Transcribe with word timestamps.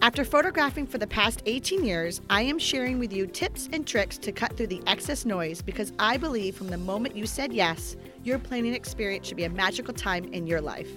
After 0.00 0.24
photographing 0.24 0.86
for 0.86 0.98
the 0.98 1.08
past 1.08 1.42
18 1.46 1.84
years, 1.84 2.20
I 2.30 2.42
am 2.42 2.60
sharing 2.60 3.00
with 3.00 3.12
you 3.12 3.26
tips 3.26 3.68
and 3.72 3.84
tricks 3.84 4.16
to 4.18 4.30
cut 4.30 4.56
through 4.56 4.68
the 4.68 4.80
excess 4.86 5.24
noise 5.24 5.60
because 5.60 5.92
I 5.98 6.16
believe 6.16 6.54
from 6.54 6.68
the 6.68 6.78
moment 6.78 7.16
you 7.16 7.26
said 7.26 7.52
yes, 7.52 7.96
your 8.22 8.38
planning 8.38 8.74
experience 8.74 9.26
should 9.26 9.36
be 9.36 9.42
a 9.42 9.50
magical 9.50 9.92
time 9.92 10.26
in 10.26 10.46
your 10.46 10.60
life. 10.60 10.88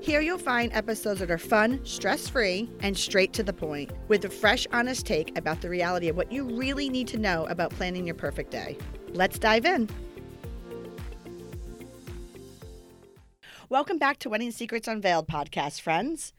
Here 0.00 0.20
you'll 0.20 0.38
find 0.38 0.72
episodes 0.72 1.18
that 1.18 1.30
are 1.32 1.38
fun, 1.38 1.84
stress 1.84 2.28
free, 2.28 2.70
and 2.80 2.96
straight 2.96 3.32
to 3.32 3.42
the 3.42 3.52
point, 3.52 3.90
with 4.06 4.24
a 4.24 4.30
fresh, 4.30 4.64
honest 4.72 5.06
take 5.06 5.36
about 5.36 5.60
the 5.60 5.68
reality 5.68 6.08
of 6.08 6.16
what 6.16 6.30
you 6.30 6.44
really 6.44 6.88
need 6.88 7.08
to 7.08 7.18
know 7.18 7.46
about 7.46 7.72
planning 7.72 8.06
your 8.06 8.14
perfect 8.14 8.52
day. 8.52 8.78
Let's 9.12 9.40
dive 9.40 9.66
in. 9.66 9.88
Welcome 13.68 13.98
back 13.98 14.20
to 14.20 14.30
Wedding 14.30 14.52
Secrets 14.52 14.86
Unveiled 14.86 15.26
podcast, 15.26 15.80
friends. 15.80 16.32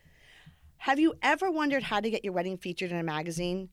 Have 0.79 0.99
you 0.99 1.15
ever 1.21 1.51
wondered 1.51 1.83
how 1.83 1.99
to 1.99 2.09
get 2.09 2.23
your 2.23 2.33
wedding 2.33 2.57
featured 2.57 2.91
in 2.91 2.97
a 2.97 3.03
magazine? 3.03 3.69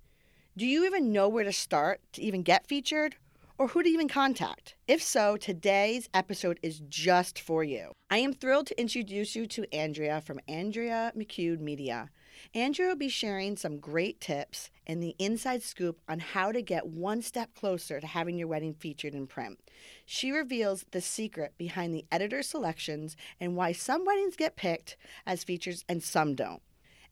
Do 0.56 0.66
you 0.66 0.84
even 0.84 1.12
know 1.12 1.28
where 1.28 1.44
to 1.44 1.52
start 1.52 2.00
to 2.14 2.22
even 2.22 2.42
get 2.42 2.66
featured? 2.66 3.16
Or 3.56 3.68
who 3.68 3.84
to 3.84 3.88
even 3.88 4.08
contact? 4.08 4.74
If 4.88 5.00
so, 5.00 5.36
today's 5.36 6.08
episode 6.12 6.58
is 6.60 6.80
just 6.88 7.38
for 7.38 7.62
you. 7.62 7.92
I 8.10 8.18
am 8.18 8.32
thrilled 8.32 8.66
to 8.68 8.80
introduce 8.80 9.36
you 9.36 9.46
to 9.46 9.72
Andrea 9.72 10.22
from 10.22 10.40
Andrea 10.48 11.12
McCune 11.16 11.60
Media. 11.60 12.10
Andrea 12.52 12.88
will 12.88 12.96
be 12.96 13.08
sharing 13.08 13.56
some 13.56 13.78
great 13.78 14.20
tips 14.20 14.70
and 14.84 15.00
the 15.00 15.14
inside 15.20 15.62
scoop 15.62 16.00
on 16.08 16.18
how 16.18 16.50
to 16.50 16.62
get 16.62 16.88
one 16.88 17.22
step 17.22 17.54
closer 17.54 18.00
to 18.00 18.06
having 18.08 18.36
your 18.36 18.48
wedding 18.48 18.74
featured 18.74 19.14
in 19.14 19.28
print. 19.28 19.60
She 20.04 20.32
reveals 20.32 20.84
the 20.90 21.00
secret 21.00 21.54
behind 21.56 21.94
the 21.94 22.06
editor's 22.10 22.48
selections 22.48 23.16
and 23.38 23.54
why 23.54 23.70
some 23.70 24.04
weddings 24.04 24.34
get 24.34 24.56
picked 24.56 24.96
as 25.26 25.44
features 25.44 25.84
and 25.88 26.02
some 26.02 26.34
don't. 26.34 26.60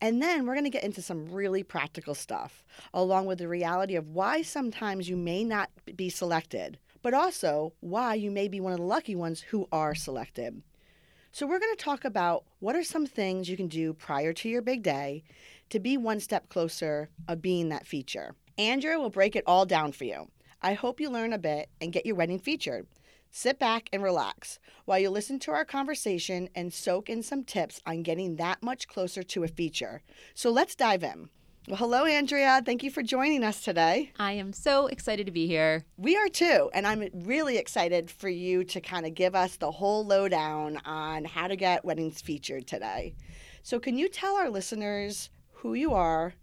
And 0.03 0.21
then 0.21 0.45
we're 0.47 0.55
going 0.55 0.65
to 0.65 0.71
get 0.71 0.83
into 0.83 1.01
some 1.01 1.31
really 1.31 1.63
practical 1.63 2.17
stuff, 2.17 2.65
along 2.93 3.27
with 3.27 3.39
the 3.39 3.47
reality 3.47 3.95
of 3.95 4.09
why 4.09 4.43
sometimes 4.43 5.09
you 5.09 5.17
may 5.17 5.45
not 5.45 5.71
be 5.95 6.09
selected, 6.09 6.77
but 7.03 7.15
also 7.15 7.73
why 7.79 8.15
you 8.15 8.29
may 8.33 8.49
be 8.49 8.59
one 8.59 8.73
of 8.73 8.81
the 8.81 8.85
lucky 8.85 9.15
ones 9.15 9.43
who 9.43 9.69
are 9.71 9.95
selected. 9.95 10.61
So, 11.31 11.47
we're 11.47 11.61
going 11.61 11.77
to 11.77 11.85
talk 11.85 12.05
about 12.05 12.43
what 12.59 12.75
are 12.75 12.83
some 12.83 13.07
things 13.07 13.49
you 13.49 13.57
can 13.57 13.69
do 13.69 13.93
prior 13.93 14.33
to 14.33 14.49
your 14.49 14.61
big 14.61 14.83
day 14.83 15.23
to 15.71 15.79
be 15.79 15.97
one 15.97 16.19
step 16.19 16.49
closer 16.49 17.09
of 17.29 17.41
being 17.41 17.69
that 17.69 17.87
feature. 17.87 18.35
Andrea 18.59 18.99
will 18.99 19.09
break 19.09 19.37
it 19.37 19.45
all 19.47 19.65
down 19.65 19.93
for 19.93 20.05
you. 20.05 20.29
I 20.61 20.75
hope 20.75 21.01
you 21.01 21.11
learn 21.11 21.33
a 21.33 21.39
bit 21.39 21.71
and 21.81 21.93
get 21.93 22.07
your 22.07 22.17
wedding 22.17 22.41
featured. 22.41 22.89
Sit 23.35 23.59
back 23.59 23.89
and 23.95 24.03
relax 24.03 24.59
while 24.85 24.99
you 24.99 25.09
listen 25.09 25.39
to 25.39 25.53
our 25.53 25.65
conversation 25.65 26.51
and 26.55 26.71
soak 26.71 27.09
in 27.09 27.23
some 27.23 27.45
tips 27.45 27.81
on 27.87 28.03
getting 28.03 28.37
that 28.37 28.63
much 28.63 28.87
closer 28.87 29.23
to 29.23 29.43
a 29.43 29.49
feature. 29.49 30.03
So 30.35 30.51
let's 30.51 30.75
dive 30.75 31.03
in. 31.03 31.31
Well, 31.67 31.79
hello, 31.79 32.05
Andrea. 32.05 32.61
Thank 32.63 32.83
you 32.83 32.91
for 32.91 33.03
joining 33.03 33.43
us 33.43 33.63
today. 33.63 34.13
I 34.19 34.33
am 34.33 34.53
so 34.53 34.87
excited 34.87 35.25
to 35.25 35.33
be 35.33 35.47
here. 35.47 35.87
We 35.97 36.15
are 36.15 36.29
too. 36.29 36.69
And 36.75 36.87
I'm 36.87 37.09
really 37.25 37.57
excited 37.57 38.11
for 38.11 38.29
you 38.29 38.65
to 38.65 38.83
kind 38.83 39.07
of 39.07 39.15
give 39.15 39.35
us 39.35 39.57
the 39.57 39.71
whole 39.71 40.05
lowdown 40.05 40.77
on 40.85 41.25
how 41.25 41.49
to 41.49 41.57
get 41.57 41.87
weddings 41.87 42.21
featured 42.21 42.67
today. 42.67 43.15
So, 43.63 43.81
can 43.81 43.97
you 43.97 44.11
tell 44.11 44.37
our 44.37 44.51
listeners 44.51 45.31
who 45.53 45.73
you 45.73 45.95
are, 45.95 46.35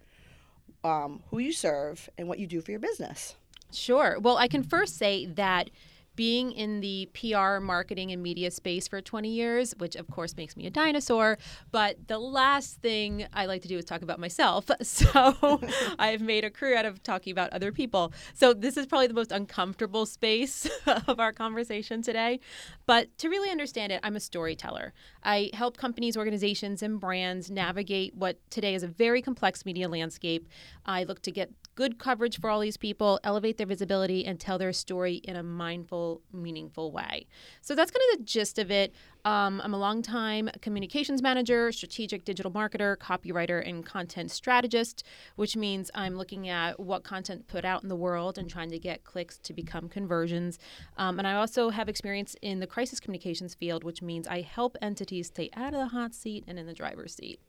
um, 0.84 1.22
who 1.30 1.38
you 1.38 1.54
serve, 1.54 2.10
and 2.18 2.28
what 2.28 2.40
you 2.40 2.48
do 2.48 2.62
for 2.62 2.72
your 2.72 2.80
business? 2.80 3.36
Sure. 3.72 4.18
Well, 4.20 4.38
I 4.38 4.48
can 4.48 4.64
first 4.64 4.98
say 4.98 5.28
that 5.28 5.70
being 6.20 6.52
in 6.52 6.82
the 6.82 7.10
PR, 7.14 7.62
marketing, 7.62 8.12
and 8.12 8.22
media 8.22 8.52
space 8.52 8.90
for 8.90 9.00
20 9.00 9.30
years, 9.30 9.74
which 9.78 9.96
of 9.96 10.06
course 10.10 10.36
makes 10.36 10.58
me 10.58 10.68
a 10.68 10.70
dinosaur. 10.70 11.38
But 11.72 12.10
the 12.10 12.20
last 12.20 12.82
thing 12.82 13.26
I 13.32 13.46
like 13.46 13.62
to 13.62 13.70
do 13.70 13.78
is 13.78 13.86
talk 13.86 14.02
about 14.02 14.20
myself. 14.20 14.66
So 14.84 15.62
I've 16.00 16.22
made 16.22 16.44
a 16.44 16.50
career 16.50 16.76
out 16.76 16.86
of 16.86 17.02
talking 17.04 17.32
about 17.32 17.52
other 17.52 17.72
people. 17.72 18.12
So 18.34 18.54
this 18.54 18.76
is 18.76 18.86
probably 18.86 19.08
the 19.08 19.14
most 19.14 19.32
uncomfortable 19.32 20.06
space 20.06 20.70
of 21.08 21.20
our 21.20 21.32
conversation 21.32 22.02
today. 22.02 22.40
But 22.86 23.16
to 23.20 23.30
really 23.30 23.50
understand 23.50 23.92
it, 23.92 24.00
I'm 24.04 24.16
a 24.16 24.20
storyteller. 24.20 24.94
I 25.24 25.52
help 25.54 25.78
companies, 25.78 26.18
organizations, 26.18 26.82
and 26.82 27.00
brands 27.00 27.52
navigate 27.52 28.16
what 28.16 28.40
today 28.50 28.74
is 28.74 28.84
a 28.84 28.88
very 28.88 29.22
complex 29.22 29.66
media 29.66 29.88
landscape. 29.88 30.50
I 30.86 31.04
look 31.04 31.22
to 31.22 31.32
get 31.32 31.52
good 31.80 31.98
coverage 31.98 32.42
for 32.42 32.50
all 32.50 32.60
these 32.60 32.76
people, 32.76 33.22
elevate 33.24 33.58
their 33.58 33.66
visibility, 33.66 34.26
and 34.26 34.38
tell 34.38 34.58
their 34.58 34.74
story 34.74 35.16
in 35.24 35.38
a 35.38 35.42
mindful, 35.42 36.22
meaningful 36.34 36.92
way. 36.92 37.26
So 37.62 37.74
that's 37.74 37.90
kind 37.90 38.04
of 38.12 38.20
the 38.20 38.26
gist 38.26 38.60
of 38.60 38.70
it. 38.70 38.94
Um, 39.24 39.62
I'm 39.64 39.74
a 39.74 39.78
longtime 39.78 40.50
communications 40.62 41.22
manager, 41.22 41.72
strategic 41.72 42.26
digital 42.26 42.52
marketer, 42.52 42.98
copywriter, 42.98 43.66
and 43.66 43.86
content 43.86 44.30
strategist, 44.30 45.06
which 45.38 45.56
means 45.56 45.90
I'm 45.96 46.18
looking 46.18 46.50
at 46.50 46.82
what 46.82 47.06
content 47.06 47.48
put 47.48 47.64
out 47.64 47.82
in 47.82 47.88
the 47.88 47.96
world 47.96 48.38
and 48.38 48.50
trying 48.50 48.72
to 48.72 48.80
get 48.80 49.06
clicks 49.06 49.38
to 49.38 49.54
become 49.54 49.88
conversions. 49.88 50.60
Um, 50.98 51.18
and 51.18 51.26
I 51.26 51.36
also 51.36 51.70
have 51.70 51.88
experience 51.88 52.36
in 52.42 52.60
the 52.60 52.68
crisis 52.68 53.00
communications 53.00 53.56
field, 53.56 53.86
which 53.86 54.02
means 54.02 54.28
I 54.28 54.42
help 54.42 54.76
entities 54.82 55.28
stay 55.28 55.50
out 55.56 55.74
of 55.74 55.80
the 55.80 55.88
hot 55.88 56.14
seat 56.14 56.44
and 56.46 56.60
in 56.60 56.66
the 56.66 56.74
driver's 56.74 57.16
seat. 57.16 57.40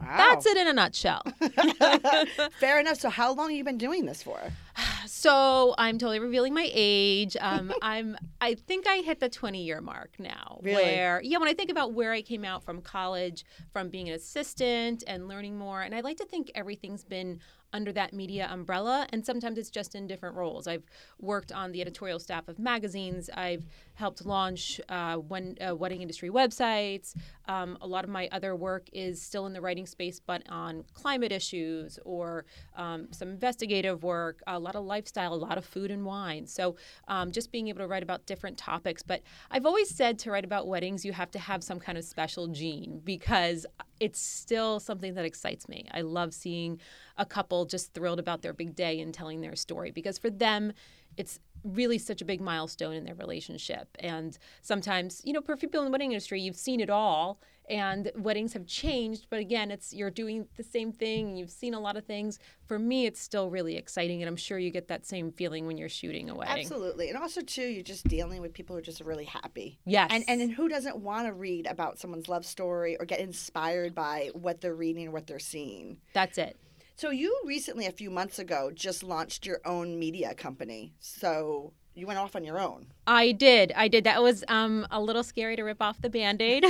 Wow. 0.00 0.16
That's 0.16 0.46
it 0.46 0.56
in 0.56 0.66
a 0.68 0.72
nutshell. 0.72 1.22
Fair 2.60 2.80
enough. 2.80 2.98
So, 2.98 3.08
how 3.08 3.32
long 3.32 3.50
have 3.50 3.56
you 3.56 3.64
been 3.64 3.78
doing 3.78 4.06
this 4.06 4.22
for? 4.22 4.38
So 5.04 5.74
I'm 5.78 5.98
totally 5.98 6.20
revealing 6.20 6.54
my 6.54 6.68
age. 6.72 7.36
Um, 7.40 7.72
I'm 7.82 8.16
I 8.40 8.54
think 8.54 8.86
I 8.86 8.98
hit 8.98 9.20
the 9.20 9.28
20 9.28 9.62
year 9.62 9.80
mark 9.80 10.14
now. 10.18 10.60
Really? 10.62 10.82
Where 10.82 11.20
yeah, 11.22 11.38
when 11.38 11.48
I 11.48 11.54
think 11.54 11.70
about 11.70 11.92
where 11.92 12.12
I 12.12 12.22
came 12.22 12.44
out 12.44 12.64
from 12.64 12.80
college, 12.80 13.44
from 13.72 13.88
being 13.88 14.08
an 14.08 14.14
assistant 14.14 15.04
and 15.06 15.28
learning 15.28 15.58
more, 15.58 15.82
and 15.82 15.94
I 15.94 16.00
like 16.00 16.16
to 16.18 16.24
think 16.24 16.50
everything's 16.54 17.04
been 17.04 17.40
under 17.72 17.92
that 17.92 18.12
media 18.12 18.48
umbrella, 18.50 19.06
and 19.12 19.24
sometimes 19.24 19.58
it's 19.58 19.70
just 19.70 19.94
in 19.94 20.06
different 20.06 20.36
roles. 20.36 20.66
I've 20.66 20.84
worked 21.20 21.52
on 21.52 21.72
the 21.72 21.80
editorial 21.80 22.18
staff 22.18 22.48
of 22.48 22.58
magazines. 22.58 23.30
I've 23.34 23.64
helped 23.94 24.24
launch 24.24 24.80
uh, 24.88 25.16
one, 25.16 25.56
uh, 25.66 25.74
wedding 25.74 26.02
industry 26.02 26.30
websites. 26.30 27.14
Um, 27.48 27.78
a 27.80 27.86
lot 27.86 28.04
of 28.04 28.10
my 28.10 28.28
other 28.32 28.54
work 28.54 28.88
is 28.92 29.20
still 29.20 29.46
in 29.46 29.52
the 29.52 29.60
writing 29.60 29.86
space, 29.86 30.20
but 30.20 30.42
on 30.48 30.84
climate 30.94 31.32
issues 31.32 31.98
or 32.04 32.44
um, 32.76 33.08
some 33.12 33.28
investigative 33.28 34.02
work, 34.02 34.42
a 34.46 34.58
lot 34.58 34.76
of 34.76 34.84
lifestyle, 34.84 35.32
a 35.32 35.36
lot 35.36 35.58
of 35.58 35.64
food 35.64 35.90
and 35.90 36.04
wine. 36.04 36.46
So 36.46 36.76
um, 37.08 37.32
just 37.32 37.52
being 37.52 37.68
able 37.68 37.80
to 37.80 37.86
write 37.86 38.02
about 38.02 38.26
different 38.26 38.58
topics. 38.58 39.02
But 39.02 39.22
I've 39.50 39.66
always 39.66 39.94
said 39.94 40.18
to 40.20 40.30
write 40.30 40.44
about 40.44 40.66
weddings, 40.66 41.04
you 41.04 41.12
have 41.12 41.30
to 41.32 41.38
have 41.38 41.62
some 41.62 41.78
kind 41.78 41.98
of 41.98 42.04
special 42.04 42.48
gene 42.48 43.00
because 43.04 43.66
it's 44.00 44.20
still 44.20 44.80
something 44.80 45.14
that 45.14 45.24
excites 45.24 45.68
me. 45.68 45.86
I 45.92 46.00
love 46.00 46.34
seeing 46.34 46.80
a 47.22 47.26
couple 47.26 47.64
just 47.64 47.94
thrilled 47.94 48.18
about 48.18 48.42
their 48.42 48.52
big 48.52 48.74
day 48.74 49.00
and 49.00 49.14
telling 49.14 49.40
their 49.40 49.54
story 49.54 49.92
because 49.92 50.18
for 50.18 50.28
them, 50.28 50.72
it's 51.16 51.38
really 51.64 51.98
such 51.98 52.20
a 52.20 52.24
big 52.24 52.40
milestone 52.40 52.94
in 52.94 53.04
their 53.04 53.14
relationship. 53.14 53.88
And 54.00 54.36
sometimes, 54.62 55.22
you 55.24 55.32
know, 55.32 55.40
for 55.40 55.56
people 55.56 55.80
in 55.80 55.86
the 55.86 55.92
wedding 55.92 56.10
industry, 56.10 56.40
you've 56.40 56.56
seen 56.56 56.80
it 56.80 56.90
all 56.90 57.40
and 57.70 58.10
weddings 58.16 58.52
have 58.54 58.66
changed, 58.66 59.28
but 59.30 59.38
again, 59.38 59.70
it's 59.70 59.94
you're 59.94 60.10
doing 60.10 60.48
the 60.56 60.64
same 60.64 60.90
thing, 60.90 61.36
you've 61.36 61.50
seen 61.50 61.74
a 61.74 61.80
lot 61.80 61.96
of 61.96 62.04
things. 62.04 62.40
For 62.66 62.76
me, 62.76 63.06
it's 63.06 63.20
still 63.20 63.50
really 63.50 63.76
exciting 63.76 64.20
and 64.20 64.28
I'm 64.28 64.36
sure 64.36 64.58
you 64.58 64.70
get 64.70 64.88
that 64.88 65.06
same 65.06 65.30
feeling 65.30 65.66
when 65.68 65.78
you're 65.78 65.88
shooting 65.88 66.28
a 66.28 66.34
wedding. 66.34 66.64
Absolutely. 66.64 67.08
And 67.08 67.16
also 67.16 67.40
too, 67.40 67.62
you're 67.62 67.84
just 67.84 68.08
dealing 68.08 68.40
with 68.40 68.52
people 68.52 68.74
who 68.74 68.80
are 68.80 68.82
just 68.82 69.00
really 69.00 69.26
happy. 69.26 69.78
Yes. 69.84 70.10
And 70.12 70.24
and 70.26 70.50
who 70.50 70.68
doesn't 70.68 70.96
want 70.96 71.28
to 71.28 71.32
read 71.32 71.68
about 71.68 72.00
someone's 72.00 72.28
love 72.28 72.44
story 72.44 72.96
or 72.98 73.06
get 73.06 73.20
inspired 73.20 73.94
by 73.94 74.30
what 74.32 74.60
they're 74.60 74.74
reading 74.74 75.08
or 75.08 75.10
what 75.12 75.28
they're 75.28 75.38
seeing? 75.38 75.98
That's 76.12 76.38
it. 76.38 76.56
So 76.94 77.10
you 77.10 77.36
recently, 77.44 77.86
a 77.86 77.92
few 77.92 78.10
months 78.10 78.38
ago, 78.38 78.70
just 78.72 79.02
launched 79.02 79.46
your 79.46 79.60
own 79.64 79.98
media 79.98 80.34
company. 80.34 80.94
So 81.00 81.72
you 81.94 82.06
went 82.06 82.18
off 82.18 82.34
on 82.36 82.44
your 82.44 82.58
own. 82.58 82.86
I 83.06 83.32
did. 83.32 83.72
I 83.76 83.88
did. 83.88 84.04
That 84.04 84.22
was 84.22 84.44
um, 84.48 84.86
a 84.90 85.00
little 85.00 85.22
scary 85.22 85.56
to 85.56 85.62
rip 85.62 85.82
off 85.82 86.00
the 86.00 86.08
band 86.08 86.40
aid. 86.40 86.64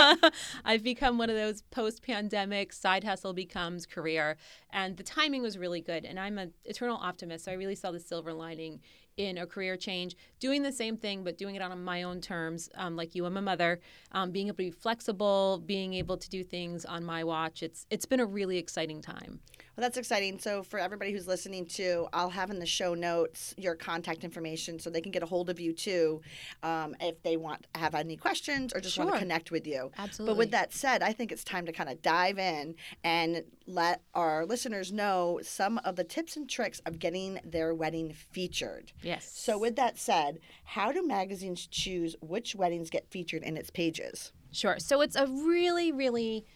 I've 0.64 0.84
become 0.84 1.18
one 1.18 1.30
of 1.30 1.36
those 1.36 1.62
post 1.62 2.02
pandemic 2.02 2.72
side 2.72 3.02
hustle 3.02 3.32
becomes 3.32 3.86
career. 3.86 4.36
And 4.70 4.96
the 4.96 5.02
timing 5.02 5.42
was 5.42 5.58
really 5.58 5.80
good. 5.80 6.04
And 6.04 6.18
I'm 6.18 6.38
an 6.38 6.52
eternal 6.64 6.96
optimist. 6.96 7.46
So 7.46 7.52
I 7.52 7.54
really 7.54 7.74
saw 7.74 7.90
the 7.90 8.00
silver 8.00 8.32
lining 8.32 8.80
in 9.16 9.36
a 9.36 9.46
career 9.46 9.76
change, 9.76 10.16
doing 10.38 10.62
the 10.62 10.70
same 10.70 10.96
thing 10.96 11.24
but 11.24 11.36
doing 11.36 11.56
it 11.56 11.62
on 11.62 11.82
my 11.82 12.04
own 12.04 12.20
terms. 12.20 12.70
Um, 12.76 12.94
like 12.94 13.16
you, 13.16 13.26
I'm 13.26 13.36
a 13.36 13.42
mother. 13.42 13.80
Um, 14.12 14.30
being 14.30 14.46
able 14.46 14.56
to 14.58 14.62
be 14.62 14.70
flexible, 14.70 15.60
being 15.66 15.94
able 15.94 16.16
to 16.16 16.30
do 16.30 16.44
things 16.44 16.84
on 16.84 17.04
my 17.04 17.24
watch. 17.24 17.62
It's 17.62 17.84
it's 17.90 18.06
been 18.06 18.20
a 18.20 18.26
really 18.26 18.58
exciting 18.58 19.02
time. 19.02 19.40
Well, 19.78 19.84
that's 19.84 19.96
exciting. 19.96 20.40
So, 20.40 20.64
for 20.64 20.80
everybody 20.80 21.12
who's 21.12 21.28
listening 21.28 21.64
to, 21.66 22.08
I'll 22.12 22.30
have 22.30 22.50
in 22.50 22.58
the 22.58 22.66
show 22.66 22.94
notes 22.94 23.54
your 23.56 23.76
contact 23.76 24.24
information 24.24 24.80
so 24.80 24.90
they 24.90 25.00
can 25.00 25.12
get 25.12 25.22
a 25.22 25.26
hold 25.26 25.48
of 25.48 25.60
you 25.60 25.72
too 25.72 26.20
um, 26.64 26.96
if 26.98 27.22
they 27.22 27.36
want 27.36 27.64
have 27.76 27.94
any 27.94 28.16
questions 28.16 28.72
or 28.74 28.80
just 28.80 28.98
want 28.98 29.12
to 29.12 29.18
connect 29.20 29.52
with 29.52 29.68
you. 29.68 29.92
Absolutely. 29.96 30.32
But 30.32 30.38
with 30.38 30.50
that 30.50 30.72
said, 30.72 31.04
I 31.04 31.12
think 31.12 31.30
it's 31.30 31.44
time 31.44 31.64
to 31.66 31.70
kind 31.70 31.88
of 31.88 32.02
dive 32.02 32.40
in 32.40 32.74
and 33.04 33.44
let 33.68 34.02
our 34.14 34.44
listeners 34.44 34.90
know 34.90 35.38
some 35.44 35.78
of 35.84 35.94
the 35.94 36.02
tips 36.02 36.36
and 36.36 36.50
tricks 36.50 36.80
of 36.84 36.98
getting 36.98 37.38
their 37.44 37.72
wedding 37.72 38.12
featured. 38.12 38.90
yes. 39.00 39.30
So, 39.32 39.58
with 39.58 39.76
that 39.76 39.96
said, 39.96 40.40
how 40.64 40.90
do 40.90 41.06
magazines 41.06 41.68
choose 41.68 42.16
which 42.20 42.56
weddings 42.56 42.90
get 42.90 43.08
featured 43.12 43.44
in 43.44 43.56
its 43.56 43.70
pages? 43.70 44.32
Sure. 44.50 44.78
So 44.78 45.00
it's 45.02 45.16
a 45.16 45.26
really, 45.26 45.92
really 45.92 46.46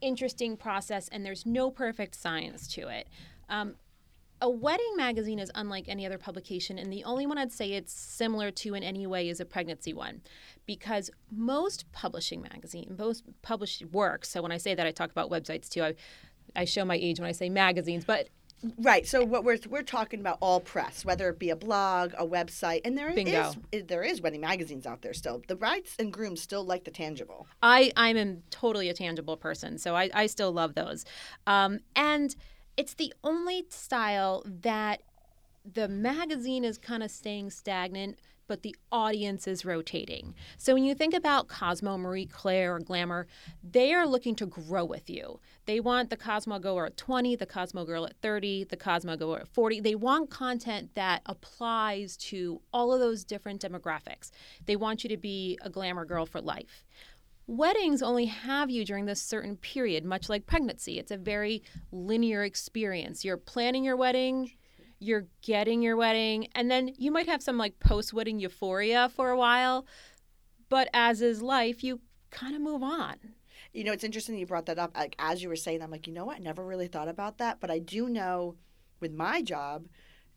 interesting 0.00 0.56
process, 0.56 1.08
and 1.08 1.24
there's 1.24 1.44
no 1.46 1.70
perfect 1.70 2.14
science 2.14 2.68
to 2.68 2.88
it. 2.88 3.08
Um, 3.48 3.76
a 4.40 4.48
wedding 4.48 4.94
magazine 4.96 5.38
is 5.38 5.50
unlike 5.54 5.88
any 5.88 6.06
other 6.06 6.18
publication, 6.18 6.78
and 6.78 6.92
the 6.92 7.02
only 7.04 7.26
one 7.26 7.38
I'd 7.38 7.52
say 7.52 7.72
it's 7.72 7.92
similar 7.92 8.50
to 8.52 8.74
in 8.74 8.82
any 8.84 9.06
way 9.06 9.28
is 9.28 9.40
a 9.40 9.44
pregnancy 9.44 9.92
one, 9.92 10.20
because 10.64 11.10
most 11.30 11.90
publishing 11.92 12.42
magazine, 12.42 12.94
most 12.98 13.24
published 13.42 13.84
works. 13.86 14.28
So 14.28 14.40
when 14.40 14.52
I 14.52 14.58
say 14.58 14.74
that, 14.74 14.86
I 14.86 14.92
talk 14.92 15.10
about 15.10 15.28
websites 15.30 15.68
too. 15.68 15.82
I, 15.82 15.94
I 16.54 16.64
show 16.64 16.84
my 16.84 16.96
age 16.96 17.18
when 17.18 17.28
I 17.28 17.32
say 17.32 17.48
magazines, 17.48 18.04
but 18.04 18.28
Right. 18.78 19.06
So 19.06 19.24
what 19.24 19.44
we're 19.44 19.58
we're 19.68 19.82
talking 19.82 20.20
about 20.20 20.38
all 20.40 20.60
press, 20.60 21.04
whether 21.04 21.28
it 21.28 21.38
be 21.38 21.50
a 21.50 21.56
blog, 21.56 22.12
a 22.18 22.26
website, 22.26 22.80
and 22.84 22.98
there 22.98 23.08
is 23.08 23.14
Bingo. 23.14 23.52
there 23.86 24.02
is 24.02 24.20
wedding 24.20 24.40
magazines 24.40 24.86
out 24.86 25.02
there 25.02 25.14
still. 25.14 25.42
The 25.46 25.54
brides 25.54 25.94
and 25.98 26.12
grooms 26.12 26.42
still 26.42 26.64
like 26.64 26.84
the 26.84 26.90
tangible. 26.90 27.46
I 27.62 27.92
I'm 27.96 28.16
a 28.16 28.36
totally 28.50 28.88
a 28.88 28.94
tangible 28.94 29.36
person, 29.36 29.78
so 29.78 29.94
I, 29.94 30.10
I 30.12 30.26
still 30.26 30.50
love 30.52 30.74
those. 30.74 31.04
Um, 31.46 31.80
and 31.94 32.34
it's 32.76 32.94
the 32.94 33.12
only 33.22 33.64
style 33.68 34.42
that 34.44 35.02
the 35.64 35.88
magazine 35.88 36.64
is 36.64 36.78
kind 36.78 37.02
of 37.02 37.10
staying 37.10 37.50
stagnant, 37.50 38.18
but 38.48 38.62
the 38.62 38.74
audience 38.90 39.46
is 39.46 39.64
rotating. 39.64 40.34
So 40.56 40.74
when 40.74 40.84
you 40.84 40.94
think 40.94 41.14
about 41.14 41.46
Cosmo, 41.46 41.96
Marie 41.96 42.26
Claire, 42.26 42.74
or 42.74 42.80
Glamour, 42.80 43.28
they 43.62 43.92
are 43.92 44.06
looking 44.06 44.34
to 44.36 44.46
grow 44.46 44.84
with 44.84 45.08
you. 45.08 45.38
They 45.66 45.78
want 45.78 46.10
the 46.10 46.16
Cosmo 46.16 46.58
goer 46.58 46.86
at 46.86 46.96
20, 46.96 47.36
the 47.36 47.46
Cosmo 47.46 47.84
girl 47.84 48.06
at 48.06 48.16
30, 48.20 48.64
the 48.64 48.76
Cosmo 48.76 49.16
goer 49.16 49.40
at 49.40 49.48
40. 49.48 49.80
They 49.80 49.94
want 49.94 50.30
content 50.30 50.94
that 50.94 51.22
applies 51.26 52.16
to 52.16 52.60
all 52.72 52.92
of 52.92 53.00
those 53.00 53.22
different 53.22 53.60
demographics. 53.60 54.30
They 54.66 54.76
want 54.76 55.04
you 55.04 55.08
to 55.10 55.16
be 55.16 55.58
a 55.62 55.70
glamour 55.70 56.04
girl 56.04 56.26
for 56.26 56.40
life. 56.40 56.84
Weddings 57.46 58.02
only 58.02 58.26
have 58.26 58.68
you 58.68 58.84
during 58.84 59.06
this 59.06 59.22
certain 59.22 59.56
period, 59.56 60.04
much 60.04 60.28
like 60.28 60.44
pregnancy. 60.44 60.98
It's 60.98 61.10
a 61.10 61.16
very 61.16 61.62
linear 61.90 62.44
experience. 62.44 63.24
You're 63.24 63.38
planning 63.38 63.84
your 63.84 63.96
wedding, 63.96 64.52
you're 64.98 65.26
getting 65.42 65.82
your 65.82 65.96
wedding, 65.96 66.48
and 66.54 66.70
then 66.70 66.92
you 66.96 67.10
might 67.10 67.26
have 67.26 67.42
some 67.42 67.58
like 67.58 67.78
post 67.80 68.12
wedding 68.12 68.40
euphoria 68.40 69.08
for 69.14 69.30
a 69.30 69.38
while. 69.38 69.86
But 70.68 70.88
as 70.92 71.22
is 71.22 71.40
life, 71.40 71.82
you 71.82 72.00
kind 72.30 72.54
of 72.54 72.60
move 72.60 72.82
on. 72.82 73.16
You 73.72 73.84
know, 73.84 73.92
it's 73.92 74.04
interesting 74.04 74.38
you 74.38 74.46
brought 74.46 74.66
that 74.66 74.78
up. 74.78 74.96
Like 74.96 75.14
as 75.18 75.42
you 75.42 75.48
were 75.48 75.56
saying, 75.56 75.82
I'm 75.82 75.90
like, 75.90 76.06
you 76.06 76.12
know 76.12 76.24
what? 76.24 76.36
I 76.36 76.40
never 76.40 76.64
really 76.64 76.88
thought 76.88 77.08
about 77.08 77.38
that, 77.38 77.60
but 77.60 77.70
I 77.70 77.78
do 77.78 78.08
know 78.08 78.56
with 79.00 79.12
my 79.12 79.42
job, 79.42 79.86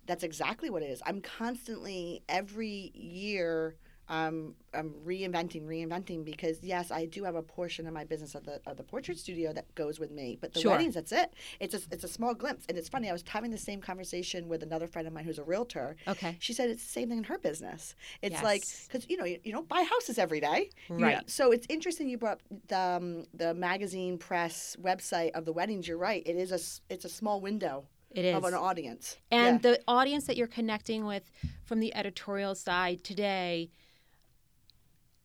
that's 0.05 0.23
exactly 0.23 0.69
what 0.69 0.83
it 0.83 0.89
is. 0.89 1.01
I'm 1.05 1.21
constantly 1.21 2.23
every 2.29 2.91
year 2.93 3.75
um, 4.11 4.55
I'm 4.73 4.89
reinventing, 5.05 5.63
reinventing 5.65 6.25
because 6.25 6.57
yes, 6.61 6.91
I 6.91 7.05
do 7.05 7.23
have 7.23 7.35
a 7.35 7.41
portion 7.41 7.87
of 7.87 7.93
my 7.93 8.03
business 8.03 8.35
of 8.35 8.43
the 8.43 8.59
of 8.67 8.75
the 8.77 8.83
portrait 8.83 9.17
studio 9.17 9.53
that 9.53 9.73
goes 9.73 9.99
with 10.01 10.11
me, 10.11 10.37
but 10.41 10.53
the 10.53 10.59
Sure. 10.59 10.71
weddings, 10.71 10.95
that's 10.95 11.13
it. 11.13 11.33
It's 11.61 11.73
a, 11.73 11.79
it's 11.91 12.03
a 12.03 12.07
small 12.09 12.33
glimpse, 12.33 12.65
and 12.67 12.77
it's 12.77 12.89
funny. 12.89 13.09
I 13.09 13.13
was 13.13 13.23
having 13.27 13.51
the 13.51 13.57
same 13.57 13.79
conversation 13.81 14.49
with 14.49 14.63
another 14.63 14.85
friend 14.85 15.07
of 15.07 15.13
mine 15.13 15.23
who's 15.23 15.39
a 15.39 15.43
realtor. 15.43 15.95
Okay. 16.07 16.35
She 16.39 16.51
said 16.53 16.69
it's 16.69 16.83
the 16.83 16.89
same 16.91 17.07
thing 17.09 17.19
in 17.19 17.23
her 17.23 17.37
business. 17.39 17.95
It's 18.21 18.43
like 18.43 18.63
because 18.87 19.09
you 19.09 19.15
know 19.17 19.25
you, 19.25 19.39
you 19.45 19.51
don't 19.53 19.69
buy 19.69 19.83
houses 19.89 20.17
every 20.19 20.41
day, 20.41 20.69
You 20.89 20.97
know, 20.97 21.05
Right. 21.07 21.29
so 21.29 21.51
it's 21.53 21.65
interesting 21.69 22.09
you 22.09 22.17
brought 22.17 22.33
up 22.33 22.41
the 22.67 22.77
um, 22.79 23.25
the 23.33 23.53
magazine 23.53 24.17
press 24.17 24.75
website 24.81 25.31
of 25.31 25.45
the 25.45 25.53
weddings. 25.53 25.87
You're 25.87 25.97
right. 25.97 26.21
It 26.25 26.35
is 26.35 26.51
a 26.51 26.59
it's 26.93 27.05
a 27.05 27.09
small 27.09 27.39
window 27.39 27.85
It 28.11 28.25
is. 28.25 28.35
of 28.35 28.43
an 28.43 28.53
audience. 28.55 29.17
And 29.31 29.63
Yeah. 29.63 29.71
the 29.71 29.81
audience 29.87 30.25
that 30.27 30.35
you're 30.35 30.47
connecting 30.59 31.05
with 31.05 31.31
from 31.63 31.79
the 31.79 31.95
editorial 31.95 32.55
side 32.55 33.03
today 33.05 33.71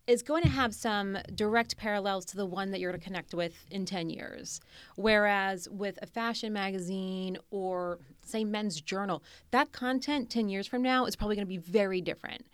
is 0.07 0.23
going 0.23 0.43
to 0.45 0.49
have 0.49 0.75
some 0.75 1.19
direct 1.35 1.77
parallels 1.77 2.25
to 2.27 2.37
the 2.37 2.47
one 2.47 2.71
that 2.71 2.81
you're 2.81 2.93
going 2.93 3.01
to 3.01 3.05
connect 3.05 3.35
with 3.35 3.65
in 3.71 3.85
10 3.85 4.09
years. 4.09 4.61
Whereas 4.95 5.69
with 5.69 5.99
a 6.01 6.07
fashion 6.07 6.53
magazine 6.53 7.39
or, 7.51 7.99
say, 8.25 8.45
men's 8.45 8.81
journal, 8.81 9.23
that 9.51 9.73
content 9.73 10.31
10 10.31 10.49
years 10.49 10.67
from 10.67 10.83
now 10.83 11.07
is 11.07 11.17
probably 11.17 11.35
going 11.35 11.47
to 11.47 11.49
be 11.49 11.59
very 11.59 12.01
different. 12.01 12.47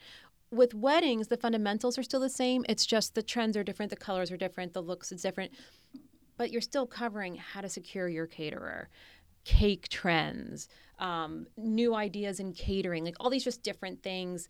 With 0.50 0.74
weddings, 0.74 1.28
the 1.28 1.36
fundamentals 1.36 1.98
are 1.98 2.02
still 2.02 2.20
the 2.20 2.30
same. 2.30 2.64
It's 2.68 2.86
just 2.86 3.14
the 3.14 3.22
trends 3.22 3.56
are 3.56 3.64
different, 3.64 3.90
the 3.90 3.96
colors 3.96 4.30
are 4.30 4.36
different, 4.36 4.72
the 4.72 4.82
looks 4.82 5.12
is 5.12 5.22
different. 5.22 5.52
But 6.38 6.50
you're 6.50 6.60
still 6.62 6.86
covering 6.86 7.36
how 7.36 7.60
to 7.60 7.68
secure 7.68 8.08
your 8.08 8.26
caterer, 8.26 8.88
cake 9.44 9.88
trends, 9.88 10.68
um, 10.98 11.46
new 11.56 11.94
ideas 11.94 12.40
in 12.40 12.52
catering, 12.52 13.04
like 13.04 13.16
all 13.20 13.28
these 13.28 13.44
just 13.44 13.62
different 13.62 14.02
things. 14.02 14.48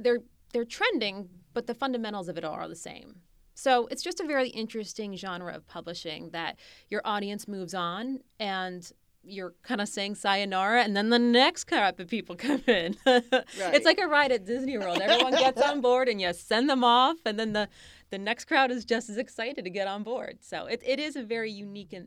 They're 0.00 0.20
they're 0.52 0.64
trending, 0.64 1.28
but 1.54 1.66
the 1.66 1.74
fundamentals 1.74 2.28
of 2.28 2.38
it 2.38 2.44
all 2.44 2.54
are 2.54 2.68
the 2.68 2.76
same. 2.76 3.20
So 3.54 3.88
it's 3.90 4.02
just 4.02 4.20
a 4.20 4.24
very 4.24 4.50
interesting 4.50 5.16
genre 5.16 5.52
of 5.52 5.66
publishing 5.66 6.30
that 6.30 6.58
your 6.90 7.02
audience 7.04 7.48
moves 7.48 7.74
on 7.74 8.20
and 8.38 8.88
you're 9.24 9.54
kind 9.64 9.80
of 9.80 9.88
saying 9.88 10.14
sayonara 10.14 10.84
and 10.84 10.96
then 10.96 11.10
the 11.10 11.18
next 11.18 11.64
crop 11.64 11.98
of 11.98 12.08
people 12.08 12.36
come 12.36 12.62
in. 12.68 12.96
It's 13.04 13.84
like 13.84 13.98
a 13.98 14.06
ride 14.06 14.30
at 14.30 14.44
Disney 14.44 14.78
World. 14.78 15.00
Everyone 15.00 15.32
gets 15.32 15.60
on 15.60 15.80
board 15.80 16.08
and 16.08 16.20
you 16.20 16.32
send 16.32 16.70
them 16.70 16.84
off 16.84 17.16
and 17.26 17.38
then 17.38 17.52
the, 17.52 17.68
the 18.10 18.18
next 18.18 18.44
crowd 18.44 18.70
is 18.70 18.84
just 18.84 19.10
as 19.10 19.18
excited 19.18 19.64
to 19.64 19.70
get 19.70 19.88
on 19.88 20.04
board. 20.04 20.38
So 20.40 20.66
it, 20.66 20.80
it 20.86 21.00
is 21.00 21.16
a 21.16 21.24
very 21.24 21.50
unique 21.50 21.92
in, 21.92 22.06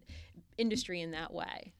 industry 0.57 1.01
in 1.01 1.11
that 1.11 1.33
way. 1.33 1.73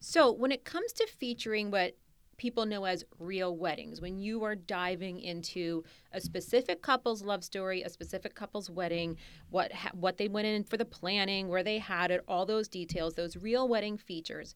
So 0.00 0.32
when 0.32 0.50
it 0.50 0.64
comes 0.64 0.92
to 0.94 1.06
featuring 1.06 1.70
what 1.70 1.96
people 2.36 2.66
know 2.66 2.84
as 2.84 3.04
real 3.18 3.56
weddings, 3.56 4.00
when 4.00 4.18
you 4.18 4.42
are 4.44 4.54
diving 4.54 5.20
into 5.20 5.84
a 6.12 6.20
specific 6.20 6.82
couple's 6.82 7.22
love 7.22 7.44
story, 7.44 7.82
a 7.82 7.88
specific 7.88 8.34
couple's 8.34 8.70
wedding, 8.70 9.16
what 9.50 9.72
ha- 9.72 9.90
what 9.92 10.16
they 10.16 10.28
went 10.28 10.46
in 10.46 10.64
for 10.64 10.76
the 10.76 10.84
planning, 10.84 11.48
where 11.48 11.62
they 11.62 11.78
had 11.78 12.10
it, 12.10 12.22
all 12.26 12.46
those 12.46 12.68
details, 12.68 13.14
those 13.14 13.36
real 13.36 13.68
wedding 13.68 13.96
features. 13.96 14.54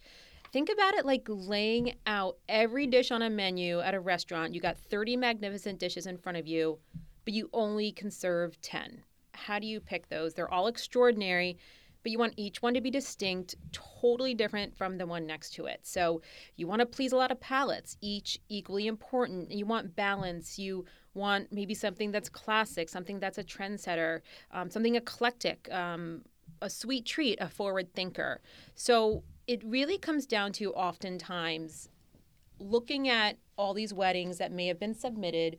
Think 0.53 0.71
about 0.73 0.95
it 0.95 1.05
like 1.05 1.27
laying 1.29 1.95
out 2.07 2.39
every 2.49 2.87
dish 2.87 3.11
on 3.11 3.23
a 3.23 3.31
menu 3.31 3.81
at 3.81 3.95
a 3.95 4.01
restaurant. 4.01 4.55
You 4.55 4.61
got 4.61 4.79
30 4.79 5.17
magnificent 5.17 5.79
dishes 5.79 6.07
in 6.07 6.17
front 6.17 6.39
of 6.39 6.47
you, 6.47 6.79
but 7.25 7.35
you 7.35 7.51
only 7.53 7.93
can 7.93 8.11
serve 8.11 8.61
10. 8.63 9.03
How 9.35 9.59
do 9.59 9.67
you 9.67 9.81
pick 9.81 10.09
those? 10.09 10.35
They're 10.35 10.51
all 10.51 10.69
extraordinary, 10.69 11.59
but 12.07 12.13
you 12.13 12.21
want 12.21 12.35
each 12.37 12.63
one 12.63 12.73
to 12.73 12.81
be 12.81 12.89
distinct, 12.89 13.57
totally 13.73 14.33
different 14.33 14.77
from 14.77 14.97
the 14.97 15.05
one 15.05 15.27
next 15.27 15.51
to 15.55 15.67
it. 15.67 15.81
So 15.83 16.23
you 16.55 16.69
want 16.69 16.79
to 16.79 16.87
please 16.87 17.11
a 17.11 17.17
lot 17.17 17.33
of 17.33 17.41
palates, 17.41 17.97
each 18.01 18.39
equally 18.49 18.87
important. 18.87 19.51
You 19.51 19.67
want 19.67 19.97
balance. 19.97 20.57
You 20.57 20.85
want 21.15 21.49
maybe 21.51 21.75
something 21.75 22.13
that's 22.13 22.29
classic, 22.29 22.89
something 22.89 23.19
that's 23.19 23.39
a 23.39 23.43
trendsetter, 23.43 24.21
um, 24.53 24.71
something 24.71 24.95
eclectic, 24.95 25.69
um, 25.73 26.23
a 26.63 26.71
sweet 26.71 27.07
treat, 27.07 27.41
a 27.41 27.49
forward 27.49 27.93
thinker. 27.93 28.41
So 28.77 29.25
it 29.49 29.65
really 29.65 29.99
comes 29.99 30.27
down 30.27 30.53
to 30.53 30.73
oftentimes 30.75 31.89
looking 32.61 33.09
at 33.09 33.37
all 33.59 33.75
these 33.75 33.93
weddings 33.93 34.39
that 34.39 34.53
may 34.53 34.69
have 34.69 34.79
been 34.79 34.95
submitted. 34.95 35.59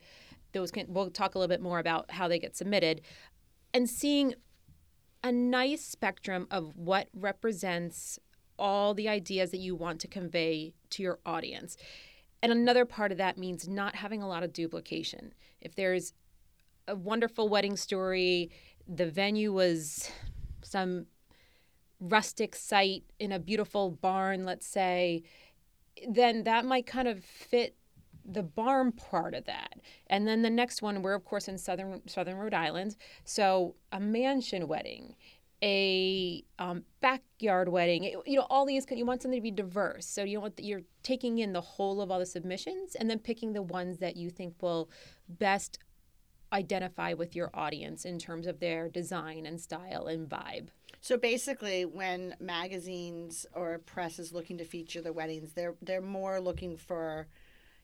Those 0.54 0.70
can 0.70 0.86
we'll 0.88 1.10
talk 1.10 1.34
a 1.34 1.38
little 1.38 1.54
bit 1.54 1.60
more 1.60 1.78
about 1.78 2.10
how 2.10 2.26
they 2.26 2.38
get 2.38 2.56
submitted, 2.56 3.02
and 3.74 3.86
seeing 3.86 4.32
a 5.22 5.32
nice 5.32 5.84
spectrum 5.84 6.46
of 6.50 6.76
what 6.76 7.08
represents 7.12 8.18
all 8.58 8.94
the 8.94 9.08
ideas 9.08 9.50
that 9.50 9.58
you 9.58 9.74
want 9.74 10.00
to 10.00 10.08
convey 10.08 10.74
to 10.90 11.02
your 11.02 11.18
audience. 11.24 11.76
And 12.42 12.52
another 12.52 12.84
part 12.84 13.12
of 13.12 13.18
that 13.18 13.38
means 13.38 13.68
not 13.68 13.96
having 13.96 14.22
a 14.22 14.28
lot 14.28 14.42
of 14.42 14.52
duplication. 14.52 15.34
If 15.60 15.74
there's 15.74 16.12
a 16.86 16.94
wonderful 16.94 17.48
wedding 17.48 17.76
story, 17.76 18.50
the 18.86 19.10
venue 19.10 19.52
was 19.52 20.10
some 20.62 21.06
rustic 22.00 22.54
site 22.54 23.04
in 23.18 23.32
a 23.32 23.38
beautiful 23.38 23.90
barn, 23.90 24.44
let's 24.44 24.66
say, 24.66 25.22
then 26.08 26.44
that 26.44 26.64
might 26.64 26.86
kind 26.86 27.08
of 27.08 27.24
fit 27.24 27.74
the 28.30 28.42
barn 28.42 28.92
part 28.92 29.34
of 29.34 29.44
that. 29.46 29.80
And 30.08 30.28
then 30.28 30.42
the 30.42 30.50
next 30.50 30.82
one, 30.82 31.02
we're 31.02 31.14
of 31.14 31.24
course 31.24 31.48
in 31.48 31.56
southern 31.58 32.06
southern 32.06 32.36
Rhode 32.36 32.54
Island, 32.54 32.96
so 33.24 33.74
a 33.90 33.98
mansion 33.98 34.68
wedding. 34.68 35.14
a 35.62 36.44
um, 36.58 36.84
backyard 37.00 37.68
wedding. 37.68 38.04
You 38.04 38.36
know, 38.36 38.46
all 38.48 38.64
these. 38.64 38.86
You 38.90 39.04
want 39.04 39.22
something 39.22 39.38
to 39.38 39.42
be 39.42 39.50
diverse, 39.50 40.06
so 40.06 40.22
you 40.22 40.40
want 40.40 40.54
you're 40.58 40.82
taking 41.02 41.38
in 41.38 41.52
the 41.52 41.60
whole 41.60 42.00
of 42.00 42.10
all 42.10 42.18
the 42.18 42.26
submissions 42.26 42.94
and 42.94 43.10
then 43.10 43.18
picking 43.18 43.52
the 43.52 43.62
ones 43.62 43.98
that 43.98 44.16
you 44.16 44.30
think 44.30 44.54
will 44.60 44.90
best 45.28 45.78
identify 46.52 47.12
with 47.12 47.36
your 47.36 47.50
audience 47.54 48.04
in 48.04 48.18
terms 48.18 48.46
of 48.46 48.60
their 48.60 48.88
design 48.88 49.44
and 49.46 49.60
style 49.60 50.06
and 50.06 50.28
vibe. 50.28 50.68
So 51.00 51.16
basically, 51.16 51.84
when 51.84 52.34
magazines 52.40 53.46
or 53.52 53.78
press 53.78 54.18
is 54.18 54.32
looking 54.32 54.58
to 54.58 54.64
feature 54.64 55.02
the 55.02 55.12
weddings, 55.12 55.52
they're 55.54 55.74
they're 55.82 56.00
more 56.00 56.40
looking 56.40 56.76
for, 56.76 57.26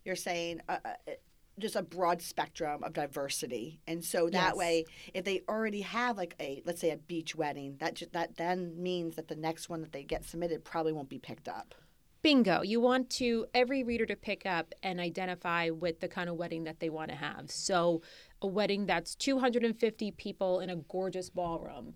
you're 0.04 0.16
saying, 0.16 0.60
uh, 0.68 0.78
uh, 0.84 1.12
just 1.58 1.76
a 1.76 1.82
broad 1.82 2.20
spectrum 2.20 2.82
of 2.82 2.92
diversity, 2.92 3.80
and 3.86 4.04
so 4.04 4.28
that 4.28 4.50
Yes. 4.50 4.56
way, 4.56 4.84
if 5.14 5.24
they 5.24 5.42
already 5.48 5.82
have 5.82 6.16
like 6.16 6.34
a 6.40 6.62
let's 6.64 6.80
say 6.80 6.90
a 6.90 6.96
beach 6.96 7.36
wedding, 7.36 7.76
that 7.78 7.94
ju- 7.94 8.06
that 8.12 8.36
then 8.36 8.82
means 8.82 9.14
that 9.16 9.28
the 9.28 9.36
next 9.36 9.68
one 9.68 9.80
that 9.80 9.92
they 9.92 10.02
get 10.02 10.24
submitted 10.24 10.64
probably 10.64 10.92
won't 10.92 11.08
be 11.08 11.18
picked 11.20 11.48
up. 11.48 11.74
Bingo. 12.22 12.62
You 12.62 12.80
want 12.80 13.08
to 13.10 13.46
every 13.54 13.84
reader 13.84 14.06
to 14.06 14.16
pick 14.16 14.46
up 14.46 14.74
and 14.82 14.98
identify 14.98 15.68
with 15.70 16.00
the 16.00 16.08
kind 16.08 16.28
of 16.28 16.36
wedding 16.36 16.64
that 16.64 16.80
they 16.80 16.88
want 16.88 17.10
to 17.10 17.16
have. 17.16 17.50
So, 17.50 18.02
a 18.42 18.46
wedding 18.48 18.86
that's 18.86 19.14
250 19.14 20.10
people 20.12 20.58
in 20.58 20.70
a 20.70 20.76
gorgeous 20.76 21.30
ballroom, 21.30 21.94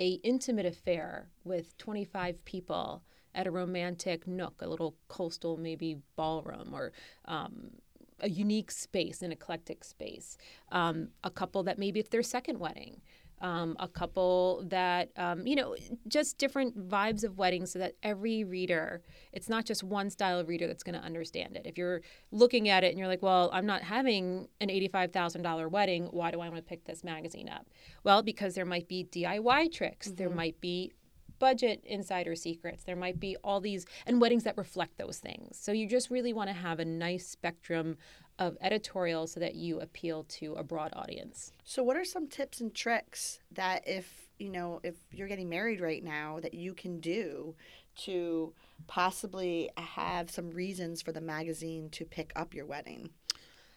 a 0.00 0.12
intimate 0.22 0.64
affair 0.64 1.28
with 1.44 1.76
25 1.76 2.42
people 2.44 3.02
at 3.34 3.46
a 3.46 3.50
romantic 3.50 4.26
nook, 4.26 4.60
a 4.62 4.68
little 4.68 4.96
coastal 5.08 5.56
maybe 5.56 5.98
ballroom 6.16 6.70
or 6.72 6.92
um, 7.26 7.70
a 8.20 8.28
unique 8.28 8.70
space, 8.70 9.22
an 9.22 9.32
eclectic 9.32 9.84
space. 9.84 10.36
Um, 10.72 11.08
a 11.22 11.30
couple 11.30 11.62
that 11.64 11.78
maybe 11.78 12.00
it's 12.00 12.08
their 12.08 12.22
second 12.22 12.58
wedding. 12.58 13.00
Um, 13.40 13.76
a 13.78 13.88
couple 13.88 14.64
that 14.68 15.10
um, 15.16 15.46
you 15.46 15.56
know 15.56 15.74
just 16.08 16.38
different 16.38 16.88
vibes 16.88 17.24
of 17.24 17.36
weddings 17.36 17.72
so 17.72 17.80
that 17.80 17.94
every 18.02 18.44
reader 18.44 19.02
it's 19.32 19.48
not 19.48 19.66
just 19.66 19.82
one 19.82 20.08
style 20.08 20.38
of 20.38 20.48
reader 20.48 20.66
that's 20.68 20.84
going 20.84 20.98
to 20.98 21.04
understand 21.04 21.56
it 21.56 21.66
if 21.66 21.76
you're 21.76 22.00
looking 22.30 22.68
at 22.68 22.84
it 22.84 22.90
and 22.90 22.98
you're 22.98 23.08
like 23.08 23.22
well 23.22 23.50
i'm 23.52 23.66
not 23.66 23.82
having 23.82 24.48
an 24.60 24.68
$85000 24.68 25.70
wedding 25.70 26.04
why 26.12 26.30
do 26.30 26.40
i 26.40 26.48
want 26.48 26.56
to 26.56 26.62
pick 26.62 26.84
this 26.84 27.02
magazine 27.02 27.48
up 27.48 27.66
well 28.04 28.22
because 28.22 28.54
there 28.54 28.64
might 28.64 28.88
be 28.88 29.04
diy 29.04 29.70
tricks 29.70 30.12
there 30.12 30.30
might 30.30 30.58
be 30.60 30.92
budget 31.38 31.82
insider 31.84 32.34
secrets. 32.34 32.84
There 32.84 32.96
might 32.96 33.20
be 33.20 33.36
all 33.44 33.60
these 33.60 33.86
and 34.06 34.20
weddings 34.20 34.44
that 34.44 34.56
reflect 34.56 34.98
those 34.98 35.18
things. 35.18 35.58
So 35.60 35.72
you 35.72 35.88
just 35.88 36.10
really 36.10 36.32
want 36.32 36.48
to 36.48 36.54
have 36.54 36.80
a 36.80 36.84
nice 36.84 37.26
spectrum 37.26 37.96
of 38.38 38.56
editorial 38.60 39.26
so 39.26 39.40
that 39.40 39.54
you 39.54 39.80
appeal 39.80 40.24
to 40.24 40.54
a 40.54 40.62
broad 40.62 40.92
audience. 40.94 41.52
So, 41.64 41.82
what 41.82 41.96
are 41.96 42.04
some 42.04 42.26
tips 42.26 42.60
and 42.60 42.74
tricks 42.74 43.40
that 43.52 43.86
if 43.86 44.28
you 44.38 44.50
know 44.50 44.80
if 44.82 44.96
you're 45.12 45.28
getting 45.28 45.48
married 45.48 45.80
right 45.80 46.02
now 46.02 46.40
that 46.40 46.54
you 46.54 46.74
can 46.74 46.98
do 46.98 47.54
to 47.96 48.52
possibly 48.88 49.70
have 49.76 50.30
some 50.30 50.50
reasons 50.50 51.00
for 51.00 51.12
the 51.12 51.20
magazine 51.20 51.88
to 51.90 52.04
pick 52.04 52.32
up 52.34 52.54
your 52.54 52.66
wedding? 52.66 53.10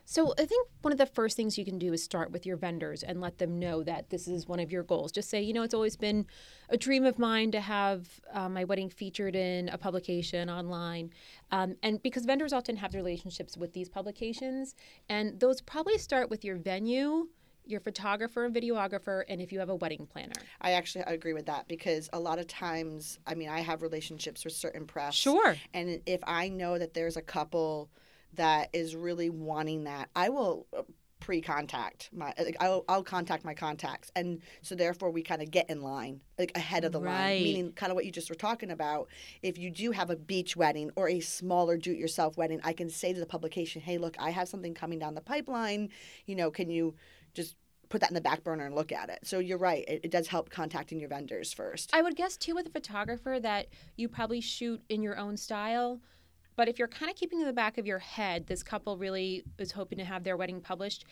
So 0.09 0.33
I 0.39 0.45
think 0.45 0.69
one 0.83 0.93
of 0.93 0.97
the 0.97 1.05
first 1.05 1.35
things 1.35 1.57
you 1.57 1.65
can 1.65 1.77
do 1.77 1.91
is 1.91 2.01
start 2.01 2.31
with 2.31 2.45
your 2.45 2.55
vendors 2.55 3.03
and 3.03 3.19
let 3.19 3.39
them 3.39 3.59
know 3.59 3.83
that 3.83 4.09
this 4.09 4.25
is 4.25 4.47
one 4.47 4.61
of 4.61 4.71
your 4.71 4.83
goals. 4.83 5.11
Just 5.11 5.29
say, 5.29 5.41
you 5.41 5.51
know, 5.51 5.63
it's 5.63 5.73
always 5.73 5.97
been 5.97 6.25
a 6.69 6.77
dream 6.77 7.03
of 7.03 7.19
mine 7.19 7.51
to 7.51 7.59
have 7.59 8.07
uh, 8.33 8.47
my 8.47 8.63
wedding 8.63 8.89
featured 8.89 9.35
in 9.35 9.67
a 9.67 9.77
publication 9.77 10.49
online, 10.49 11.11
um, 11.51 11.75
and 11.83 12.01
because 12.03 12.23
vendors 12.23 12.53
often 12.53 12.77
have 12.77 12.93
relationships 12.93 13.57
with 13.57 13.73
these 13.73 13.89
publications, 13.89 14.75
and 15.09 15.41
those 15.41 15.59
probably 15.59 15.97
start 15.97 16.29
with 16.29 16.45
your 16.45 16.55
venue. 16.55 17.27
Your 17.65 17.81
photographer 17.81 18.45
and 18.45 18.55
videographer, 18.55 19.23
and 19.27 19.41
if 19.41 19.51
you 19.51 19.59
have 19.59 19.67
a 19.67 19.75
wedding 19.75 20.07
planner. 20.07 20.31
I 20.61 20.71
actually 20.71 21.03
agree 21.05 21.33
with 21.33 21.47
that 21.47 21.67
because 21.67 22.09
a 22.13 22.19
lot 22.19 22.39
of 22.39 22.47
times, 22.47 23.19
I 23.27 23.35
mean, 23.35 23.49
I 23.49 23.59
have 23.59 23.81
relationships 23.81 24.45
with 24.45 24.53
certain 24.53 24.85
press. 24.85 25.15
Sure. 25.15 25.57
And 25.73 25.99
if 26.05 26.21
I 26.25 26.47
know 26.47 26.79
that 26.79 26.93
there's 26.93 27.17
a 27.17 27.21
couple 27.21 27.89
that 28.37 28.69
is 28.73 28.95
really 28.95 29.29
wanting 29.29 29.83
that, 29.83 30.09
I 30.15 30.29
will 30.29 30.65
uh, 30.75 30.83
pre-contact 31.19 32.09
my. 32.13 32.33
Like, 32.37 32.55
I'll, 32.59 32.85
I'll 32.87 33.03
contact 33.03 33.43
my 33.43 33.53
contacts, 33.53 34.11
and 34.15 34.41
so 34.61 34.75
therefore 34.75 35.11
we 35.11 35.23
kind 35.23 35.41
of 35.41 35.51
get 35.51 35.69
in 35.69 35.81
line, 35.81 36.21
like 36.39 36.51
ahead 36.55 36.85
of 36.85 36.91
the 36.91 36.99
line. 36.99 37.43
Meaning, 37.43 37.73
kind 37.73 37.91
of 37.91 37.95
what 37.95 38.05
you 38.05 38.11
just 38.11 38.29
were 38.29 38.35
talking 38.35 38.71
about. 38.71 39.09
If 39.41 39.57
you 39.57 39.69
do 39.69 39.91
have 39.91 40.09
a 40.09 40.15
beach 40.15 40.55
wedding 40.55 40.91
or 40.95 41.09
a 41.09 41.19
smaller 41.19 41.75
do-it-yourself 41.75 42.37
wedding, 42.37 42.61
I 42.63 42.73
can 42.73 42.89
say 42.89 43.13
to 43.13 43.19
the 43.19 43.25
publication, 43.25 43.81
"Hey, 43.81 43.97
look, 43.97 44.15
I 44.19 44.29
have 44.29 44.47
something 44.47 44.73
coming 44.73 44.99
down 44.99 45.15
the 45.15 45.21
pipeline. 45.21 45.89
You 46.25 46.35
know, 46.35 46.51
can 46.51 46.69
you 46.69 46.95
just 47.33 47.55
put 47.89 48.01
that 48.01 48.09
in 48.09 48.15
the 48.15 48.21
back 48.21 48.43
burner 48.43 48.65
and 48.65 48.75
look 48.75 48.91
at 48.91 49.09
it?" 49.09 49.19
So 49.23 49.39
you're 49.39 49.57
right; 49.57 49.83
it, 49.87 50.01
it 50.03 50.11
does 50.11 50.27
help 50.27 50.49
contacting 50.49 50.99
your 50.99 51.09
vendors 51.09 51.51
first. 51.51 51.89
I 51.93 52.03
would 52.03 52.15
guess 52.15 52.37
too 52.37 52.53
with 52.55 52.67
a 52.67 52.71
photographer 52.71 53.39
that 53.41 53.67
you 53.97 54.07
probably 54.07 54.39
shoot 54.39 54.81
in 54.87 55.01
your 55.01 55.17
own 55.17 55.35
style. 55.35 55.99
But 56.57 56.67
if 56.67 56.77
you're 56.79 56.87
kind 56.89 57.09
of 57.09 57.15
keeping 57.15 57.39
in 57.39 57.45
the 57.45 57.53
back 57.53 57.77
of 57.77 57.85
your 57.85 57.99
head, 57.99 58.47
this 58.47 58.63
couple 58.63 58.97
really 58.97 59.43
is 59.59 59.71
hoping 59.71 59.99
to 59.99 60.03
have 60.03 60.23
their 60.23 60.35
wedding 60.35 60.59
published, 60.59 61.05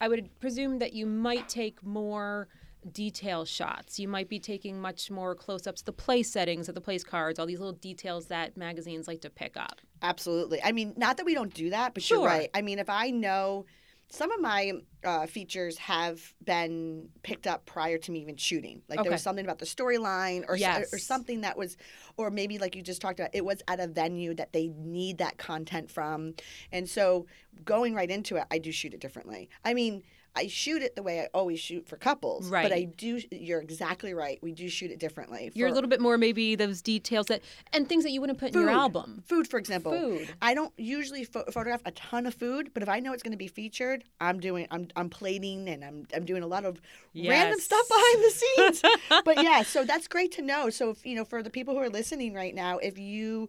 I 0.00 0.08
would 0.08 0.30
presume 0.40 0.78
that 0.78 0.92
you 0.94 1.04
might 1.06 1.48
take 1.48 1.82
more 1.84 2.48
detail 2.92 3.44
shots. 3.44 3.98
You 3.98 4.06
might 4.08 4.28
be 4.28 4.38
taking 4.38 4.80
much 4.80 5.10
more 5.10 5.34
close 5.34 5.66
ups, 5.66 5.82
the 5.82 5.92
place 5.92 6.30
settings 6.30 6.68
of 6.68 6.74
the 6.76 6.80
place 6.80 7.04
cards, 7.04 7.38
all 7.38 7.46
these 7.46 7.58
little 7.58 7.74
details 7.74 8.26
that 8.26 8.56
magazines 8.56 9.06
like 9.08 9.20
to 9.22 9.30
pick 9.30 9.56
up. 9.56 9.80
Absolutely. 10.02 10.62
I 10.62 10.72
mean, 10.72 10.94
not 10.96 11.16
that 11.16 11.26
we 11.26 11.34
don't 11.34 11.52
do 11.52 11.70
that, 11.70 11.94
but 11.94 12.02
Sure. 12.02 12.18
you're 12.18 12.26
right. 12.26 12.50
I 12.54 12.62
mean, 12.62 12.78
if 12.78 12.88
I 12.88 13.10
know 13.10 13.66
some 14.12 14.30
of 14.30 14.40
my 14.40 14.72
uh, 15.04 15.26
features 15.26 15.78
have 15.78 16.20
been 16.44 17.08
picked 17.22 17.46
up 17.46 17.64
prior 17.64 17.96
to 17.96 18.12
me 18.12 18.20
even 18.20 18.36
shooting, 18.36 18.82
like 18.88 18.98
there 19.04 19.12
was 19.12 19.22
something 19.22 19.44
about 19.44 19.58
the 19.58 19.64
storyline 19.64 20.44
or, 20.48 20.56
so- 20.58 20.62
or 20.92 20.98
something 20.98 21.40
that 21.40 21.56
was, 21.56 21.78
or 22.18 22.30
maybe 22.30 22.58
like 22.58 22.76
you 22.76 22.82
just 22.82 23.00
talked 23.00 23.18
about, 23.18 23.30
it 23.34 23.44
was 23.44 23.62
at 23.68 23.80
a 23.80 23.86
venue 23.86 24.34
that 24.34 24.52
they 24.52 24.68
need 24.76 25.16
that 25.18 25.38
content 25.38 25.90
from. 25.90 26.34
And 26.70 26.88
so 26.88 27.26
going 27.64 27.94
right 27.94 28.10
into 28.10 28.36
it, 28.36 28.44
I 28.50 28.58
do 28.58 28.70
shoot 28.70 28.92
it 28.92 29.00
differently. 29.00 29.48
I 29.64 29.72
mean, 29.72 30.02
I 30.34 30.46
shoot 30.46 30.82
it 30.82 30.96
the 30.96 31.02
way 31.02 31.20
I 31.20 31.28
always 31.34 31.60
shoot 31.60 31.86
for 31.88 31.96
couples, 31.96 32.48
Right. 32.48 32.62
but 32.62 32.72
I 32.72 32.84
do. 32.84 33.20
You're 33.30 33.60
exactly 33.60 34.14
right. 34.14 34.38
We 34.42 34.52
do 34.52 34.68
shoot 34.68 34.90
it 34.90 34.98
differently. 34.98 35.50
You're 35.54 35.68
a 35.68 35.72
little 35.72 35.90
bit 35.90 36.00
more 36.00 36.16
maybe 36.16 36.54
those 36.54 36.80
details 36.80 37.26
that 37.26 37.42
and 37.72 37.88
things 37.88 38.02
that 38.04 38.10
you 38.12 38.20
wouldn't 38.20 38.38
put 38.38 38.54
in 38.54 38.60
your 38.60 38.70
album. 38.70 39.22
food, 39.26 39.46
for 39.46 39.58
example. 39.58 39.92
Food. 39.92 40.28
I 40.40 40.54
don't 40.54 40.72
usually 40.78 41.24
pho- 41.24 41.44
photograph 41.50 41.82
a 41.84 41.90
ton 41.90 42.24
of 42.26 42.34
food, 42.34 42.70
but 42.72 42.82
if 42.82 42.88
I 42.88 43.00
know 43.00 43.12
it's 43.12 43.22
going 43.22 43.32
to 43.32 43.36
be 43.38 43.48
featured, 43.48 44.04
I'm 44.20 44.40
doing 44.40 44.66
I'm 44.70 44.88
I'm 44.96 45.10
plating 45.10 45.68
and 45.68 45.84
I'm 45.84 46.06
I'm 46.14 46.24
doing 46.24 46.42
a 46.42 46.46
lot 46.46 46.64
of 46.64 46.80
random 47.14 47.60
stuff 47.60 47.86
behind 47.88 48.24
the 48.24 48.30
scenes. 48.30 48.82
but 49.24 49.42
yeah, 49.42 49.62
so 49.62 49.84
that's 49.84 50.08
great 50.08 50.32
to 50.32 50.42
know. 50.42 50.70
So 50.70 50.90
if 50.90 51.04
you 51.04 51.14
know 51.14 51.24
for 51.26 51.42
the 51.42 51.50
people 51.50 51.74
who 51.74 51.80
are 51.80 51.90
listening 51.90 52.32
right 52.32 52.54
now, 52.54 52.78
if 52.78 52.98
you 52.98 53.48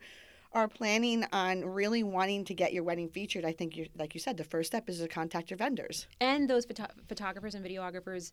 are 0.53 0.67
planning 0.67 1.25
on 1.31 1.65
really 1.65 2.03
wanting 2.03 2.45
to 2.45 2.53
get 2.53 2.73
your 2.73 2.83
wedding 2.83 3.09
featured, 3.09 3.45
I 3.45 3.51
think 3.51 3.75
you 3.75 3.87
like 3.97 4.13
you 4.13 4.19
said, 4.19 4.37
the 4.37 4.43
first 4.43 4.67
step 4.67 4.89
is 4.89 4.99
to 4.99 5.07
contact 5.07 5.49
your 5.49 5.57
vendors. 5.57 6.07
and 6.19 6.49
those 6.49 6.65
photo- 6.65 6.93
photographers 7.07 7.55
and 7.55 7.65
videographers 7.65 8.31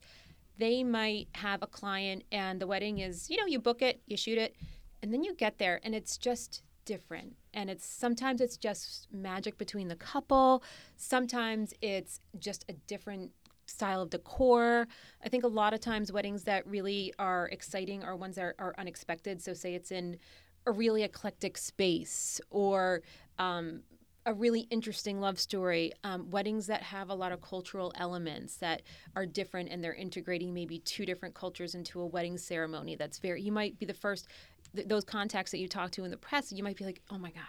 they 0.59 0.85
might 0.85 1.29
have 1.35 1.63
a 1.63 1.67
client 1.67 2.23
and 2.31 2.61
the 2.61 2.67
wedding 2.67 2.99
is 2.99 3.31
you 3.31 3.37
know 3.37 3.47
you 3.47 3.59
book 3.59 3.81
it 3.81 4.03
you 4.07 4.17
shoot 4.17 4.37
it 4.37 4.55
and 5.03 5.13
then 5.13 5.23
you 5.23 5.35
get 5.35 5.59
there 5.59 5.81
and 5.83 5.95
it's 5.95 6.19
just 6.19 6.63
different. 6.85 7.37
And 7.55 7.71
it's 7.71 7.87
sometimes 7.87 8.41
it's 8.41 8.57
just 8.57 9.07
magic 9.13 9.59
between 9.59 9.89
the 9.89 9.97
couple. 9.97 10.63
Sometimes 10.97 11.73
it's 11.81 12.21
just 12.39 12.65
a 12.69 12.73
different 12.87 13.31
style 13.67 14.03
of 14.03 14.11
decor. 14.11 14.89
I 15.25 15.29
think 15.29 15.45
a 15.45 15.49
lot 15.49 15.73
of 15.73 15.81
times 15.81 16.11
weddings 16.11 16.43
that 16.45 16.67
really 16.67 17.15
are 17.19 17.49
exciting 17.53 18.03
are 18.03 18.17
ones 18.17 18.37
that 18.37 18.43
are, 18.43 18.55
are 18.59 18.75
unexpected. 18.79 19.41
So 19.41 19.55
say 19.55 19.75
it's 19.75 19.93
in 19.93 20.19
a 20.67 20.73
really 20.73 21.03
eclectic 21.03 21.57
space 21.59 22.41
or 22.51 23.03
um, 23.39 23.83
a 24.27 24.35
really 24.35 24.61
interesting 24.71 25.21
love 25.21 25.39
story. 25.41 25.93
Um, 26.05 26.31
weddings 26.31 26.67
that 26.67 26.83
have 26.83 27.09
a 27.09 27.15
lot 27.15 27.33
of 27.33 27.41
cultural 27.41 27.93
elements 27.97 28.57
that 28.57 28.83
are 29.17 29.25
different 29.27 29.71
and 29.71 29.83
they're 29.83 29.95
integrating 29.95 30.53
maybe 30.53 30.79
two 30.81 31.07
different 31.07 31.35
cultures 31.35 31.75
into 31.75 32.01
a 32.01 32.07
wedding 32.07 32.37
ceremony. 32.37 32.97
That's 32.97 33.19
very, 33.19 33.41
you 33.43 33.53
might 33.53 33.79
be 33.79 33.87
the 33.87 33.95
first, 33.95 34.29
th- 34.75 34.89
those 34.89 35.05
contacts 35.05 35.51
that 35.53 35.59
you 35.59 35.69
talk 35.69 35.91
to 35.93 36.05
in 36.05 36.11
the 36.11 36.17
press, 36.19 36.53
you 36.53 36.63
might 36.63 36.77
be 36.77 36.85
like, 36.85 37.01
oh 37.11 37.19
my 37.19 37.31
God, 37.31 37.43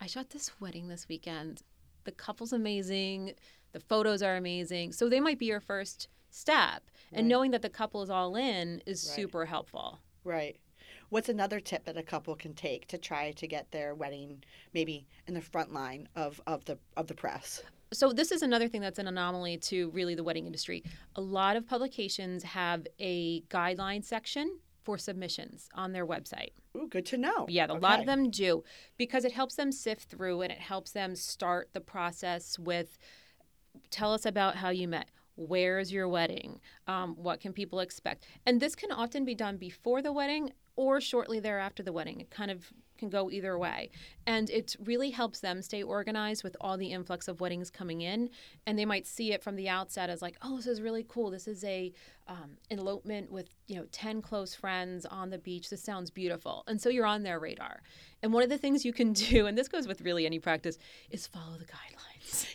I 0.00 0.06
shot 0.06 0.30
this 0.30 0.50
wedding 0.60 0.88
this 0.88 1.08
weekend. 1.08 1.62
The 2.04 2.12
couple's 2.12 2.52
amazing. 2.52 3.32
The 3.72 3.80
photos 3.80 4.22
are 4.22 4.36
amazing. 4.36 4.92
So 4.92 5.08
they 5.08 5.20
might 5.20 5.38
be 5.38 5.46
your 5.46 5.60
first 5.60 6.08
step. 6.30 6.82
And 7.12 7.28
knowing 7.28 7.50
that 7.52 7.62
the 7.62 7.70
couple 7.70 8.02
is 8.02 8.10
all 8.10 8.36
in 8.36 8.82
is 8.86 9.06
Right. 9.08 9.16
super 9.16 9.46
helpful. 9.46 10.00
Right. 10.24 10.58
What's 11.12 11.28
another 11.28 11.60
tip 11.60 11.84
that 11.84 11.98
a 11.98 12.02
couple 12.02 12.34
can 12.34 12.54
take 12.54 12.88
to 12.88 12.96
try 12.96 13.32
to 13.32 13.46
get 13.46 13.70
their 13.70 13.94
wedding 13.94 14.42
maybe 14.72 15.06
in 15.26 15.34
the 15.34 15.42
front 15.42 15.70
line 15.70 16.08
of, 16.16 16.40
of 16.46 16.64
the 16.64 16.78
of 16.96 17.06
the 17.06 17.12
press? 17.12 17.62
So 17.92 18.14
this 18.14 18.32
is 18.32 18.40
another 18.40 18.66
thing 18.66 18.80
that's 18.80 18.98
an 18.98 19.06
anomaly 19.06 19.58
to 19.58 19.90
really 19.90 20.14
the 20.14 20.24
wedding 20.24 20.46
industry. 20.46 20.82
A 21.16 21.20
lot 21.20 21.56
of 21.56 21.66
publications 21.66 22.42
have 22.44 22.86
a 22.98 23.42
guideline 23.50 24.02
section 24.02 24.58
for 24.84 24.96
submissions 24.96 25.68
on 25.74 25.92
their 25.92 26.06
website. 26.06 26.52
Ooh, 26.78 26.88
good 26.88 27.04
to 27.04 27.18
know. 27.18 27.44
Yeah, 27.46 27.66
a 27.68 27.74
lot 27.74 28.00
of 28.00 28.06
them 28.06 28.30
do 28.30 28.64
because 28.96 29.26
it 29.26 29.32
helps 29.32 29.56
them 29.56 29.70
sift 29.70 30.08
through 30.08 30.40
and 30.40 30.50
it 30.50 30.60
helps 30.60 30.92
them 30.92 31.14
start 31.14 31.68
the 31.74 31.82
process 31.82 32.58
with 32.58 32.96
tell 33.90 34.14
us 34.14 34.24
about 34.24 34.56
how 34.56 34.70
you 34.70 34.88
met. 34.88 35.10
where's 35.34 35.92
your 35.92 36.08
wedding? 36.08 36.58
Um, 36.86 37.16
what 37.16 37.40
can 37.40 37.52
people 37.52 37.80
expect? 37.80 38.26
And 38.46 38.60
this 38.60 38.74
can 38.74 38.92
often 38.92 39.26
be 39.26 39.34
done 39.34 39.58
before 39.58 40.00
the 40.00 40.12
wedding 40.12 40.52
or 40.76 41.00
shortly 41.00 41.40
thereafter 41.40 41.82
the 41.82 41.92
wedding. 41.92 42.20
It 42.20 42.30
kind 42.30 42.50
of 42.50 42.72
can 43.02 43.10
go 43.10 43.30
either 43.30 43.58
way. 43.58 43.90
And 44.26 44.48
it 44.48 44.76
really 44.84 45.10
helps 45.10 45.40
them 45.40 45.60
stay 45.60 45.82
organized 45.82 46.44
with 46.44 46.56
all 46.60 46.76
the 46.76 46.92
influx 46.92 47.26
of 47.26 47.40
weddings 47.40 47.68
coming 47.68 48.00
in. 48.00 48.30
And 48.64 48.78
they 48.78 48.84
might 48.84 49.08
see 49.08 49.32
it 49.32 49.42
from 49.42 49.56
the 49.56 49.68
outset 49.68 50.08
as 50.08 50.22
like, 50.22 50.36
oh, 50.42 50.56
this 50.56 50.68
is 50.68 50.80
really 50.80 51.04
cool. 51.08 51.30
This 51.30 51.48
is 51.48 51.64
a 51.64 51.92
um, 52.28 52.52
elopement 52.70 53.32
with, 53.32 53.48
you 53.66 53.74
know, 53.74 53.86
10 53.90 54.22
close 54.22 54.54
friends 54.54 55.04
on 55.04 55.30
the 55.30 55.38
beach. 55.38 55.68
This 55.68 55.82
sounds 55.82 56.10
beautiful. 56.10 56.62
And 56.68 56.80
so 56.80 56.88
you're 56.88 57.06
on 57.06 57.24
their 57.24 57.40
radar. 57.40 57.82
And 58.22 58.32
one 58.32 58.44
of 58.44 58.50
the 58.50 58.58
things 58.58 58.84
you 58.84 58.92
can 58.92 59.12
do, 59.30 59.46
and 59.46 59.58
this 59.58 59.68
goes 59.68 59.88
with 59.88 60.00
really 60.02 60.24
any 60.24 60.38
practice, 60.38 60.78
is 61.10 61.26
follow 61.26 61.58
the 61.58 61.64
guidelines. 61.64 62.11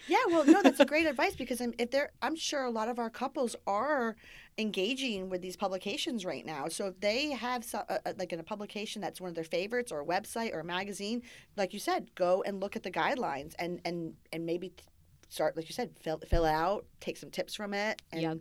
Yeah, 0.08 0.18
well, 0.28 0.46
no, 0.46 0.62
that's 0.62 0.80
a 0.80 0.86
great 0.86 1.06
advice 1.06 1.36
because 1.36 1.62
I'm, 1.62 1.74
if 1.78 1.92
they're, 1.92 2.12
I'm 2.22 2.36
sure 2.36 2.64
a 2.64 2.70
lot 2.70 2.88
of 2.88 3.00
our 3.00 3.10
couples 3.10 3.56
are 3.66 4.16
engaging 4.58 5.30
with 5.30 5.42
these 5.42 5.56
publications 5.56 6.26
right 6.26 6.46
now. 6.46 6.68
So 6.68 6.88
if 6.88 7.00
they 7.00 7.32
have 7.32 7.64
some, 7.64 7.84
uh, 7.90 7.98
uh, 8.06 8.14
like 8.18 8.34
in 8.34 8.40
a 8.40 8.44
publication 8.44 9.02
that's 9.02 9.22
one 9.22 9.30
of 9.30 9.36
their 9.36 9.44
favorites 9.44 9.92
or 9.92 10.02
a 10.02 10.06
website 10.06 10.54
or 10.54 10.62
a 10.62 10.64
magazine, 10.64 11.22
like 11.56 11.74
you 11.74 11.80
said, 11.80 12.14
go 12.16 12.44
and 12.46 12.60
look 12.60 12.76
at 12.76 12.84
the 12.84 12.92
guidelines 12.92 13.54
and 13.60 13.82
and 13.86 14.14
and 14.34 14.46
maybe 14.46 14.74
start 15.30 15.56
like 15.56 15.68
you 15.68 15.74
said, 15.74 15.92
fill 16.00 16.20
fill 16.28 16.46
it 16.46 16.52
out, 16.52 16.86
take 17.00 17.18
some 17.18 17.30
tips 17.30 17.56
from 17.56 17.74
it, 17.74 18.02
and. 18.12 18.22
Yep. 18.22 18.38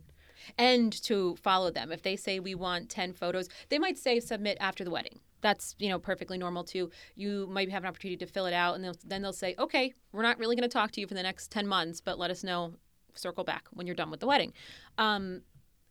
And 0.58 0.92
to 1.04 1.34
follow 1.42 1.70
them. 1.70 1.90
If 1.90 2.02
they 2.02 2.14
say 2.14 2.38
we 2.38 2.54
want 2.54 2.88
10 2.88 3.14
photos, 3.14 3.48
they 3.68 3.80
might 3.80 3.98
say 3.98 4.20
submit 4.20 4.58
after 4.60 4.84
the 4.84 4.90
wedding 4.90 5.18
that's 5.40 5.74
you 5.78 5.88
know 5.88 5.98
perfectly 5.98 6.38
normal 6.38 6.64
too 6.64 6.90
you 7.14 7.46
might 7.50 7.70
have 7.70 7.82
an 7.82 7.88
opportunity 7.88 8.16
to 8.16 8.26
fill 8.26 8.46
it 8.46 8.54
out 8.54 8.74
and 8.74 8.84
they'll, 8.84 8.96
then 9.04 9.22
they'll 9.22 9.32
say 9.32 9.54
okay 9.58 9.92
we're 10.12 10.22
not 10.22 10.38
really 10.38 10.56
going 10.56 10.68
to 10.68 10.72
talk 10.72 10.90
to 10.90 11.00
you 11.00 11.06
for 11.06 11.14
the 11.14 11.22
next 11.22 11.50
10 11.50 11.66
months 11.66 12.00
but 12.00 12.18
let 12.18 12.30
us 12.30 12.42
know 12.42 12.74
circle 13.14 13.44
back 13.44 13.64
when 13.72 13.86
you're 13.86 13.96
done 13.96 14.10
with 14.10 14.20
the 14.20 14.26
wedding 14.26 14.52
um, 14.98 15.42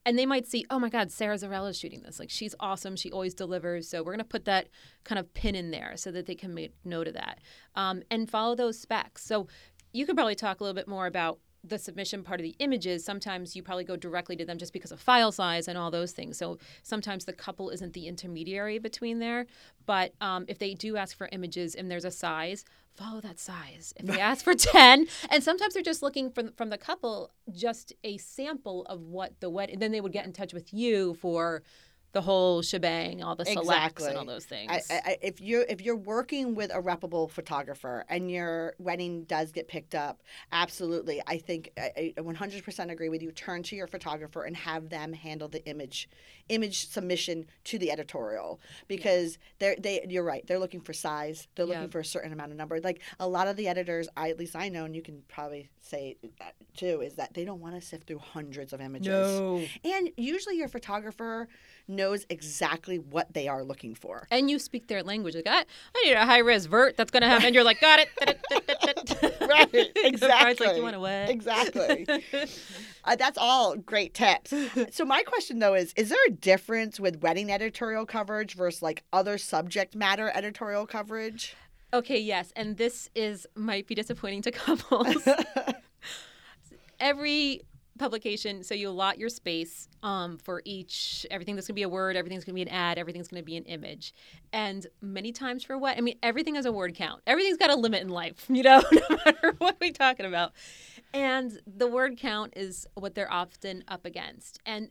and 0.05 0.19
they 0.19 0.27
might 0.27 0.45
see, 0.45 0.65
oh 0.69 0.77
my 0.77 0.89
God, 0.89 1.11
Sarah 1.11 1.35
Zarella 1.35 1.71
is 1.71 1.79
shooting 1.79 2.03
this. 2.03 2.19
Like 2.19 2.29
she's 2.29 2.53
awesome. 2.59 2.95
She 2.95 3.11
always 3.11 3.33
delivers. 3.33 3.89
So 3.89 4.03
we're 4.03 4.11
going 4.11 4.19
to 4.19 4.23
put 4.23 4.45
that 4.45 4.67
kind 5.03 5.17
of 5.17 5.33
pin 5.33 5.55
in 5.55 5.71
there 5.71 5.93
so 5.95 6.11
that 6.11 6.27
they 6.27 6.35
can 6.35 6.53
make 6.53 6.73
note 6.85 7.07
of 7.07 7.15
that 7.15 7.39
um, 7.75 8.03
and 8.11 8.29
follow 8.29 8.55
those 8.55 8.79
specs. 8.79 9.25
So 9.25 9.47
you 9.93 10.05
could 10.05 10.15
probably 10.15 10.35
talk 10.35 10.59
a 10.59 10.63
little 10.63 10.75
bit 10.75 10.87
more 10.87 11.07
about 11.07 11.39
the 11.67 11.77
submission 11.77 12.23
part 12.23 12.39
of 12.39 12.43
the 12.43 12.55
images, 12.59 13.03
sometimes 13.03 13.55
you 13.55 13.63
probably 13.63 13.83
go 13.83 13.95
directly 13.95 14.35
to 14.35 14.45
them 14.45 14.57
just 14.57 14.73
because 14.73 14.91
of 14.91 14.99
file 14.99 15.31
size 15.31 15.67
and 15.67 15.77
all 15.77 15.91
those 15.91 16.11
things. 16.11 16.37
So 16.37 16.57
sometimes 16.83 17.25
the 17.25 17.33
couple 17.33 17.69
isn't 17.69 17.93
the 17.93 18.07
intermediary 18.07 18.79
between 18.79 19.19
there. 19.19 19.45
But 19.85 20.13
um, 20.21 20.45
if 20.47 20.59
they 20.59 20.73
do 20.73 20.97
ask 20.97 21.17
for 21.17 21.29
images 21.31 21.75
and 21.75 21.89
there's 21.89 22.05
a 22.05 22.11
size, 22.11 22.65
follow 22.95 23.21
that 23.21 23.39
size. 23.39 23.93
If 23.97 24.05
they 24.05 24.19
ask 24.31 24.43
for 24.43 24.53
10, 24.53 25.07
and 25.29 25.43
sometimes 25.43 25.73
they're 25.73 25.83
just 25.83 26.01
looking 26.01 26.31
from, 26.31 26.51
from 26.53 26.69
the 26.69 26.77
couple 26.77 27.31
just 27.51 27.93
a 28.03 28.17
sample 28.17 28.85
of 28.85 29.01
what 29.01 29.39
the 29.39 29.49
wedding, 29.49 29.79
then 29.79 29.91
they 29.91 30.01
would 30.01 30.13
get 30.13 30.25
in 30.25 30.33
touch 30.33 30.53
with 30.53 30.73
you 30.73 31.13
for 31.15 31.63
the 32.15 32.21
whole 32.21 32.61
shebang, 32.61 33.21
all 33.21 33.35
the 33.35 33.43
selects 33.43 33.67
exactly. 33.67 34.07
and 34.07 34.17
all 34.17 34.25
those 34.25 34.45
things. 34.45 34.71
I, 34.71 34.81
I, 34.89 35.17
if 35.21 35.41
you're 35.41 35.65
if 35.67 35.81
you're 35.81 35.97
working 35.97 36.55
with 36.55 36.71
a 36.73 36.79
reputable 36.79 37.27
photographer 37.27 38.05
and 38.07 38.31
your 38.31 38.73
wedding 38.79 39.25
does 39.25 39.51
get 39.51 39.67
picked 39.67 39.93
up, 39.93 40.23
absolutely, 40.53 41.21
I 41.27 41.37
think 41.37 41.71
I, 41.77 42.13
I 42.17 42.21
100% 42.21 42.89
agree 42.89 43.09
with 43.09 43.21
you. 43.21 43.33
Turn 43.33 43.63
to 43.63 43.75
your 43.75 43.87
photographer 43.87 44.43
and 44.43 44.55
have 44.55 44.87
them 44.87 45.11
handle 45.11 45.49
the 45.49 45.63
image 45.67 46.07
image 46.47 46.87
submission 46.87 47.45
to 47.65 47.79
the 47.79 47.91
editorial 47.91 48.61
because 48.87 49.37
they're 49.59 49.75
they 49.79 50.05
you're 50.07 50.23
right 50.23 50.45
they're 50.45 50.59
looking 50.59 50.79
for 50.79 50.93
size 50.93 51.47
they're 51.55 51.65
looking 51.65 51.89
for 51.89 51.99
a 51.99 52.05
certain 52.05 52.31
amount 52.31 52.51
of 52.51 52.57
number 52.57 52.79
like 52.81 53.01
a 53.19 53.27
lot 53.27 53.47
of 53.47 53.55
the 53.55 53.67
editors 53.67 54.07
I 54.15 54.29
at 54.29 54.37
least 54.37 54.55
I 54.55 54.69
know 54.69 54.85
and 54.85 54.95
you 54.95 55.01
can 55.01 55.23
probably 55.27 55.69
say 55.81 56.17
that 56.39 56.53
too 56.77 57.01
is 57.01 57.15
that 57.15 57.33
they 57.33 57.45
don't 57.45 57.61
want 57.61 57.73
to 57.73 57.81
sift 57.81 58.05
through 58.05 58.19
hundreds 58.19 58.73
of 58.73 58.81
images 58.81 59.07
no. 59.07 59.59
and 59.83 60.11
usually 60.17 60.57
your 60.57 60.67
photographer 60.67 61.47
knows 61.87 62.25
exactly 62.29 62.97
what 62.97 63.33
they 63.33 63.47
are 63.47 63.63
looking 63.63 63.95
for. 63.95 64.27
And 64.31 64.49
you 64.49 64.59
speak 64.59 64.87
their 64.87 65.03
language. 65.03 65.35
Like, 65.35 65.47
I, 65.47 65.59
I 65.95 66.03
need 66.05 66.13
a 66.13 66.25
high 66.25 66.39
res 66.39 66.65
vert 66.65 66.97
that's 66.97 67.11
going 67.11 67.21
to 67.21 67.27
happen. 67.27 67.47
And 67.47 67.55
You're 67.55 67.63
like, 67.63 67.81
got 67.81 67.99
it. 67.99 68.09
right. 69.49 69.91
Exactly. 70.05 70.67
like, 70.67 70.77
you 70.77 70.83
want 70.83 70.95
to? 70.95 71.31
Exactly. 71.31 72.07
uh, 73.03 73.15
that's 73.15 73.37
all 73.37 73.75
great 73.75 74.13
tips. 74.13 74.53
So 74.91 75.03
my 75.03 75.23
question 75.23 75.59
though 75.59 75.73
is, 75.73 75.93
is 75.95 76.09
there 76.09 76.17
a 76.27 76.31
difference 76.31 76.99
with 76.99 77.21
wedding 77.21 77.51
editorial 77.51 78.05
coverage 78.05 78.53
versus 78.55 78.81
like 78.81 79.03
other 79.11 79.37
subject 79.37 79.95
matter 79.95 80.31
editorial 80.33 80.85
coverage? 80.85 81.55
Okay, 81.93 82.19
yes. 82.19 82.51
And 82.55 82.77
this 82.77 83.09
is 83.15 83.47
might 83.55 83.87
be 83.87 83.95
disappointing 83.95 84.41
to 84.43 84.51
couples. 84.51 85.27
Every 86.99 87.61
publication 87.97 88.63
so 88.63 88.73
you 88.73 88.89
allot 88.89 89.17
your 89.17 89.29
space 89.29 89.87
um, 90.03 90.37
for 90.37 90.61
each 90.65 91.25
everything 91.31 91.55
that's 91.55 91.67
going 91.67 91.73
to 91.73 91.79
be 91.79 91.83
a 91.83 91.89
word 91.89 92.15
everything's 92.15 92.43
going 92.43 92.53
to 92.53 92.55
be 92.55 92.61
an 92.61 92.67
ad 92.69 92.97
everything's 92.97 93.27
going 93.27 93.41
to 93.41 93.45
be 93.45 93.55
an 93.55 93.63
image 93.63 94.13
and 94.51 94.87
many 95.01 95.31
times 95.31 95.63
for 95.63 95.77
what 95.77 95.97
i 95.97 96.01
mean 96.01 96.17
everything 96.21 96.55
has 96.55 96.65
a 96.65 96.71
word 96.71 96.93
count 96.93 97.21
everything's 97.25 97.57
got 97.57 97.69
a 97.69 97.75
limit 97.75 98.01
in 98.01 98.09
life 98.09 98.45
you 98.49 98.63
know 98.63 98.81
no 98.91 99.17
matter 99.25 99.55
what 99.59 99.77
we're 99.79 99.91
talking 99.91 100.25
about 100.25 100.51
and 101.13 101.59
the 101.65 101.87
word 101.87 102.17
count 102.17 102.53
is 102.55 102.85
what 102.95 103.15
they're 103.15 103.31
often 103.31 103.83
up 103.87 104.05
against 104.05 104.59
and 104.65 104.89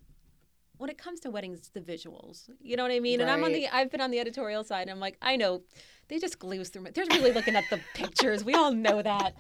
when 0.79 0.91
it 0.91 0.99
comes 0.99 1.21
to 1.21 1.31
weddings 1.31 1.59
it's 1.59 1.69
the 1.69 1.81
visuals 1.81 2.49
you 2.61 2.77
know 2.77 2.83
what 2.83 2.93
i 2.93 3.01
mean 3.01 3.21
right. 3.21 3.29
and 3.29 3.31
i'm 3.31 3.45
on 3.45 3.53
the 3.53 3.69
i've 3.69 3.91
been 3.91 4.01
on 4.01 4.11
the 4.11 4.19
editorial 4.19 4.65
side 4.65 4.83
and 4.83 4.91
i'm 4.91 5.01
like 5.01 5.17
i 5.21 5.37
know 5.37 5.63
they 6.09 6.19
just 6.19 6.39
glaze 6.39 6.69
through 6.69 6.87
it. 6.87 6.95
They're 6.95 7.07
really 7.07 7.33
looking 7.33 7.57
at 7.57 7.65
the 7.71 7.81
pictures. 7.95 8.45
We 8.45 8.55
all 8.55 8.73
know 8.73 9.03
that. 9.03 9.35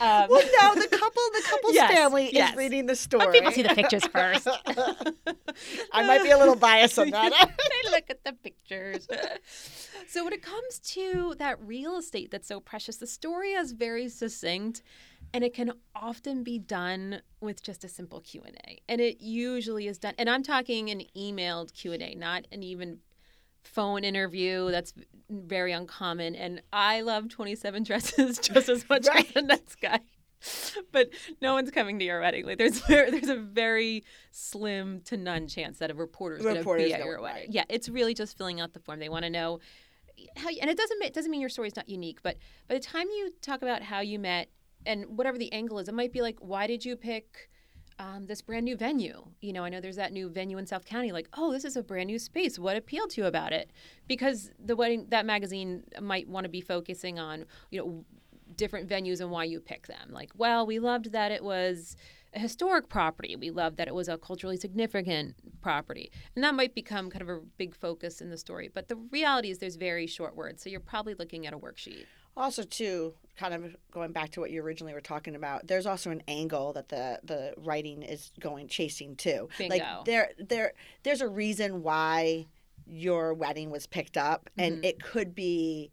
Um, 0.00 0.28
well, 0.30 0.40
no, 0.40 0.80
the 0.80 0.88
couple, 0.88 1.22
the 1.34 1.42
couple's 1.46 1.74
yes, 1.74 1.92
family 1.92 2.30
yes. 2.32 2.52
is 2.52 2.56
reading 2.56 2.86
the 2.86 2.96
story. 2.96 3.26
But 3.26 3.34
people 3.34 3.52
see 3.52 3.62
the 3.62 3.74
pictures 3.74 4.06
first. 4.06 4.48
I 5.92 6.06
might 6.06 6.22
be 6.22 6.30
a 6.30 6.38
little 6.38 6.56
biased 6.56 6.98
on 6.98 7.10
that. 7.10 7.30
they 7.84 7.90
look 7.90 8.08
at 8.08 8.24
the 8.24 8.32
pictures. 8.32 9.06
so 10.08 10.24
when 10.24 10.32
it 10.32 10.40
comes 10.42 10.78
to 10.78 11.34
that 11.38 11.60
real 11.62 11.98
estate 11.98 12.30
that's 12.30 12.48
so 12.48 12.60
precious, 12.60 12.96
the 12.96 13.06
story 13.06 13.52
is 13.52 13.72
very 13.72 14.08
succinct, 14.08 14.82
and 15.34 15.44
it 15.44 15.52
can 15.52 15.72
often 15.94 16.42
be 16.44 16.58
done 16.58 17.20
with 17.42 17.62
just 17.62 17.84
a 17.84 17.88
simple 17.88 18.22
Q 18.22 18.42
and 18.46 18.56
A. 18.66 18.80
And 18.88 19.02
it 19.02 19.20
usually 19.20 19.86
is 19.86 19.98
done. 19.98 20.14
And 20.16 20.30
I'm 20.30 20.42
talking 20.42 20.88
an 20.88 21.02
emailed 21.14 21.74
Q 21.74 21.92
and 21.92 22.02
A, 22.02 22.14
not 22.14 22.46
an 22.50 22.62
even 22.62 23.00
phone 23.62 24.04
interview. 24.04 24.70
That's 24.70 24.92
very 25.28 25.72
uncommon. 25.72 26.34
And 26.34 26.62
I 26.72 27.02
love 27.02 27.28
27 27.28 27.82
dresses 27.82 28.38
just 28.42 28.68
as 28.68 28.88
much 28.88 29.06
right. 29.06 29.26
as 29.26 29.32
the 29.34 29.42
next 29.42 29.80
guy. 29.80 30.00
But 30.90 31.10
no 31.42 31.52
one's 31.52 31.70
coming 31.70 31.98
to 31.98 32.04
your 32.04 32.20
wedding. 32.20 32.46
Like 32.46 32.58
there's 32.58 32.80
there's 32.88 33.28
a 33.28 33.36
very 33.36 34.04
slim 34.30 35.02
to 35.02 35.16
none 35.16 35.48
chance 35.48 35.78
that 35.78 35.90
a 35.90 35.94
reporter 35.94 36.36
is 36.36 36.42
going 36.42 36.62
to 36.62 36.76
be 36.76 36.94
at 36.94 37.04
your 37.04 37.20
wedding. 37.20 37.48
Yeah, 37.50 37.64
it's 37.68 37.88
really 37.88 38.14
just 38.14 38.38
filling 38.38 38.60
out 38.60 38.72
the 38.72 38.80
form. 38.80 39.00
They 39.00 39.10
want 39.10 39.24
to 39.24 39.30
know 39.30 39.60
how, 40.36 40.48
you, 40.48 40.58
and 40.60 40.70
it 40.70 40.78
doesn't 40.78 41.02
it 41.02 41.12
doesn't 41.12 41.30
mean 41.30 41.40
your 41.40 41.50
story's 41.50 41.76
not 41.76 41.88
unique. 41.88 42.20
But 42.22 42.38
by 42.68 42.74
the 42.74 42.80
time 42.80 43.06
you 43.08 43.32
talk 43.42 43.60
about 43.62 43.82
how 43.82 44.00
you 44.00 44.18
met 44.18 44.48
and 44.86 45.18
whatever 45.18 45.36
the 45.36 45.52
angle 45.52 45.78
is, 45.78 45.88
it 45.88 45.94
might 45.94 46.12
be 46.12 46.22
like, 46.22 46.38
why 46.40 46.66
did 46.66 46.86
you 46.86 46.96
pick 46.96 47.49
um, 48.00 48.26
this 48.26 48.40
brand 48.40 48.64
new 48.64 48.76
venue. 48.76 49.26
You 49.42 49.52
know, 49.52 49.62
I 49.62 49.68
know 49.68 49.80
there's 49.80 49.96
that 49.96 50.12
new 50.12 50.30
venue 50.30 50.56
in 50.56 50.66
South 50.66 50.86
County. 50.86 51.12
Like, 51.12 51.28
oh, 51.34 51.52
this 51.52 51.66
is 51.66 51.76
a 51.76 51.82
brand 51.82 52.06
new 52.06 52.18
space. 52.18 52.58
What 52.58 52.76
appealed 52.76 53.10
to 53.10 53.20
you 53.20 53.26
about 53.26 53.52
it? 53.52 53.70
Because 54.08 54.50
the 54.58 54.74
wedding 54.74 55.06
that 55.10 55.26
magazine 55.26 55.84
might 56.00 56.26
want 56.26 56.44
to 56.44 56.48
be 56.48 56.62
focusing 56.62 57.18
on, 57.18 57.44
you 57.70 57.78
know, 57.78 58.04
different 58.56 58.88
venues 58.88 59.20
and 59.20 59.30
why 59.30 59.44
you 59.44 59.60
pick 59.60 59.86
them. 59.86 60.10
Like, 60.10 60.30
well, 60.34 60.66
we 60.66 60.78
loved 60.78 61.12
that 61.12 61.30
it 61.30 61.44
was 61.44 61.94
a 62.32 62.38
historic 62.38 62.88
property. 62.88 63.36
We 63.36 63.50
loved 63.50 63.76
that 63.76 63.86
it 63.86 63.94
was 63.94 64.08
a 64.08 64.16
culturally 64.16 64.56
significant 64.56 65.34
property. 65.60 66.10
And 66.34 66.42
that 66.42 66.54
might 66.54 66.74
become 66.74 67.10
kind 67.10 67.22
of 67.22 67.28
a 67.28 67.40
big 67.58 67.76
focus 67.76 68.22
in 68.22 68.30
the 68.30 68.38
story. 68.38 68.70
But 68.72 68.88
the 68.88 68.96
reality 68.96 69.50
is 69.50 69.58
there's 69.58 69.76
very 69.76 70.06
short 70.06 70.34
words. 70.34 70.62
So 70.62 70.70
you're 70.70 70.80
probably 70.80 71.14
looking 71.14 71.46
at 71.46 71.52
a 71.52 71.58
worksheet. 71.58 72.06
Also, 72.36 72.62
too, 72.62 73.14
kind 73.40 73.54
of 73.54 73.74
going 73.90 74.12
back 74.12 74.30
to 74.32 74.40
what 74.40 74.50
you 74.50 74.62
originally 74.62 74.92
were 74.92 75.00
talking 75.00 75.34
about, 75.34 75.66
there's 75.66 75.86
also 75.86 76.10
an 76.10 76.22
angle 76.28 76.74
that 76.74 76.90
the 76.90 77.18
the 77.24 77.54
writing 77.56 78.02
is 78.02 78.30
going 78.38 78.68
chasing 78.68 79.16
too. 79.16 79.48
Bingo. 79.56 79.74
Like 79.74 80.04
there 80.04 80.30
there 80.38 80.72
there's 81.02 81.22
a 81.22 81.28
reason 81.28 81.82
why 81.82 82.46
your 82.86 83.32
wedding 83.32 83.70
was 83.70 83.86
picked 83.86 84.18
up, 84.18 84.50
and 84.58 84.76
mm-hmm. 84.76 84.84
it 84.84 85.02
could 85.02 85.34
be 85.34 85.90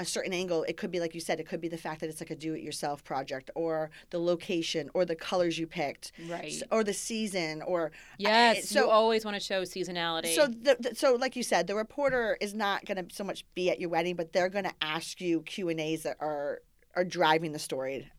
a 0.00 0.04
certain 0.04 0.32
angle. 0.32 0.64
It 0.64 0.76
could 0.76 0.90
be, 0.90 1.00
like 1.00 1.14
you 1.14 1.20
said, 1.20 1.40
it 1.40 1.48
could 1.48 1.60
be 1.60 1.68
the 1.68 1.78
fact 1.78 2.00
that 2.00 2.08
it's 2.08 2.20
like 2.20 2.30
a 2.30 2.36
do 2.36 2.54
it 2.54 2.62
yourself 2.62 3.02
project 3.04 3.50
or 3.54 3.90
the 4.10 4.18
location 4.18 4.90
or 4.94 5.04
the 5.04 5.16
colors 5.16 5.58
you 5.58 5.66
picked. 5.66 6.12
Right. 6.28 6.62
Or 6.70 6.84
the 6.84 6.92
season 6.92 7.62
or. 7.62 7.92
Yes. 8.18 8.68
so, 8.68 8.84
you 8.84 8.90
always 8.90 9.24
want 9.24 9.36
to 9.36 9.42
show 9.42 9.62
seasonality. 9.62 10.34
So, 10.34 10.46
the, 10.46 10.76
the, 10.78 10.94
so 10.94 11.14
like 11.14 11.36
you 11.36 11.42
said, 11.42 11.66
the 11.66 11.74
reporter 11.74 12.36
is 12.40 12.54
not 12.54 12.84
going 12.84 13.04
to 13.04 13.14
so 13.14 13.24
much 13.24 13.44
be 13.54 13.70
at 13.70 13.80
your 13.80 13.90
wedding, 13.90 14.16
but 14.16 14.32
they're 14.32 14.48
going 14.48 14.64
to 14.64 14.74
ask 14.82 15.20
you 15.20 15.42
Q&As 15.42 16.02
that 16.02 16.16
are, 16.20 16.60
are 16.98 17.04
driving 17.04 17.52
the 17.52 17.58
story 17.58 18.10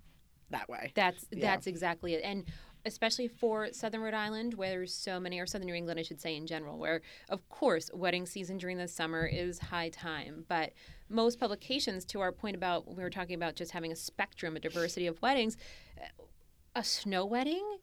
that 0.49 0.69
way. 0.69 0.91
That's, 0.95 1.25
yeah. 1.31 1.41
that's 1.41 1.67
exactly 1.67 2.13
it. 2.13 2.21
And 2.23 2.45
especially 2.85 3.27
for 3.27 3.73
Southern 3.73 4.01
Rhode 4.01 4.13
Island, 4.13 4.53
where 4.53 4.69
there's 4.69 4.93
so 4.93 5.19
many, 5.19 5.37
or 5.39 5.45
Southern 5.45 5.67
New 5.67 5.73
England, 5.73 5.99
I 5.99 6.03
should 6.03 6.21
say, 6.21 6.35
in 6.35 6.47
general, 6.47 6.77
where, 6.79 7.01
of 7.27 7.47
course, 7.49 7.91
wedding 7.93 8.25
season 8.25 8.57
during 8.57 8.77
the 8.77 8.87
summer 8.87 9.25
is 9.25 9.59
high 9.59 9.89
time. 9.89 10.45
But 10.47 10.71
most 11.09 11.39
publications, 11.39 12.05
to 12.05 12.21
our 12.21 12.31
point 12.31 12.55
about 12.55 12.87
we 12.87 13.03
were 13.03 13.09
talking 13.09 13.35
about 13.35 13.55
just 13.55 13.71
having 13.71 13.91
a 13.91 13.95
spectrum, 13.95 14.55
a 14.55 14.59
diversity 14.59 15.07
of 15.07 15.21
weddings, 15.21 15.57
a 16.73 16.83
snow 16.83 17.25
wedding, 17.25 17.77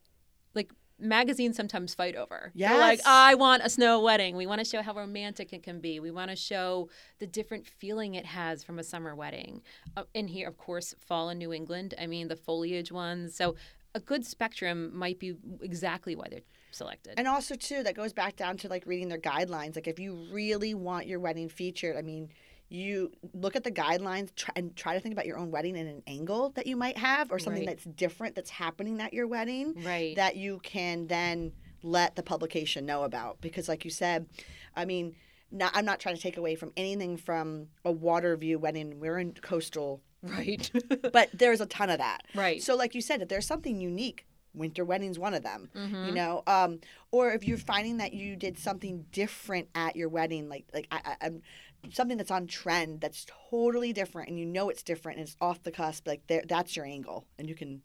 like 0.55 0.73
magazines 0.99 1.57
sometimes 1.57 1.95
fight 1.95 2.17
over. 2.17 2.53
They're 2.71 2.79
like, 2.81 3.01
I 3.07 3.35
want 3.35 3.63
a 3.65 3.71
snow 3.71 4.01
wedding. 4.01 4.37
We 4.37 4.47
want 4.47 4.61
to 4.61 4.65
show 4.65 4.83
how 4.83 4.95
romantic 4.95 5.53
it 5.53 5.63
can 5.63 5.81
be. 5.81 6.01
We 6.01 6.11
want 6.11 6.31
to 6.31 6.37
show 6.37 6.89
the 7.19 7.27
different 7.27 7.67
feeling 7.67 8.15
it 8.15 8.27
has 8.27 8.65
from 8.65 8.79
a 8.79 8.85
summer 8.85 9.15
wedding. 9.15 9.63
Uh, 9.97 10.05
and 10.15 10.31
here, 10.31 10.49
of 10.49 10.57
course, 10.57 10.95
fall 10.99 11.29
in 11.29 11.39
New 11.39 11.53
England. 11.53 11.95
I 12.01 12.07
mean, 12.07 12.29
the 12.29 12.37
foliage 12.37 12.91
ones. 12.91 13.35
So 13.35 13.57
a 13.95 14.01
good 14.01 14.27
spectrum 14.27 14.97
might 14.97 15.19
be 15.19 15.35
exactly 15.63 16.17
why 16.17 16.27
they're 16.31 16.41
selected. 16.71 17.15
And 17.17 17.27
also 17.27 17.55
too, 17.55 17.83
that 17.83 17.95
goes 17.95 18.13
back 18.13 18.37
down 18.37 18.57
to 18.59 18.69
like 18.69 18.85
reading 18.87 19.09
their 19.09 19.19
guidelines. 19.19 19.75
Like 19.75 19.89
if 19.89 19.99
you 19.99 20.27
really 20.31 20.75
want 20.75 21.07
your 21.07 21.19
wedding 21.19 21.49
featured, 21.49 21.97
I 21.97 22.03
mean, 22.03 22.29
you 22.69 23.13
look 23.33 23.55
at 23.57 23.63
the 23.65 23.71
guidelines 23.71 24.35
try, 24.35 24.53
and 24.57 24.75
try 24.75 24.95
to 24.95 25.01
think 25.01 25.13
about 25.13 25.27
your 25.27 25.39
own 25.39 25.51
wedding 25.51 25.77
in 25.77 25.87
an 25.87 26.03
angle 26.07 26.51
that 26.51 26.67
you 26.67 26.77
might 26.77 26.99
have 26.99 27.31
or 27.31 27.39
something 27.39 27.63
Right. 27.65 27.69
that's 27.77 27.85
different 27.85 28.35
that's 28.35 28.51
happening 28.51 29.01
at 29.01 29.13
your 29.15 29.27
wedding 29.29 29.75
right. 29.85 30.17
that 30.17 30.37
you 30.37 30.59
can 30.65 31.07
then 31.07 31.53
let 31.83 32.17
the 32.17 32.23
publication 32.25 32.85
know 32.85 33.05
about 33.05 33.41
because 33.41 33.69
like 33.69 33.85
you 33.85 33.91
said, 33.91 34.27
I 34.75 34.85
mean, 34.85 35.15
not, 35.53 35.71
I'm 35.77 35.85
not 35.85 36.01
trying 36.01 36.17
to 36.17 36.21
take 36.21 36.37
away 36.39 36.57
from 36.57 36.73
anything 36.77 37.17
from 37.17 37.69
a 37.85 37.93
water 37.93 38.37
view 38.37 38.59
wedding. 38.59 38.99
We're 38.99 39.19
in 39.21 39.33
coastal, 39.35 40.03
right. 40.23 40.69
but 41.13 41.31
there's 41.33 41.61
a 41.61 41.67
ton 41.67 41.89
of 41.89 41.99
that. 41.99 42.23
right. 42.35 42.61
So, 42.61 42.75
like 42.75 42.97
you 42.97 43.01
said, 43.01 43.23
if 43.23 43.29
there's 43.29 43.47
something 43.47 43.79
unique, 43.81 44.27
winter 44.55 44.85
wedding's 44.85 45.19
one 45.21 45.35
of 45.35 45.43
them. 45.45 45.71
Mhm. 45.77 46.07
You 46.09 46.13
know, 46.15 46.43
um, 46.49 46.81
or 47.13 47.31
if 47.31 47.47
you're 47.47 47.59
finding 47.59 47.99
that 47.99 48.13
you 48.15 48.35
did 48.37 48.59
something 48.59 49.05
different 49.13 49.69
at 49.77 49.95
your 49.95 50.09
wedding, 50.09 50.49
like 50.49 50.65
like 50.75 50.89
I, 50.91 51.01
I, 51.05 51.27
I'm 51.27 51.43
something 51.93 52.17
that's 52.17 52.31
on 52.31 52.47
trend, 52.47 53.01
that's 53.01 53.27
totally 53.51 53.93
different, 53.93 54.29
and 54.29 54.39
you 54.39 54.47
know 54.47 54.69
it's 54.69 54.83
different 54.83 55.19
and 55.19 55.27
it's 55.27 55.37
off 55.41 55.63
the 55.63 55.71
cusp. 55.71 56.07
Like 56.07 56.23
that's 56.49 56.77
your 56.77 56.85
angle, 56.85 57.27
and 57.39 57.49
you 57.49 57.55
can, 57.55 57.83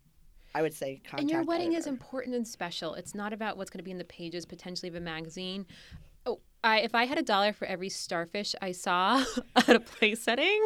I 0.54 0.62
would 0.62 0.74
say, 0.74 1.00
contact. 1.04 1.20
and 1.20 1.30
your 1.30 1.44
wedding 1.44 1.72
is 1.74 1.86
important 1.86 2.34
and 2.34 2.46
special. 2.46 2.94
It's 2.94 3.14
not 3.14 3.32
about 3.32 3.56
what's 3.56 3.70
going 3.70 3.78
to 3.78 3.84
be 3.84 3.90
in 3.90 3.98
the 3.98 4.04
pages 4.04 4.46
potentially 4.46 4.88
of 4.88 4.94
a 4.94 5.00
magazine. 5.00 5.66
Oh, 6.26 6.40
I, 6.62 6.80
if 6.80 6.94
I 6.94 7.04
had 7.04 7.18
a 7.18 7.22
dollar 7.22 7.52
for 7.52 7.66
every 7.66 7.88
starfish 7.88 8.54
I 8.60 8.72
saw 8.72 9.24
at 9.56 9.70
a 9.70 9.80
place 9.80 10.22
setting, 10.22 10.60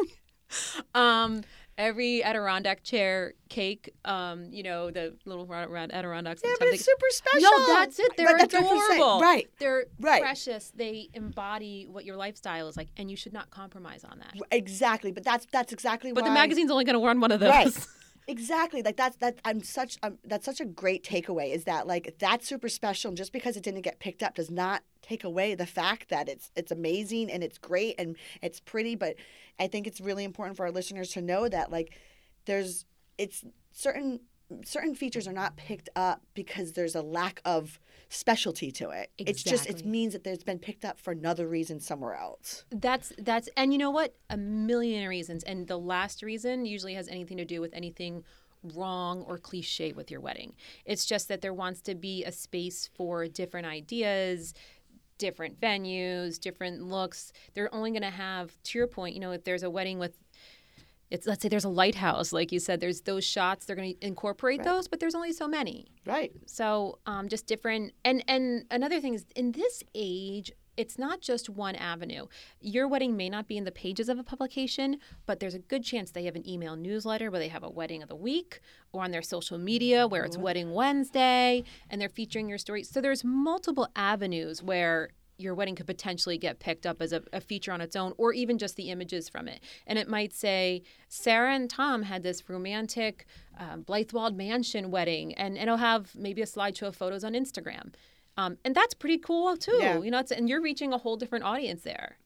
um, 0.93 1.41
every 1.77 2.23
Adirondack 2.23 2.83
chair 2.83 3.33
cake, 3.49 3.93
um, 4.05 4.47
you 4.51 4.63
know, 4.63 4.89
the 4.91 5.15
little 5.25 5.45
round, 5.45 5.93
Adirondacks. 5.93 6.41
Yeah, 6.43 6.53
but 6.59 6.67
it's 6.69 6.83
super 6.85 7.05
special. 7.09 7.41
No, 7.41 7.73
that's 7.73 7.99
it. 7.99 8.11
They're 8.17 8.37
that's 8.37 8.53
what 8.53 8.63
I'm 8.63 8.67
saying. 8.67 8.81
adorable. 9.01 9.21
Right. 9.21 9.49
They're 9.59 9.85
Right. 9.99 10.21
precious. 10.21 10.71
They 10.75 11.09
embody 11.13 11.85
what 11.89 12.05
your 12.05 12.15
lifestyle 12.15 12.67
is 12.67 12.77
like, 12.77 12.89
and 12.97 13.09
you 13.11 13.15
should 13.17 13.33
not 13.33 13.49
compromise 13.51 14.03
on 14.03 14.19
that. 14.19 14.33
Exactly, 14.51 15.11
but 15.11 15.23
that's 15.23 15.45
that's 15.51 15.71
exactly 15.71 16.11
But 16.11 16.23
why 16.23 16.29
the 16.29 16.33
magazine's 16.33 16.71
only 16.71 16.83
going 16.85 16.99
to 16.99 17.05
run 17.05 17.19
one 17.19 17.31
of 17.31 17.39
those. 17.39 17.49
Right. 17.49 17.87
Exactly. 18.29 18.81
Like 18.81 18.97
that's 18.97 19.15
that 19.19 19.39
I'm 19.45 19.63
such 19.63 19.97
um, 20.03 20.17
that's 20.25 20.43
such 20.45 20.59
a 20.59 20.65
great 20.65 21.01
takeaway 21.01 21.55
is 21.55 21.63
that 21.63 21.87
like 21.87 22.15
that's 22.19 22.45
super 22.45 22.67
special 22.67 23.07
and 23.07 23.17
just 23.17 23.31
because 23.31 23.55
it 23.55 23.63
didn't 23.63 23.83
get 23.83 23.99
picked 23.99 24.21
up 24.21 24.35
does 24.35 24.51
not 24.51 24.83
take 25.07 25.23
away 25.23 25.55
the 25.55 25.65
fact 25.65 26.09
that 26.09 26.27
it's 26.27 26.51
it's 26.55 26.71
amazing 26.71 27.31
and 27.31 27.43
it's 27.43 27.57
great 27.57 27.95
and 27.97 28.15
it's 28.41 28.59
pretty 28.59 28.95
but 28.95 29.15
I 29.59 29.67
think 29.67 29.87
it's 29.87 30.01
really 30.01 30.23
important 30.23 30.57
for 30.57 30.65
our 30.65 30.71
listeners 30.71 31.11
to 31.11 31.21
know 31.21 31.47
that 31.47 31.71
like 31.71 31.97
there's 32.45 32.85
it's 33.17 33.43
certain 33.71 34.19
certain 34.63 34.95
features 34.95 35.27
are 35.27 35.33
not 35.33 35.57
picked 35.57 35.89
up 35.95 36.21
because 36.33 36.73
there's 36.73 36.95
a 36.95 37.01
lack 37.01 37.41
of 37.43 37.79
specialty 38.09 38.71
to 38.71 38.89
it. 38.89 39.11
Exactly. 39.17 39.25
It's 39.27 39.43
just 39.43 39.65
it 39.67 39.85
means 39.85 40.13
that 40.13 40.23
there's 40.23 40.43
been 40.43 40.59
picked 40.59 40.85
up 40.85 40.99
for 40.99 41.11
another 41.11 41.47
reason 41.47 41.79
somewhere 41.79 42.15
else. 42.15 42.65
That's 42.71 43.11
that's 43.17 43.49
and 43.57 43.73
you 43.73 43.79
know 43.79 43.91
what? 43.91 44.15
A 44.29 44.37
million 44.37 45.07
reasons. 45.07 45.43
And 45.43 45.67
the 45.67 45.77
last 45.77 46.23
reason 46.23 46.65
usually 46.65 46.93
has 46.93 47.07
anything 47.07 47.37
to 47.37 47.45
do 47.45 47.59
with 47.59 47.73
anything 47.73 48.23
wrong 48.75 49.23
or 49.27 49.37
cliche 49.37 49.91
with 49.91 50.09
your 50.09 50.19
wedding. 50.19 50.55
It's 50.85 51.05
just 51.05 51.27
that 51.27 51.41
there 51.41 51.53
wants 51.53 51.81
to 51.81 51.95
be 51.95 52.23
a 52.23 52.31
space 52.31 52.89
for 52.95 53.27
different 53.27 53.67
ideas, 53.67 54.53
different 55.17 55.59
venues, 55.59 56.39
different 56.39 56.81
looks. 56.83 57.31
They're 57.53 57.73
only 57.73 57.91
going 57.91 58.01
to 58.03 58.09
have 58.09 58.51
to 58.63 58.77
your 58.77 58.87
point, 58.87 59.15
you 59.15 59.21
know, 59.21 59.31
if 59.31 59.43
there's 59.43 59.63
a 59.63 59.69
wedding 59.69 59.99
with 59.99 60.17
it's 61.09 61.25
let's 61.25 61.41
say 61.41 61.47
there's 61.47 61.63
a 61.63 61.69
lighthouse 61.69 62.33
like 62.33 62.51
you 62.51 62.59
said 62.59 62.81
there's 62.81 62.99
those 63.01 63.23
shots 63.23 63.63
they're 63.65 63.77
going 63.77 63.93
to 63.95 64.05
incorporate 64.05 64.59
Right. 64.59 64.65
those 64.65 64.89
but 64.89 64.99
there's 64.99 65.15
only 65.15 65.31
so 65.31 65.47
many 65.47 65.87
Right. 66.05 66.33
so 66.47 66.99
um, 67.05 67.29
just 67.29 67.47
different 67.47 67.93
and 68.03 68.21
and 68.27 68.65
another 68.71 68.99
thing 68.99 69.13
is 69.13 69.25
in 69.33 69.53
this 69.53 69.83
age 69.95 70.51
it's 70.77 70.97
not 70.97 71.21
just 71.21 71.49
one 71.49 71.75
avenue. 71.75 72.27
Your 72.61 72.87
wedding 72.87 73.17
may 73.17 73.29
not 73.29 73.47
be 73.47 73.57
in 73.57 73.63
the 73.63 73.71
pages 73.71 74.07
of 74.09 74.19
a 74.19 74.23
publication 74.23 74.97
but 75.25 75.39
there's 75.39 75.55
a 75.55 75.59
good 75.59 75.83
chance 75.83 76.11
they 76.11 76.25
have 76.25 76.35
an 76.35 76.47
email 76.47 76.75
newsletter 76.75 77.29
where 77.31 77.39
they 77.39 77.47
have 77.47 77.63
a 77.63 77.69
wedding 77.69 78.01
of 78.01 78.09
the 78.09 78.15
week 78.15 78.61
or 78.91 79.03
on 79.03 79.11
their 79.11 79.21
social 79.21 79.57
media 79.57 80.07
where 80.07 80.23
it's 80.23 80.37
wedding 80.37 80.71
wednesday 80.71 81.63
and 81.89 81.99
they're 81.99 82.09
featuring 82.09 82.47
your 82.47 82.57
story. 82.57 82.83
So 82.83 83.01
there's 83.01 83.23
multiple 83.23 83.87
avenues 83.95 84.63
where 84.63 85.09
your 85.37 85.53
wedding 85.53 85.75
could 85.75 85.85
potentially 85.85 86.37
get 86.37 86.59
picked 86.59 86.85
up 86.85 87.01
as 87.01 87.13
a, 87.13 87.21
a 87.31 87.39
feature 87.39 87.71
on 87.71 87.79
its 87.79 87.95
own 87.95 88.13
or 88.17 88.33
even 88.33 88.57
just 88.57 88.75
the 88.75 88.89
images 88.89 89.29
from 89.29 89.47
it. 89.47 89.61
And 89.85 89.99
it 89.99 90.07
might 90.07 90.33
say 90.33 90.81
sarah 91.09 91.53
and 91.53 91.69
tom 91.69 92.03
had 92.03 92.23
this 92.23 92.49
romantic 92.49 93.25
um, 93.59 93.83
Blithewold 93.83 94.35
Mansion 94.35 94.91
wedding, 94.91 95.33
and 95.33 95.57
it'll 95.57 95.77
have 95.77 96.15
maybe 96.15 96.41
a 96.41 96.45
slideshow 96.45 96.87
of 96.87 96.95
photos 96.95 97.23
on 97.23 97.33
Instagram. 97.33 97.93
Um, 98.37 98.57
and 98.63 98.73
that's 98.75 98.93
pretty 98.93 99.17
cool 99.17 99.57
too. 99.57 99.77
Yeah. 99.79 99.99
You 99.99 100.11
know, 100.11 100.19
it's, 100.19 100.31
and 100.31 100.47
you're 100.47 100.61
reaching 100.61 100.93
a 100.93 100.97
whole 100.97 101.17
different 101.17 101.43
audience 101.43 101.81
there. 101.83 102.17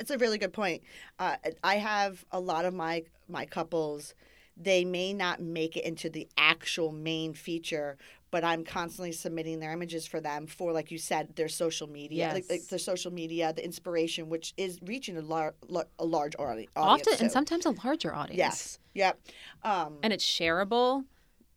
It's 0.00 0.10
a 0.10 0.18
really 0.18 0.38
good 0.38 0.52
point. 0.52 0.82
Uh, 1.18 1.36
I 1.62 1.76
have 1.76 2.24
a 2.32 2.40
lot 2.40 2.64
of 2.64 2.74
my 2.74 3.04
my 3.28 3.44
couples. 3.46 4.14
They 4.56 4.84
may 4.84 5.12
not 5.12 5.40
make 5.40 5.76
it 5.76 5.84
into 5.84 6.10
the 6.10 6.26
actual 6.36 6.90
main 6.90 7.32
feature, 7.32 7.96
but 8.32 8.42
I'm 8.42 8.64
constantly 8.64 9.12
submitting 9.12 9.60
their 9.60 9.72
images 9.72 10.04
for 10.04 10.20
them 10.20 10.48
for, 10.48 10.72
like 10.72 10.90
you 10.90 10.98
said, 10.98 11.36
their 11.36 11.46
social 11.48 11.86
media, 11.86 12.26
like, 12.34 12.44
like 12.50 12.60
Yes. 12.60 12.66
their 12.66 12.78
social 12.80 13.12
media, 13.12 13.52
the 13.52 13.64
inspiration, 13.64 14.28
which 14.28 14.54
is 14.56 14.80
reaching 14.82 15.16
a, 15.16 15.20
lar- 15.20 15.54
lar- 15.68 15.86
a 16.00 16.04
large 16.04 16.34
audi- 16.40 16.68
audience. 16.74 17.06
Often, 17.08 17.22
and 17.24 17.30
sometimes 17.32 17.66
a 17.66 17.70
larger 17.70 18.12
audience. 18.12 18.36
yes, 18.38 18.78
yep, 18.94 19.20
um, 19.62 19.98
And 20.02 20.12
it's 20.12 20.24
shareable. 20.26 21.04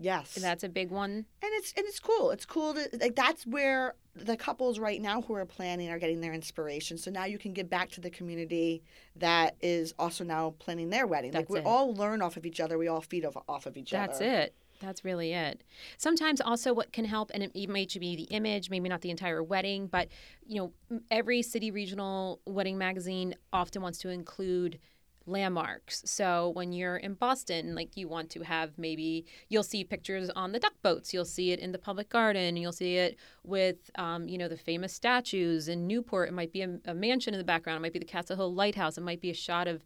Yes, 0.02 0.36
And 0.36 0.44
that's 0.44 0.64
a 0.64 0.70
big 0.70 0.90
one. 0.92 1.12
and 1.12 1.26
it's 1.54 1.74
and 1.78 1.86
it's 1.88 2.00
cool. 2.00 2.32
It's 2.32 2.46
cool 2.46 2.74
to 2.74 2.90
like 3.00 3.16
that's 3.16 3.46
where 3.46 3.96
the 4.16 4.36
couples 4.36 4.78
right 4.80 5.02
now 5.02 5.22
who 5.22 5.34
are 5.36 5.46
planning 5.46 5.90
are 5.90 6.00
getting 6.00 6.20
their 6.20 6.34
inspiration. 6.34 6.98
So 6.98 7.10
now 7.12 7.26
you 7.26 7.38
can 7.38 7.54
give 7.54 7.70
back 7.70 7.90
to 7.92 8.02
the 8.02 8.10
community 8.10 8.84
that 9.16 9.56
is 9.62 9.94
also 9.98 10.24
now 10.24 10.56
planning 10.60 10.90
their 10.90 11.08
wedding. 11.08 11.32
like 11.32 11.50
we 11.50 11.60
it. 11.60 11.66
all 11.66 11.94
learn 11.94 12.22
off 12.22 12.36
of 12.38 12.46
each 12.46 12.60
other. 12.60 12.78
We 12.78 12.88
all 12.90 13.02
feed 13.02 13.24
off, 13.26 13.38
off 13.48 13.66
of 13.66 13.78
each 13.78 13.92
That's 13.92 14.18
other. 14.18 14.26
That's 14.26 14.48
it. 14.50 14.56
That's 14.82 15.06
really 15.06 15.32
it. 15.32 15.64
Sometimes 15.98 16.42
also 16.42 16.74
what 16.74 16.92
can 16.92 17.06
help, 17.06 17.30
and 17.36 17.44
it 17.44 17.52
it 17.54 17.70
may 17.70 17.86
be 17.86 18.16
the 18.16 18.24
image, 18.32 18.70
maybe 18.72 18.90
not 18.90 19.02
the 19.02 19.12
entire 19.12 19.44
wedding, 19.44 19.86
but 19.88 20.08
you 20.46 20.56
know, 20.90 21.00
every 21.12 21.44
city 21.44 21.70
regional 21.72 22.42
wedding 22.48 22.78
magazine 22.80 23.36
often 23.54 23.82
wants 23.84 24.00
to 24.00 24.10
include 24.10 24.80
landmarks. 25.26 26.02
So 26.06 26.50
when 26.50 26.74
you're 26.74 26.98
in 26.98 27.14
Boston, 27.14 27.76
like 27.76 27.96
you 27.96 28.08
want 28.08 28.30
to 28.32 28.42
have 28.42 28.78
maybe 28.78 29.26
you'll 29.50 29.64
see 29.64 29.84
pictures 29.84 30.30
on 30.36 30.52
the 30.52 30.60
duck 30.60 30.74
boats, 30.82 31.14
you'll 31.14 31.26
see 31.26 31.52
it 31.52 31.60
in 31.60 31.72
the 31.72 31.78
public 31.78 32.10
garden, 32.10 32.58
you'll 32.58 32.72
see 32.72 32.98
it 32.98 33.18
with 33.44 33.92
um, 33.96 34.28
you 34.28 34.38
know 34.38 34.48
the 34.48 34.58
famous 34.58 34.94
statues 34.94 35.68
in 35.68 35.88
Newport. 35.88 36.30
It 36.30 36.34
might 36.34 36.52
be 36.52 36.62
a, 36.62 36.80
a 36.86 36.94
mansion 36.94 37.34
in 37.34 37.38
the 37.38 37.44
background. 37.44 37.78
It 37.78 37.82
might 37.82 37.94
be 37.94 38.00
the 38.00 38.06
Castle 38.06 38.36
Hill 38.36 38.54
Lighthouse. 38.54 38.98
It 38.98 39.02
might 39.02 39.22
be 39.22 39.30
a 39.30 39.36
shot 39.36 39.68
of 39.68 39.84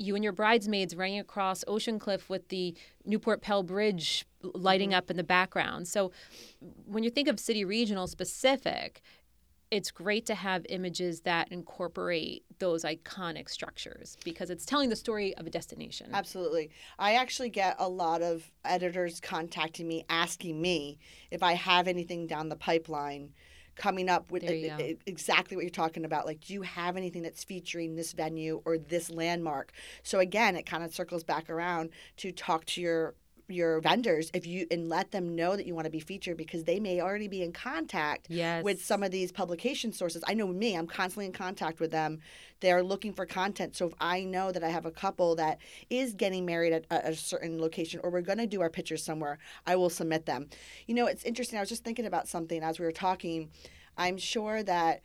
you 0.00 0.14
and 0.14 0.24
your 0.24 0.32
bridesmaids 0.32 0.96
running 0.96 1.18
across 1.18 1.62
Ocean 1.68 1.98
Cliff 1.98 2.30
with 2.30 2.48
the 2.48 2.74
Newport 3.04 3.42
Pell 3.42 3.62
Bridge 3.62 4.24
lighting 4.42 4.94
up 4.94 5.10
in 5.10 5.18
the 5.18 5.22
background. 5.22 5.86
So 5.88 6.10
when 6.86 7.04
you 7.04 7.10
think 7.10 7.28
of 7.28 7.38
city 7.38 7.66
regional 7.66 8.06
specific, 8.06 9.02
it's 9.70 9.90
great 9.90 10.26
to 10.26 10.34
have 10.34 10.66
images 10.68 11.20
that 11.20 11.50
incorporate 11.52 12.44
those 12.58 12.84
iconic 12.84 13.48
structures 13.48 14.16
because 14.24 14.50
it's 14.50 14.66
telling 14.66 14.88
the 14.88 14.96
story 14.96 15.36
of 15.36 15.46
a 15.46 15.50
destination. 15.50 16.10
Absolutely. 16.12 16.70
I 16.98 17.14
actually 17.14 17.50
get 17.50 17.76
a 17.78 17.88
lot 17.88 18.20
of 18.20 18.50
editors 18.64 19.20
contacting 19.20 19.86
me 19.86 20.04
asking 20.08 20.60
me 20.60 20.98
if 21.30 21.42
I 21.42 21.52
have 21.52 21.86
anything 21.86 22.26
down 22.26 22.48
the 22.48 22.56
pipeline 22.56 23.32
coming 23.76 24.08
up 24.08 24.30
with 24.30 24.42
There 24.42 24.54
you 24.54 24.68
go. 24.68 24.94
exactly 25.06 25.56
what 25.56 25.62
you're 25.62 25.70
talking 25.70 26.04
about. 26.04 26.26
Like, 26.26 26.40
do 26.40 26.52
you 26.52 26.62
have 26.62 26.96
anything 26.96 27.22
that's 27.22 27.44
featuring 27.44 27.94
this 27.94 28.12
venue 28.12 28.60
or 28.64 28.76
this 28.76 29.08
landmark? 29.08 29.72
So 30.02 30.18
again, 30.18 30.56
it 30.56 30.66
kind 30.66 30.82
of 30.82 30.92
circles 30.92 31.24
back 31.24 31.48
around 31.48 31.90
to 32.18 32.32
talk 32.32 32.64
to 32.66 32.80
your 32.80 33.14
your 33.50 33.80
vendors 33.80 34.30
if 34.34 34.46
you 34.46 34.66
and 34.70 34.88
let 34.88 35.10
them 35.10 35.34
know 35.34 35.56
that 35.56 35.66
you 35.66 35.74
want 35.74 35.84
to 35.86 35.90
be 35.90 36.00
featured 36.00 36.36
because 36.36 36.64
they 36.64 36.80
may 36.80 37.00
already 37.00 37.28
be 37.28 37.42
in 37.42 37.52
contact 37.52 38.26
Yes. 38.28 38.62
with 38.64 38.84
some 38.84 39.02
of 39.02 39.10
these 39.10 39.32
publication 39.32 39.92
sources. 39.92 40.22
I 40.26 40.34
know 40.34 40.46
me, 40.46 40.76
I'm 40.76 40.86
constantly 40.86 41.26
in 41.26 41.32
contact 41.32 41.80
with 41.80 41.90
them. 41.90 42.20
They're 42.60 42.82
looking 42.82 43.12
for 43.12 43.26
content. 43.26 43.76
So 43.76 43.86
if 43.86 43.94
I 44.00 44.24
know 44.24 44.52
that 44.52 44.62
I 44.62 44.68
have 44.68 44.86
a 44.86 44.90
couple 44.90 45.34
that 45.36 45.58
is 45.88 46.14
getting 46.14 46.44
married 46.44 46.72
at, 46.72 46.84
at 46.90 47.12
a 47.12 47.16
certain 47.16 47.60
location 47.60 48.00
or 48.02 48.10
we're 48.10 48.20
going 48.20 48.38
to 48.38 48.46
do 48.46 48.60
our 48.60 48.70
pictures 48.70 49.02
somewhere, 49.04 49.38
I 49.66 49.76
will 49.76 49.90
submit 49.90 50.26
them. 50.26 50.48
You 50.86 50.94
know, 50.94 51.06
it's 51.06 51.24
interesting. 51.24 51.58
I 51.58 51.62
was 51.62 51.68
just 51.68 51.84
thinking 51.84 52.06
about 52.06 52.28
something 52.28 52.62
as 52.62 52.78
we 52.78 52.84
were 52.84 52.92
talking. 52.92 53.50
I'm 53.96 54.18
sure 54.18 54.62
that 54.62 55.02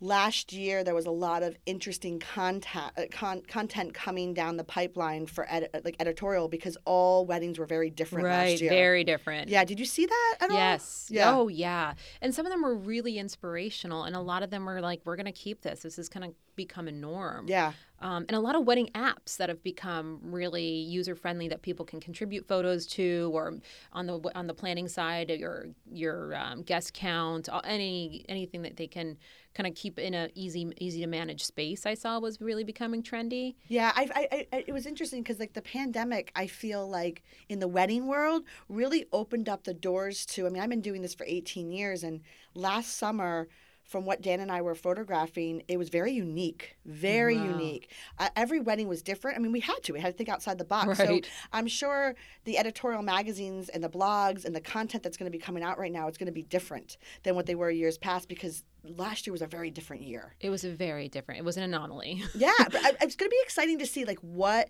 last 0.00 0.52
year 0.52 0.84
there 0.84 0.94
was 0.94 1.06
a 1.06 1.10
lot 1.10 1.42
of 1.42 1.56
interesting 1.66 2.18
content 2.18 2.92
uh, 2.96 3.02
con- 3.10 3.42
content 3.42 3.94
coming 3.94 4.34
down 4.34 4.56
the 4.56 4.64
pipeline 4.64 5.26
for 5.26 5.46
ed- 5.48 5.68
like 5.84 5.96
editorial 6.00 6.48
because 6.48 6.76
all 6.84 7.24
weddings 7.26 7.58
were 7.58 7.66
very 7.66 7.90
different 7.90 8.24
right, 8.24 8.50
last 8.50 8.60
year. 8.60 8.70
very 8.70 9.04
different. 9.04 9.48
Yeah, 9.48 9.64
did 9.64 9.78
you 9.78 9.86
see 9.86 10.06
that 10.06 10.36
at 10.40 10.50
all? 10.50 10.56
Yes. 10.56 11.08
Yeah. 11.10 11.34
Oh, 11.34 11.48
yeah. 11.48 11.94
And 12.20 12.34
some 12.34 12.44
of 12.44 12.52
them 12.52 12.62
were 12.62 12.74
really 12.74 13.18
inspirational, 13.18 14.04
and 14.04 14.16
a 14.16 14.20
lot 14.20 14.42
of 14.42 14.50
them 14.50 14.64
were 14.64 14.80
like, 14.80 15.00
"We're 15.04 15.16
going 15.16 15.26
to 15.26 15.32
keep 15.32 15.62
this. 15.62 15.80
This 15.80 15.98
is 15.98 16.08
going 16.08 16.30
to 16.30 16.36
become 16.56 16.88
a 16.88 16.92
norm." 16.92 17.46
Yeah. 17.48 17.72
Um, 18.00 18.26
and 18.28 18.36
a 18.36 18.40
lot 18.40 18.54
of 18.54 18.66
wedding 18.66 18.90
apps 18.94 19.38
that 19.38 19.48
have 19.48 19.62
become 19.62 20.18
really 20.22 20.62
user 20.66 21.14
friendly 21.14 21.48
that 21.48 21.62
people 21.62 21.86
can 21.86 22.00
contribute 22.00 22.46
photos 22.46 22.86
to, 22.88 23.30
or 23.32 23.54
on 23.92 24.06
the 24.06 24.20
on 24.34 24.46
the 24.46 24.54
planning 24.54 24.88
side, 24.88 25.30
your 25.30 25.68
your 25.90 26.34
um, 26.34 26.62
guest 26.62 26.92
count, 26.92 27.48
uh, 27.48 27.62
any 27.64 28.26
anything 28.28 28.62
that 28.62 28.76
they 28.76 28.86
can 28.86 29.16
kind 29.54 29.66
of 29.66 29.74
keep 29.74 29.98
in 29.98 30.14
a 30.14 30.28
easy 30.34 30.72
easy 30.80 31.00
to 31.00 31.06
manage 31.06 31.44
space. 31.44 31.86
I 31.86 31.94
saw 31.94 32.18
was 32.18 32.40
really 32.40 32.64
becoming 32.64 33.02
trendy. 33.02 33.54
Yeah, 33.68 33.92
I, 33.94 34.08
I, 34.14 34.46
I 34.52 34.64
it 34.66 34.72
was 34.72 34.86
interesting 34.86 35.22
because 35.22 35.38
like 35.38 35.52
the 35.52 35.62
pandemic, 35.62 36.32
I 36.34 36.46
feel 36.46 36.88
like 36.88 37.22
in 37.48 37.60
the 37.60 37.68
wedding 37.68 38.06
world 38.06 38.44
really 38.68 39.06
opened 39.12 39.48
up 39.48 39.64
the 39.64 39.74
doors 39.74 40.26
to. 40.26 40.46
I 40.46 40.50
mean, 40.50 40.62
I've 40.62 40.70
been 40.70 40.80
doing 40.80 41.02
this 41.02 41.14
for 41.14 41.24
18 41.26 41.70
years, 41.70 42.02
and 42.02 42.20
last 42.54 42.96
summer, 42.96 43.48
from 43.84 44.06
what 44.06 44.22
Dan 44.22 44.40
and 44.40 44.50
I 44.50 44.62
were 44.62 44.74
photographing, 44.74 45.62
it 45.68 45.76
was 45.78 45.88
very 45.90 46.12
unique, 46.12 46.76
very 46.86 47.36
Wow. 47.36 47.44
unique. 47.50 47.90
Uh, 48.18 48.30
every 48.34 48.58
wedding 48.60 48.88
was 48.88 49.02
different. 49.02 49.36
I 49.36 49.40
mean, 49.40 49.52
we 49.52 49.60
had 49.60 49.82
to. 49.84 49.92
We 49.92 50.00
had 50.00 50.12
to 50.12 50.16
think 50.16 50.28
outside 50.30 50.58
the 50.58 50.64
box. 50.64 50.98
So 50.98 51.20
I'm 51.52 51.66
sure 51.66 52.14
the 52.44 52.56
editorial 52.58 53.02
magazines 53.02 53.68
and 53.68 53.84
the 53.84 53.88
blogs 53.90 54.44
and 54.44 54.54
the 54.56 54.60
content 54.60 55.02
that's 55.02 55.16
going 55.16 55.30
to 55.30 55.36
be 55.36 55.42
coming 55.42 55.62
out 55.62 55.78
right 55.78 55.92
now 55.92 56.08
it's 56.08 56.18
going 56.18 56.26
to 56.26 56.32
be 56.32 56.42
different 56.42 56.96
than 57.22 57.34
what 57.34 57.46
they 57.46 57.54
were 57.54 57.70
years 57.70 57.98
past 57.98 58.28
because 58.28 58.64
last 58.82 59.26
year 59.26 59.32
was 59.32 59.42
a 59.42 59.46
very 59.46 59.70
different 59.70 60.02
year. 60.02 60.34
It 60.40 60.50
was 60.50 60.64
a 60.64 60.70
very 60.70 61.08
different. 61.08 61.40
It 61.40 61.44
was 61.44 61.56
an 61.56 61.62
anomaly. 61.62 62.22
Yeah, 62.34 62.52
but 62.58 62.76
I, 62.84 62.90
it's 63.02 63.16
going 63.16 63.28
to 63.30 63.34
be 63.34 63.40
exciting 63.42 63.78
to 63.78 63.86
see 63.86 64.04
like 64.04 64.18
what 64.20 64.68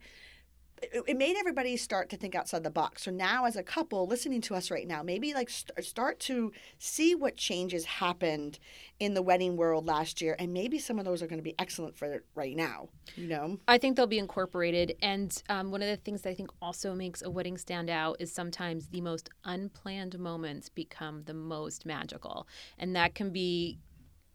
it, 0.82 1.16
made 1.16 1.36
everybody 1.36 1.76
start 1.76 2.10
to 2.10 2.16
think 2.16 2.34
outside 2.34 2.62
the 2.62 2.70
box. 2.70 3.02
So 3.04 3.10
now, 3.10 3.44
as 3.44 3.56
a 3.56 3.62
couple 3.62 4.06
listening 4.06 4.40
to 4.42 4.54
us 4.54 4.70
right 4.70 4.86
now, 4.86 5.02
maybe 5.02 5.34
like 5.34 5.48
st- 5.48 5.84
start 5.84 6.20
to 6.20 6.52
see 6.78 7.14
what 7.14 7.36
changes 7.36 7.84
happened 7.84 8.58
in 9.00 9.14
the 9.14 9.22
wedding 9.22 9.56
world 9.56 9.86
last 9.86 10.20
year, 10.20 10.36
and 10.38 10.52
maybe 10.52 10.78
some 10.78 10.98
of 10.98 11.04
those 11.04 11.22
are 11.22 11.26
going 11.26 11.38
to 11.38 11.44
be 11.44 11.54
excellent 11.58 11.96
for 11.96 12.22
right 12.34 12.56
now. 12.56 12.88
You 13.16 13.28
know, 13.28 13.58
I 13.68 13.78
think 13.78 13.96
they'll 13.96 14.06
be 14.06 14.18
incorporated. 14.18 14.96
And 15.02 15.42
um, 15.48 15.70
one 15.70 15.82
of 15.82 15.88
the 15.88 15.96
things 15.96 16.22
that 16.22 16.30
I 16.30 16.34
think 16.34 16.50
also 16.60 16.94
makes 16.94 17.22
a 17.22 17.30
wedding 17.30 17.58
stand 17.58 17.90
out 17.90 18.16
is 18.20 18.32
sometimes 18.32 18.88
the 18.88 19.00
most 19.00 19.30
unplanned 19.44 20.18
moments 20.18 20.68
become 20.68 21.22
the 21.24 21.34
most 21.34 21.86
magical. 21.86 22.46
And 22.78 22.94
that 22.96 23.14
can 23.14 23.30
be 23.30 23.78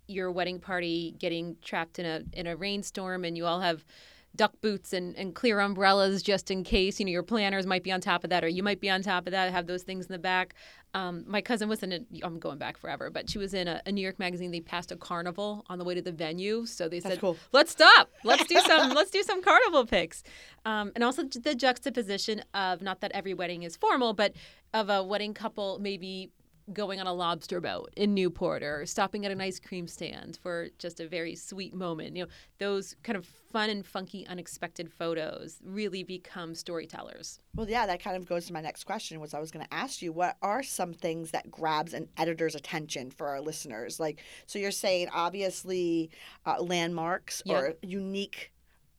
your 0.08 0.32
wedding 0.32 0.60
party 0.60 1.16
getting 1.20 1.56
trapped 1.62 2.00
in 2.00 2.06
a 2.06 2.24
in 2.34 2.48
a 2.48 2.56
rainstorm 2.56 3.24
and 3.24 3.38
you 3.38 3.46
all 3.46 3.60
have 3.60 3.86
duck 4.36 4.54
boots 4.62 4.94
and, 4.94 5.16
and 5.16 5.36
clear 5.36 5.60
umbrellas 5.60 6.22
just 6.22 6.50
in 6.52 6.64
case 6.64 7.00
you 7.00 7.06
know 7.06 7.12
your 7.12 7.24
planners 7.24 7.66
might 7.66 7.84
be 7.84 7.92
on 7.92 8.00
top 8.00 8.24
of 8.24 8.30
that 8.30 8.44
or 8.44 8.48
you 8.48 8.64
might 8.64 8.80
be 8.80 8.90
on 8.90 9.02
top 9.02 9.28
of 9.28 9.32
that 9.32 9.52
have 9.52 9.68
those 9.68 9.84
things 9.84 10.06
in 10.06 10.12
the 10.14 10.20
back. 10.20 10.56
Um, 10.94 11.24
my 11.28 11.42
cousin 11.42 11.70
was 11.70 11.84
in 11.84 11.92
a 11.94 12.00
i'm 12.24 12.40
going 12.40 12.58
back 12.58 12.76
forever 12.76 13.12
but 13.12 13.30
she 13.30 13.38
was 13.38 13.54
in 13.54 13.68
a, 13.68 13.82
a 13.86 13.92
new 13.92 14.02
york 14.02 14.18
magazine. 14.20 14.52
They 14.52 14.62
passed 14.62 14.92
a 14.92 14.96
carnival 14.96 15.66
on 15.70 15.78
the 15.78 15.84
way 15.86 15.96
to 15.96 16.02
the 16.02 16.12
venue. 16.12 16.66
So 16.66 16.88
they 16.88 17.00
That's 17.00 17.16
said 17.16 17.22
cool. 17.22 17.38
let's 17.52 17.72
stop. 17.72 18.10
Let's 18.24 18.46
do 18.46 18.60
some 18.60 18.90
let's 18.94 19.12
do 19.12 19.24
some 19.24 19.44
carnival 19.44 19.86
pics. 19.86 20.24
Um, 20.66 20.92
and 20.96 21.04
also 21.04 21.24
the 21.24 21.56
juxtaposition 21.56 22.44
of 22.54 22.82
not 22.82 23.02
that 23.02 23.12
every 23.14 23.34
wedding 23.34 23.64
is 23.64 23.76
formal 23.76 24.14
but 24.14 24.34
of 24.74 24.90
a 24.90 25.04
wedding 25.04 25.34
couple 25.34 25.80
maybe 25.80 26.32
going 26.74 27.00
on 27.00 27.08
a 27.08 27.14
lobster 27.14 27.60
boat 27.60 27.92
in 27.96 28.14
Newport 28.14 28.62
or 28.64 28.86
stopping 28.86 29.26
at 29.26 29.32
an 29.32 29.42
ice 29.42 29.60
cream 29.60 29.88
stand 29.88 30.38
for 30.42 30.70
just 30.78 31.00
a 31.00 31.08
very 31.08 31.36
sweet 31.36 31.74
moment. 31.74 32.16
You 32.16 32.24
know, 32.24 32.30
those 32.60 32.96
kind 33.04 33.18
of 33.18 33.26
fun 33.26 33.70
and 33.70 33.86
funky, 33.86 34.28
unexpected 34.28 34.92
photos 34.92 35.60
really 35.64 36.04
become 36.04 36.54
storytellers. 36.56 37.40
well, 37.56 37.68
yeah, 37.70 37.86
that 37.88 38.02
kind 38.04 38.16
of 38.16 38.28
goes 38.28 38.46
to 38.48 38.54
my 38.54 38.62
next 38.62 38.84
question. 38.84 39.20
Was 39.20 39.34
I 39.34 39.40
was 39.40 39.52
going 39.52 39.66
to 39.66 39.74
ask 39.74 40.02
you 40.02 40.12
what 40.12 40.38
are 40.42 40.62
some 40.64 40.94
things 40.94 41.32
that 41.32 41.50
grabs 41.50 41.94
an 41.94 42.08
editor's 42.18 42.56
attention 42.56 43.10
for 43.12 43.28
our 43.28 43.42
listeners? 43.42 44.00
Like, 44.00 44.22
so 44.46 44.60
you're 44.60 44.72
saying 44.72 45.10
obviously 45.14 46.10
uh, 46.46 46.62
landmarks 46.62 47.42
Yeah. 47.46 47.56
or 47.58 47.74
unique. 47.82 48.52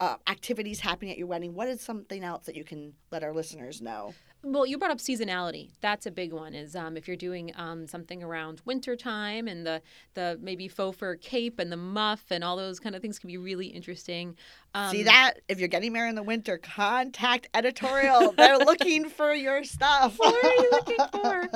Uh, 0.02 0.16
activities 0.28 0.80
happening 0.80 1.10
at 1.10 1.18
your 1.18 1.26
wedding. 1.26 1.52
What 1.54 1.68
is 1.68 1.82
something 1.82 2.24
else 2.24 2.46
that 2.46 2.56
you 2.56 2.64
can 2.64 2.94
let 3.12 3.22
our 3.22 3.34
listeners 3.34 3.82
know? 3.82 4.14
Well, 4.42 4.64
you 4.64 4.78
brought 4.78 4.90
up 4.90 4.98
seasonality. 4.98 5.68
That's 5.82 6.06
a 6.06 6.10
big 6.10 6.32
one. 6.32 6.54
Is 6.54 6.74
um, 6.74 6.96
if 6.96 7.06
you're 7.06 7.16
doing 7.16 7.52
um, 7.56 7.86
something 7.86 8.22
around 8.22 8.62
winter 8.64 8.96
time 8.96 9.46
and 9.46 9.66
the 9.66 9.82
the 10.14 10.38
maybe 10.40 10.66
faux 10.66 10.96
fur 10.96 11.16
cape 11.16 11.58
and 11.58 11.70
the 11.70 11.76
muff 11.76 12.24
and 12.30 12.42
all 12.42 12.56
those 12.56 12.80
kind 12.80 12.94
of 12.96 13.02
things 13.02 13.18
can 13.18 13.28
be 13.28 13.36
really 13.36 13.66
interesting. 13.66 14.36
Um, 14.72 14.90
See 14.92 15.02
that? 15.02 15.34
If 15.48 15.58
you're 15.58 15.68
getting 15.68 15.92
married 15.92 16.10
in 16.10 16.14
the 16.14 16.22
winter, 16.22 16.56
contact 16.58 17.48
editorial. 17.54 18.32
They're 18.32 18.58
looking 18.70 19.08
for 19.08 19.34
your 19.34 19.64
stuff. 19.64 20.16
What 20.18 20.44
are 20.44 20.62
you 20.62 20.70
looking 20.70 20.96
for? 21.12 21.48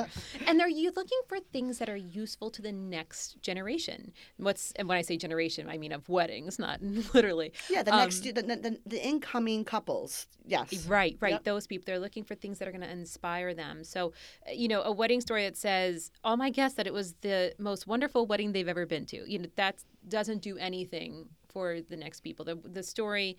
And 0.47 0.59
are 0.61 0.69
you 0.69 0.91
looking 0.95 1.19
for 1.27 1.39
things 1.53 1.77
that 1.79 1.89
are 1.89 1.95
useful 1.95 2.49
to 2.51 2.61
the 2.61 2.71
next 2.73 3.41
generation? 3.41 4.11
What's 4.37 4.73
and 4.73 4.89
when 4.89 4.97
I 4.97 5.01
say 5.01 5.15
generation, 5.17 5.69
I 5.69 5.77
mean 5.77 5.91
of 5.93 6.09
weddings, 6.09 6.59
not 6.59 6.81
literally. 7.13 7.53
Yeah, 7.69 7.83
the 7.83 7.93
Um, 7.93 7.99
next 7.99 8.21
the, 8.21 8.31
the, 8.33 8.79
the 8.85 9.05
incoming 9.05 9.63
couples. 9.63 10.27
Yes. 10.45 10.85
Right, 10.85 11.17
right. 11.21 11.33
Yep. 11.33 11.43
Those 11.43 11.67
people, 11.67 11.85
they're 11.85 11.99
looking 11.99 12.23
for 12.23 12.35
things 12.35 12.59
that 12.59 12.67
are 12.67 12.71
going 12.71 12.81
to 12.83 12.91
inspire 12.91 13.53
them. 13.53 13.83
So, 13.83 14.11
uh, 14.47 14.51
you 14.51 14.67
know, 14.67 14.81
a 14.83 14.91
wedding 14.91 15.21
story 15.21 15.43
that 15.45 15.57
says, 15.57 16.11
"Oh 16.23 16.35
my 16.35 16.49
guest 16.49 16.75
that 16.77 16.85
it 16.85 16.93
was 16.93 17.13
the 17.21 17.53
most 17.57 17.87
wonderful 17.87 18.25
wedding 18.27 18.51
they've 18.51 18.67
ever 18.67 18.85
been 18.85 19.05
to." 19.07 19.23
You 19.31 19.39
know, 19.39 19.49
that 19.55 19.83
doesn't 20.07 20.41
do 20.41 20.57
anything 20.57 21.29
for 21.55 21.79
the 21.79 21.95
next 21.95 22.19
people. 22.19 22.43
The 22.43 22.55
the 22.55 22.83
story 22.83 23.37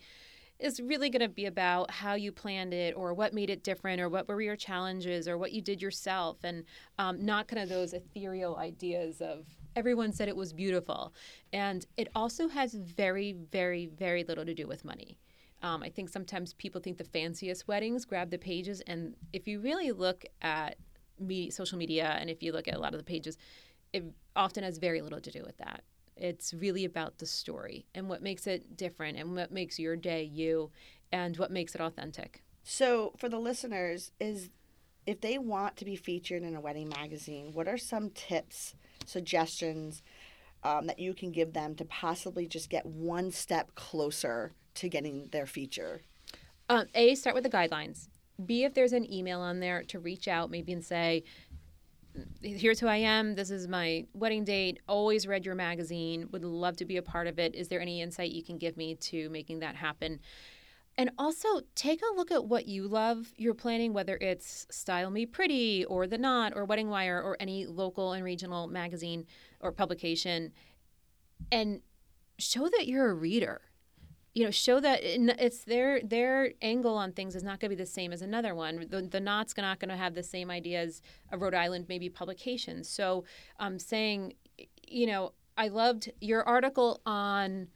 is 0.59 0.81
really 0.81 1.11
going 1.11 1.21
to 1.21 1.29
be 1.29 1.45
about 1.45 1.91
how 1.91 2.15
you 2.15 2.31
planned 2.31 2.73
it 2.73 2.95
or 2.97 3.13
what 3.13 3.31
made 3.31 3.51
it 3.51 3.63
different 3.63 4.01
or 4.01 4.09
what 4.09 4.27
were 4.27 4.41
your 4.41 4.55
challenges 4.55 5.27
or 5.27 5.37
what 5.37 5.51
you 5.51 5.61
did 5.61 5.83
yourself 5.83 6.37
and 6.43 6.63
um, 6.97 7.23
not 7.23 7.47
kind 7.47 7.61
of 7.61 7.69
those 7.69 7.93
ethereal 7.93 8.55
ideas 8.57 9.21
of 9.21 9.45
everyone 9.75 10.11
said 10.11 10.27
it 10.27 10.35
was 10.35 10.53
beautiful 10.53 11.13
and 11.53 11.85
it 11.95 12.07
also 12.15 12.47
has 12.47 12.73
very 12.73 13.33
very 13.51 13.85
very 13.85 14.23
little 14.23 14.43
to 14.43 14.55
do 14.55 14.65
with 14.65 14.83
money 14.83 15.19
um, 15.61 15.81
I 15.81 15.89
think 15.89 16.09
sometimes 16.09 16.53
people 16.53 16.81
think 16.81 16.97
the 16.97 17.03
fanciest 17.03 17.67
weddings 17.67 18.05
grab 18.05 18.29
the 18.29 18.37
pages, 18.37 18.81
and 18.81 19.15
if 19.33 19.47
you 19.47 19.59
really 19.59 19.91
look 19.91 20.23
at 20.41 20.77
social 21.49 21.77
media, 21.77 22.15
and 22.19 22.29
if 22.29 22.43
you 22.43 22.51
look 22.51 22.67
at 22.67 22.75
a 22.75 22.79
lot 22.79 22.93
of 22.93 22.99
the 22.99 23.03
pages, 23.03 23.37
it 23.91 24.03
often 24.35 24.63
has 24.63 24.77
very 24.77 25.01
little 25.01 25.19
to 25.19 25.31
do 25.31 25.43
with 25.43 25.57
that. 25.57 25.81
It's 26.19 26.53
really 26.53 26.85
about 26.85 27.17
the 27.17 27.25
story 27.25 27.85
and 27.95 28.09
what 28.09 28.21
makes 28.21 28.47
it 28.47 28.75
different, 28.77 29.17
and 29.17 29.35
what 29.35 29.51
makes 29.51 29.79
your 29.79 29.95
day 29.95 30.23
you, 30.23 30.71
and 31.11 31.37
what 31.37 31.51
makes 31.51 31.75
it 31.75 31.81
authentic. 31.81 32.43
So 32.63 33.13
for 33.17 33.29
the 33.29 33.39
listeners, 33.39 34.11
is 34.19 34.49
if 35.05 35.21
they 35.21 35.37
want 35.37 35.77
to 35.77 35.85
be 35.85 35.95
featured 35.95 36.43
in 36.43 36.55
a 36.55 36.61
wedding 36.61 36.89
magazine, 36.89 37.51
what 37.53 37.67
are 37.67 37.77
some 37.77 38.09
tips, 38.09 38.75
suggestions 39.05 40.03
um, 40.63 40.87
that 40.87 40.99
you 40.99 41.13
can 41.13 41.31
give 41.31 41.53
them 41.53 41.75
to 41.75 41.85
possibly 41.85 42.45
just 42.45 42.69
get 42.69 42.85
one 42.85 43.31
step 43.31 43.73
closer 43.75 44.51
to 44.75 44.89
getting 44.89 45.29
their 45.31 45.45
feature? 45.45 46.01
Um, 46.67 46.87
a, 46.93 47.15
start 47.15 47.35
with 47.35 47.45
the 47.45 47.49
guidelines. 47.49 48.09
B, 48.45 48.65
if 48.65 48.73
there's 48.73 48.93
an 48.93 49.11
email 49.11 49.39
on 49.39 49.61
there 49.61 49.83
to 49.83 49.99
reach 49.99 50.27
out 50.27 50.51
maybe 50.51 50.73
and 50.73 50.83
say, 50.83 51.23
here's 52.41 52.79
who 52.79 52.87
I 52.87 52.97
am. 52.97 53.35
This 53.35 53.51
is 53.51 53.67
my 53.67 54.05
wedding 54.13 54.43
date. 54.43 54.79
Always 54.87 55.27
read 55.27 55.45
your 55.45 55.55
magazine. 55.55 56.29
Would 56.31 56.43
love 56.43 56.77
to 56.77 56.85
be 56.85 56.97
a 56.97 57.01
part 57.01 57.27
of 57.27 57.39
it. 57.39 57.55
Is 57.55 57.67
there 57.67 57.81
any 57.81 58.01
insight 58.01 58.31
you 58.31 58.43
can 58.43 58.57
give 58.57 58.77
me 58.77 58.95
to 58.95 59.29
making 59.29 59.59
that 59.59 59.75
happen? 59.75 60.19
And 60.97 61.11
also 61.17 61.61
take 61.75 62.01
a 62.01 62.15
look 62.15 62.31
at 62.31 62.45
what 62.45 62.67
you 62.67 62.87
love 62.87 63.31
you're 63.37 63.53
planning, 63.53 63.93
whether 63.93 64.17
it's 64.19 64.65
Style 64.71 65.11
Me 65.11 65.25
Pretty 65.27 65.85
or 65.85 66.07
The 66.07 66.17
Knot 66.17 66.53
or 66.55 66.65
Wedding 66.65 66.89
Wire 66.89 67.21
or 67.21 67.37
any 67.39 67.67
local 67.67 68.13
and 68.13 68.23
regional 68.23 68.67
magazine 68.67 69.25
or 69.59 69.71
publication, 69.71 70.53
and 71.51 71.81
show 72.39 72.67
that 72.69 72.87
you're 72.87 73.09
a 73.09 73.13
reader 73.13 73.61
you 74.33 74.43
know 74.43 74.51
show 74.51 74.79
that 74.79 74.99
it's 75.03 75.63
their 75.63 76.01
their 76.01 76.53
angle 76.61 76.95
on 76.95 77.11
things 77.11 77.35
is 77.35 77.43
not 77.43 77.59
going 77.59 77.71
to 77.71 77.75
be 77.75 77.81
the 77.81 77.89
same 77.89 78.13
as 78.13 78.21
another 78.21 78.53
one. 78.53 78.85
The, 78.89 79.01
the 79.01 79.19
knot's 79.19 79.55
not 79.57 79.79
going 79.79 79.89
to 79.89 79.97
have 79.97 80.13
the 80.13 80.23
same 80.23 80.51
ideas 80.51 81.01
a 81.31 81.37
rhode 81.37 81.55
island 81.55 81.85
maybe 81.89 82.09
publication. 82.09 82.83
So 82.83 83.25
um, 83.59 83.79
saying 83.79 84.33
you 84.87 85.05
know 85.05 85.33
i 85.57 85.67
loved 85.67 86.11
your 86.21 86.43
article 86.43 87.01
on 87.05 87.67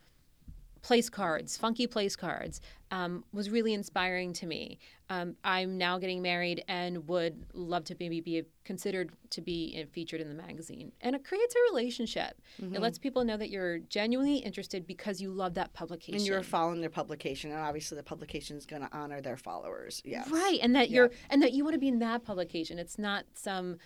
place 0.82 1.10
cards 1.10 1.58
funky 1.58 1.86
place 1.86 2.16
cards 2.16 2.62
um, 2.90 3.24
was 3.32 3.50
really 3.50 3.74
inspiring 3.74 4.34
to 4.34 4.46
me 4.46 4.80
um, 5.12 5.36
i'm 5.44 5.78
now 5.78 5.98
getting 5.98 6.22
married 6.22 6.64
and 6.68 7.08
would 7.08 7.36
love 7.54 7.84
to 7.84 7.96
maybe 8.00 8.22
be 8.22 8.44
considered 8.64 9.12
to 9.30 9.42
be 9.42 9.66
in- 9.76 9.88
featured 9.88 10.22
in 10.22 10.30
the 10.30 10.36
magazine 10.48 10.92
and 11.02 11.16
it 11.16 11.24
creates 11.26 11.54
a 11.56 11.72
relationship 11.72 12.34
Mm-hmm. 12.62 12.76
it 12.76 12.82
lets 12.82 12.98
people 12.98 13.24
know 13.24 13.38
that 13.38 13.50
you're 13.50 13.80
genuinely 13.80 14.38
interested 14.38 14.86
because 14.86 15.22
you 15.22 15.32
love 15.32 15.54
that 15.56 15.74
publication 15.74 16.16
And 16.20 16.26
you're 16.28 16.44
following 16.44 16.82
their 16.82 16.90
publication, 16.90 17.52
and 17.52 17.60
obviously 17.60 17.96
the 17.98 18.04
publication 18.04 18.58
is 18.58 18.66
going 18.66 18.82
to 18.82 18.90
honor 18.92 19.20
their 19.22 19.38
followers. 19.38 20.02
Yes. 20.06 20.30
Right, 20.30 20.60
and 20.62 20.76
that 20.76 20.90
Yeah. 20.90 20.96
you're 20.96 21.12
and 21.30 21.42
that 21.44 21.54
you 21.54 21.64
want 21.64 21.74
to 21.76 21.80
be 21.80 21.88
in 21.88 22.00
that 22.00 22.24
publication. 22.24 22.78
It's 22.78 22.98
not 23.00 23.26
some 23.34 23.78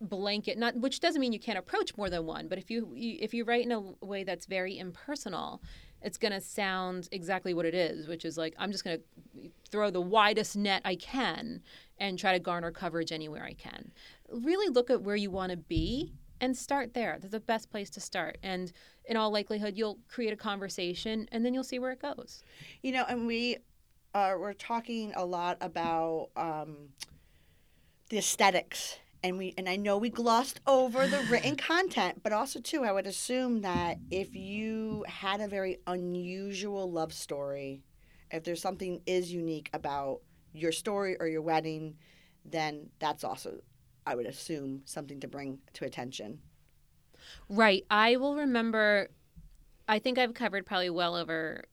blanket 0.00 0.56
not 0.56 0.76
which 0.76 1.00
doesn't 1.00 1.20
mean 1.20 1.32
you 1.32 1.40
can't 1.40 1.58
approach 1.58 1.96
more 1.96 2.08
than 2.08 2.24
one 2.24 2.46
but 2.46 2.56
if 2.56 2.70
you, 2.70 2.92
you 2.94 3.18
if 3.20 3.34
you 3.34 3.42
write 3.44 3.64
in 3.64 3.72
a 3.72 3.80
way 4.00 4.22
that's 4.22 4.46
very 4.46 4.78
impersonal 4.78 5.60
it's 6.02 6.18
going 6.18 6.32
to 6.32 6.40
sound 6.40 7.08
exactly 7.12 7.54
what 7.54 7.66
it 7.66 7.74
is 7.74 8.06
which 8.06 8.24
is 8.24 8.38
like 8.38 8.54
i'm 8.58 8.72
just 8.72 8.84
going 8.84 8.98
to 8.98 9.50
throw 9.70 9.90
the 9.90 10.00
widest 10.00 10.56
net 10.56 10.80
i 10.84 10.94
can 10.94 11.60
and 12.00 12.18
try 12.18 12.32
to 12.32 12.38
garner 12.38 12.70
coverage 12.70 13.12
anywhere 13.12 13.44
i 13.44 13.52
can. 13.52 13.90
Really 14.30 14.72
look 14.72 14.90
at 14.90 15.02
where 15.02 15.16
you 15.16 15.30
want 15.30 15.50
to 15.50 15.56
be 15.56 16.12
and 16.40 16.56
start 16.56 16.94
there. 16.94 17.18
That's 17.20 17.32
the 17.32 17.40
best 17.40 17.70
place 17.70 17.90
to 17.90 18.00
start. 18.00 18.38
And 18.42 18.72
in 19.06 19.16
all 19.16 19.30
likelihood 19.30 19.76
you'll 19.76 19.98
create 20.08 20.32
a 20.32 20.36
conversation 20.36 21.28
and 21.32 21.44
then 21.44 21.54
you'll 21.54 21.64
see 21.64 21.78
where 21.78 21.92
it 21.92 22.00
goes. 22.00 22.42
You 22.82 22.92
know, 22.92 23.04
and 23.08 23.26
we 23.26 23.58
uh, 24.14 24.34
we're 24.38 24.54
talking 24.54 25.12
a 25.16 25.24
lot 25.24 25.58
about 25.60 26.30
um, 26.36 26.88
the 28.08 28.18
aesthetics, 28.18 28.98
and 29.28 29.38
we 29.38 29.54
and 29.56 29.68
I 29.68 29.76
know 29.76 29.98
we 29.98 30.10
glossed 30.10 30.60
over 30.66 31.06
the 31.06 31.22
written 31.30 31.56
content, 31.56 32.22
but 32.22 32.32
also 32.32 32.60
too, 32.60 32.84
I 32.84 32.92
would 32.92 33.06
assume 33.06 33.60
that 33.60 33.98
if 34.10 34.34
you 34.34 35.04
had 35.06 35.40
a 35.40 35.48
very 35.48 35.78
unusual 35.86 36.90
love 36.90 37.12
story, 37.12 37.82
if 38.30 38.42
there's 38.44 38.62
something 38.62 39.02
is 39.06 39.32
unique 39.32 39.70
about 39.72 40.20
your 40.52 40.72
story 40.72 41.16
or 41.20 41.28
your 41.28 41.42
wedding, 41.42 41.96
then 42.44 42.88
that's 42.98 43.22
also, 43.22 43.60
I 44.06 44.14
would 44.14 44.26
assume, 44.26 44.82
something 44.84 45.20
to 45.20 45.28
bring 45.28 45.58
to 45.74 45.84
attention. 45.84 46.40
Right. 47.48 47.84
I 47.90 48.16
will 48.16 48.36
remember, 48.36 49.08
I 49.86 49.98
think 49.98 50.18
I've 50.18 50.34
covered 50.34 50.64
probably 50.64 50.90
well 50.90 51.14
over 51.14 51.64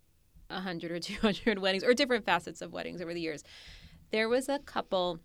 100 0.50 0.92
or 0.92 1.00
200 1.00 1.60
weddings 1.60 1.84
or 1.84 1.94
different 1.94 2.26
facets 2.26 2.62
of 2.62 2.74
weddings 2.74 3.02
over 3.02 3.14
the 3.14 3.22
years. 3.22 3.44
There 4.12 4.28
was 4.28 4.50
a 4.50 4.60
couple 4.60 5.20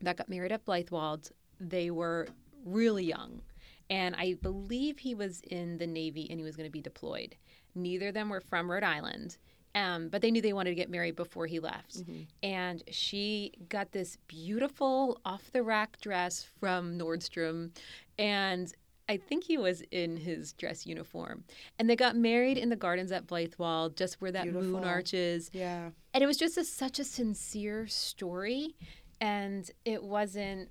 that 0.00 0.16
got 0.16 0.28
married 0.28 0.52
at 0.52 0.64
Blithewold. 0.64 1.32
They 1.60 1.90
were 1.90 2.28
really 2.64 3.04
young. 3.04 3.42
And 3.88 4.16
I 4.16 4.34
believe 4.42 4.98
he 4.98 5.14
was 5.14 5.40
in 5.42 5.78
the 5.78 5.86
Navy 5.86 6.26
and 6.28 6.40
he 6.40 6.44
was 6.44 6.56
going 6.56 6.68
to 6.68 6.72
be 6.72 6.80
deployed. 6.82 7.36
Neither 7.74 8.08
of 8.08 8.14
them 8.14 8.28
were 8.28 8.40
from 8.40 8.70
Rhode 8.70 8.82
Island. 8.82 9.38
Um, 9.74 10.08
but 10.08 10.22
they 10.22 10.30
knew 10.30 10.40
they 10.40 10.54
wanted 10.54 10.70
to 10.70 10.74
get 10.74 10.88
married 10.88 11.16
before 11.16 11.46
he 11.46 11.60
left. 11.60 12.02
And 12.42 12.82
she 12.90 13.52
got 13.68 13.92
this 13.92 14.16
beautiful 14.26 15.20
off 15.24 15.52
the 15.52 15.62
rack 15.62 16.00
dress 16.00 16.42
from 16.58 16.98
Nordstrom. 16.98 17.72
And 18.18 18.72
I 19.06 19.18
think 19.18 19.44
he 19.44 19.58
was 19.58 19.82
in 19.90 20.16
his 20.16 20.54
dress 20.54 20.86
uniform. 20.86 21.44
And 21.78 21.90
they 21.90 21.94
got 21.94 22.16
married 22.16 22.56
in 22.56 22.70
the 22.70 22.76
gardens 22.76 23.12
at 23.12 23.26
Blithewold, 23.26 23.96
just 23.96 24.20
where 24.20 24.32
that 24.32 24.46
moon 24.46 24.70
Beautiful. 24.70 24.84
arch 24.88 25.12
is. 25.12 25.50
Yeah. 25.52 25.90
And 26.14 26.24
it 26.24 26.26
was 26.26 26.38
just 26.38 26.56
a, 26.56 26.64
such 26.64 26.98
a 26.98 27.04
sincere 27.04 27.86
story. 27.86 28.74
And 29.20 29.70
it 29.84 30.02
wasn't, 30.02 30.70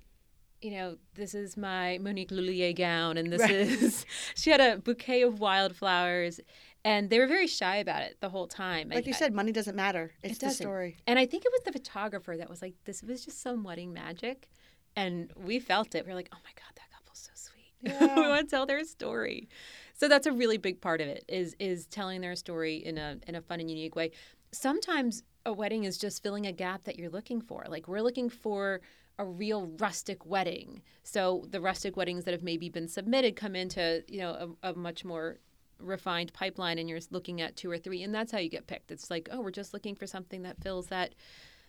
you 0.66 0.72
know, 0.76 0.96
this 1.14 1.32
is 1.34 1.56
my 1.56 1.98
Monique 1.98 2.30
Lhuillier 2.30 2.72
gown, 2.76 3.16
and 3.16 3.32
this 3.32 3.40
Right. 3.42 3.50
is, 3.52 4.04
she 4.34 4.50
had 4.50 4.60
a 4.60 4.78
bouquet 4.78 5.22
of 5.22 5.38
wildflowers. 5.40 6.40
And 6.84 7.10
they 7.10 7.18
were 7.18 7.26
very 7.26 7.48
shy 7.48 7.76
about 7.78 8.02
it 8.02 8.16
the 8.20 8.28
whole 8.28 8.46
time. 8.46 8.90
Like 8.90 9.04
I- 9.06 9.08
you 9.08 9.14
said, 9.14 9.32
money 9.34 9.50
doesn't 9.52 9.74
matter. 9.74 10.12
It's 10.22 10.34
it 10.34 10.40
the 10.40 10.46
doesn't. 10.46 10.64
story. 10.64 10.96
And 11.08 11.18
I 11.18 11.26
think 11.26 11.44
it 11.44 11.50
was 11.52 11.62
the 11.64 11.72
photographer 11.72 12.36
that 12.36 12.48
was 12.48 12.62
like, 12.62 12.74
this 12.84 13.02
was 13.02 13.24
just 13.24 13.40
some 13.42 13.64
wedding 13.64 13.92
magic. 13.92 14.48
And 14.94 15.32
we 15.36 15.58
felt 15.58 15.94
it. 15.96 16.06
We 16.06 16.12
are 16.12 16.14
like, 16.14 16.30
oh 16.32 16.38
my 16.44 16.50
God, 16.54 16.72
that 16.76 16.88
couple's 16.94 17.18
so 17.28 17.32
sweet. 17.34 17.72
Yeah. 17.82 18.14
we 18.20 18.28
want 18.28 18.48
to 18.48 18.50
tell 18.56 18.66
their 18.66 18.84
story. 18.84 19.48
So 19.94 20.06
that's 20.08 20.26
a 20.28 20.32
really 20.32 20.58
big 20.58 20.80
part 20.80 21.00
of 21.00 21.08
it 21.08 21.24
is 21.28 21.56
is 21.58 21.86
telling 21.86 22.20
their 22.20 22.36
story 22.36 22.76
in 22.76 22.96
a 22.98 23.16
in 23.28 23.34
a 23.34 23.42
fun 23.42 23.58
and 23.60 23.68
unique 23.70 23.96
way. 23.96 24.12
Sometimes 24.52 25.22
a 25.44 25.52
wedding 25.52 25.84
is 25.84 25.98
just 25.98 26.22
filling 26.22 26.46
a 26.46 26.52
gap 26.52 26.84
that 26.84 26.96
you're 26.98 27.10
looking 27.18 27.40
for. 27.40 27.64
Like 27.68 27.88
we're 27.88 28.00
looking 28.08 28.28
for 28.30 28.80
a 29.18 29.24
real 29.24 29.66
rustic 29.78 30.26
wedding. 30.26 30.82
So 31.02 31.44
the 31.50 31.60
rustic 31.60 31.96
weddings 31.96 32.24
that 32.24 32.32
have 32.32 32.42
maybe 32.42 32.68
been 32.68 32.88
submitted 32.88 33.36
come 33.36 33.56
into, 33.56 34.04
you 34.08 34.18
know, 34.20 34.56
a, 34.62 34.70
a 34.70 34.74
much 34.74 35.04
more 35.04 35.38
refined 35.78 36.32
pipeline 36.32 36.78
and 36.78 36.88
you're 36.88 37.00
looking 37.10 37.40
at 37.40 37.56
two 37.56 37.70
or 37.70 37.78
three 37.78 38.02
and 38.02 38.14
that's 38.14 38.32
how 38.32 38.38
you 38.38 38.48
get 38.48 38.66
picked. 38.66 38.90
It's 38.90 39.10
like, 39.10 39.28
oh, 39.30 39.40
we're 39.40 39.50
just 39.50 39.74
looking 39.74 39.94
for 39.94 40.06
something 40.06 40.42
that 40.42 40.62
fills 40.62 40.86
that 40.88 41.14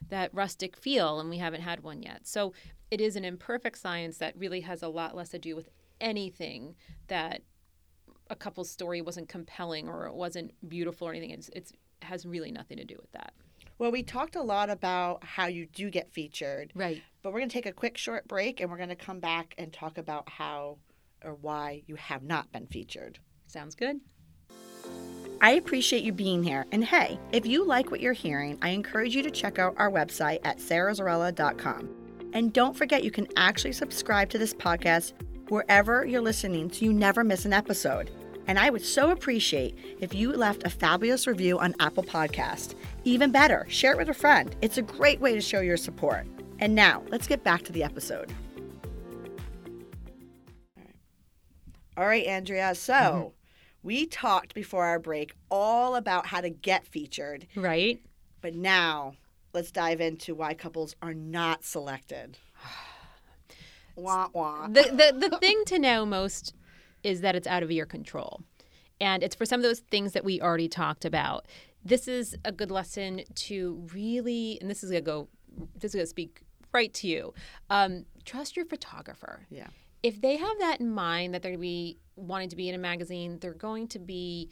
that 0.09 0.33
rustic 0.33 0.77
feel 0.77 1.19
and 1.19 1.29
we 1.29 1.37
haven't 1.37 1.61
had 1.61 1.81
one 1.81 2.01
yet. 2.01 2.27
So 2.27 2.53
it 2.91 3.01
is 3.01 3.15
an 3.15 3.25
imperfect 3.25 3.77
science 3.77 4.17
that 4.19 4.37
really 4.37 4.61
has 4.61 4.83
a 4.83 4.87
lot 4.87 5.15
less 5.15 5.29
to 5.29 5.39
do 5.39 5.55
with 5.55 5.69
anything 5.99 6.75
that 7.07 7.41
a 8.29 8.35
couple's 8.35 8.69
story 8.69 9.01
wasn't 9.01 9.29
compelling 9.29 9.87
or 9.87 10.05
it 10.05 10.13
wasn't 10.13 10.51
beautiful 10.67 11.07
or 11.07 11.11
anything. 11.11 11.31
It's 11.31 11.49
it's 11.53 11.73
has 12.03 12.25
really 12.25 12.51
nothing 12.51 12.77
to 12.77 12.85
do 12.85 12.95
with 12.99 13.11
that. 13.13 13.33
Well, 13.79 13.91
we 13.91 14.03
talked 14.03 14.35
a 14.35 14.41
lot 14.41 14.69
about 14.69 15.23
how 15.23 15.47
you 15.47 15.65
do 15.67 15.89
get 15.89 16.11
featured, 16.11 16.71
Right. 16.75 17.01
But 17.27 17.33
we're 17.33 17.41
going 17.41 17.49
to 17.49 17.53
take 17.53 17.65
a 17.65 17.73
quick 17.73 17.97
short 17.97 18.25
break 18.25 18.61
and 18.61 18.71
we're 18.71 18.77
going 18.77 18.87
to 18.87 18.95
come 18.95 19.19
back 19.19 19.53
and 19.57 19.73
talk 19.73 19.97
about 19.97 20.29
how 20.29 20.77
or 21.25 21.35
why 21.35 21.83
you 21.85 21.95
have 21.95 22.23
not 22.23 22.49
been 22.53 22.65
featured. 22.67 23.19
Sounds 23.47 23.75
good. 23.75 23.99
I 25.41 25.51
appreciate 25.51 26.03
you 26.03 26.13
being 26.13 26.41
here. 26.41 26.65
And 26.71 26.85
hey, 26.85 27.19
if 27.33 27.45
you 27.45 27.65
like 27.65 27.91
what 27.91 27.99
you're 27.99 28.13
hearing, 28.13 28.57
I 28.61 28.69
encourage 28.69 29.13
you 29.13 29.21
to 29.23 29.29
check 29.29 29.59
out 29.59 29.75
our 29.75 29.91
website 29.91 30.39
at 30.45 30.59
sarahzarella.com. 30.59 31.89
And 32.31 32.53
don't 32.53 32.77
forget 32.77 33.03
you 33.03 33.11
can 33.11 33.27
actually 33.35 33.73
subscribe 33.73 34.29
to 34.29 34.37
this 34.37 34.53
podcast 34.53 35.11
wherever 35.49 36.05
you're 36.05 36.21
listening 36.21 36.71
so 36.71 36.85
you 36.85 36.93
never 36.93 37.25
miss 37.25 37.43
an 37.43 37.51
episode. 37.51 38.09
And 38.47 38.57
I 38.57 38.69
would 38.69 38.85
so 38.85 39.11
appreciate 39.11 39.77
if 39.99 40.13
you 40.13 40.31
left 40.31 40.63
a 40.65 40.69
fabulous 40.69 41.27
review 41.27 41.59
on 41.59 41.75
Apple 41.81 42.03
Podcast. 42.03 42.75
Even 43.03 43.33
better, 43.33 43.65
share 43.67 43.91
it 43.91 43.97
with 43.97 44.07
a 44.07 44.13
friend. 44.13 44.55
It's 44.61 44.77
a 44.77 44.81
great 44.81 45.19
way 45.19 45.33
to 45.33 45.41
show 45.41 45.59
your 45.59 45.75
support. 45.75 46.25
And 46.59 46.73
now, 46.73 47.03
let's 47.09 47.27
get 47.27 47.43
back 47.43 47.61
to 47.63 47.71
the 47.71 47.83
episode. 47.83 48.33
All 51.95 52.05
right, 52.05 52.25
Andrea. 52.25 52.75
So, 52.75 52.93
mm-hmm. 52.93 53.27
we 53.83 54.05
talked 54.05 54.53
before 54.53 54.85
our 54.85 54.99
break 54.99 55.33
all 55.49 55.95
about 55.95 56.27
how 56.27 56.41
to 56.41 56.49
get 56.49 56.85
featured, 56.85 57.47
Right. 57.55 58.01
but 58.41 58.53
now 58.55 59.13
let's 59.53 59.71
dive 59.71 60.01
into 60.01 60.35
why 60.35 60.53
couples 60.53 60.95
are 61.01 61.13
not 61.13 61.63
selected. 61.63 62.37
wah 63.95 64.29
wah. 64.33 64.67
the, 64.67 64.83
the 64.83 65.27
the 65.29 65.37
thing 65.39 65.63
to 65.65 65.79
know 65.79 66.05
most 66.05 66.53
is 67.03 67.21
that 67.21 67.35
it's 67.35 67.47
out 67.47 67.63
of 67.63 67.71
your 67.71 67.85
control 67.87 68.41
and 69.01 69.23
it's 69.23 69.33
for 69.33 69.43
some 69.45 69.59
of 69.59 69.63
those 69.63 69.79
things 69.79 70.13
that 70.13 70.23
we 70.23 70.39
already 70.39 70.67
talked 70.67 71.03
about 71.03 71.47
this 71.83 72.07
is 72.07 72.35
a 72.45 72.51
good 72.51 72.69
lesson 72.69 73.21
to 73.33 73.83
really 73.91 74.59
and 74.61 74.69
this 74.69 74.83
is 74.83 74.91
gonna 74.91 75.01
go 75.01 75.27
this 75.79 75.91
is 75.91 75.95
gonna 75.95 76.05
speak 76.05 76.41
right 76.77 76.93
to 76.93 77.07
you 77.07 77.33
um, 77.69 78.05
trust 78.31 78.55
your 78.57 78.65
photographer 78.65 79.35
Yeah. 79.49 79.67
if 80.03 80.15
they 80.25 80.35
have 80.37 80.57
that 80.59 80.79
in 80.79 80.89
mind 81.07 81.33
that 81.33 81.41
they're 81.41 81.51
going 81.51 81.59
to 81.59 81.69
be 81.77 81.97
wanting 82.15 82.49
to 82.49 82.55
be 82.55 82.67
in 82.69 82.75
a 82.75 82.83
magazine 82.91 83.39
they're 83.41 83.53
going 83.69 83.87
to 83.95 83.99
be 83.99 84.49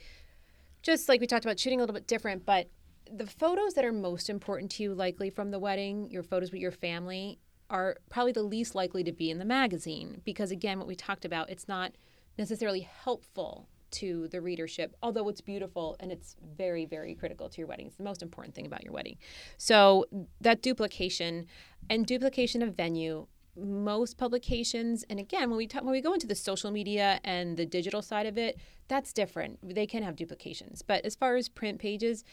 just 0.82 1.08
like 1.10 1.20
we 1.22 1.28
talked 1.28 1.46
about 1.46 1.60
shooting 1.60 1.80
a 1.80 1.84
little 1.84 1.94
bit 2.00 2.08
different 2.08 2.46
but 2.46 2.64
the 3.12 3.28
photos 3.28 3.74
that 3.76 3.86
are 3.86 3.92
most 3.92 4.30
important 4.30 4.72
to 4.72 4.84
you 4.84 4.94
likely 4.94 5.30
from 5.30 5.52
the 5.52 5.60
wedding 5.60 6.10
your 6.10 6.24
photos 6.24 6.52
with 6.52 6.62
your 6.62 6.72
family 6.72 7.40
are 7.70 7.98
probably 8.10 8.32
the 8.32 8.44
least 8.44 8.76
likely 8.76 9.04
to 9.04 9.12
be 9.12 9.28
in 9.34 9.38
the 9.40 9.46
magazine 9.46 10.22
because 10.26 10.52
again 10.52 10.78
what 10.80 10.88
we 10.88 10.96
talked 10.96 11.26
about 11.26 11.50
it's 11.50 11.68
not 11.68 11.92
necessarily 12.38 12.82
helpful 12.82 13.68
to 13.96 14.28
the 14.30 14.42
readership 14.42 14.96
although 15.02 15.28
it's 15.30 15.42
beautiful 15.42 15.96
and 16.00 16.12
it's 16.12 16.36
very 16.58 16.86
very 16.86 17.16
critical 17.16 17.50
to 17.50 17.58
your 17.58 17.68
wedding. 17.68 17.88
It's 17.88 17.98
the 17.98 18.04
most 18.04 18.22
important 18.22 18.56
thing 18.56 18.66
about 18.66 18.84
your 18.84 18.94
wedding. 18.94 19.18
So 19.58 20.06
that 20.42 20.62
duplication 20.62 21.48
and 21.90 22.06
duplication 22.06 22.62
of 22.62 22.76
venue 22.76 23.28
most 23.58 24.18
publications 24.18 25.06
and 25.10 25.20
again 25.20 25.50
when 25.50 25.58
we 25.58 25.68
talk 25.68 25.84
when 25.84 25.94
we 25.94 26.02
go 26.02 26.14
into 26.14 26.28
the 26.28 26.36
social 26.36 26.72
media 26.72 27.20
and 27.24 27.56
the 27.56 27.66
digital 27.66 28.02
side 28.02 28.26
of 28.26 28.38
it 28.38 28.60
that's 28.88 29.14
different. 29.14 29.58
They 29.64 29.88
can 29.88 30.04
have 30.04 30.16
duplications. 30.16 30.84
But 30.84 31.04
as 31.06 31.16
far 31.16 31.36
as 31.36 31.50
print 31.50 31.80
pages 31.80 32.24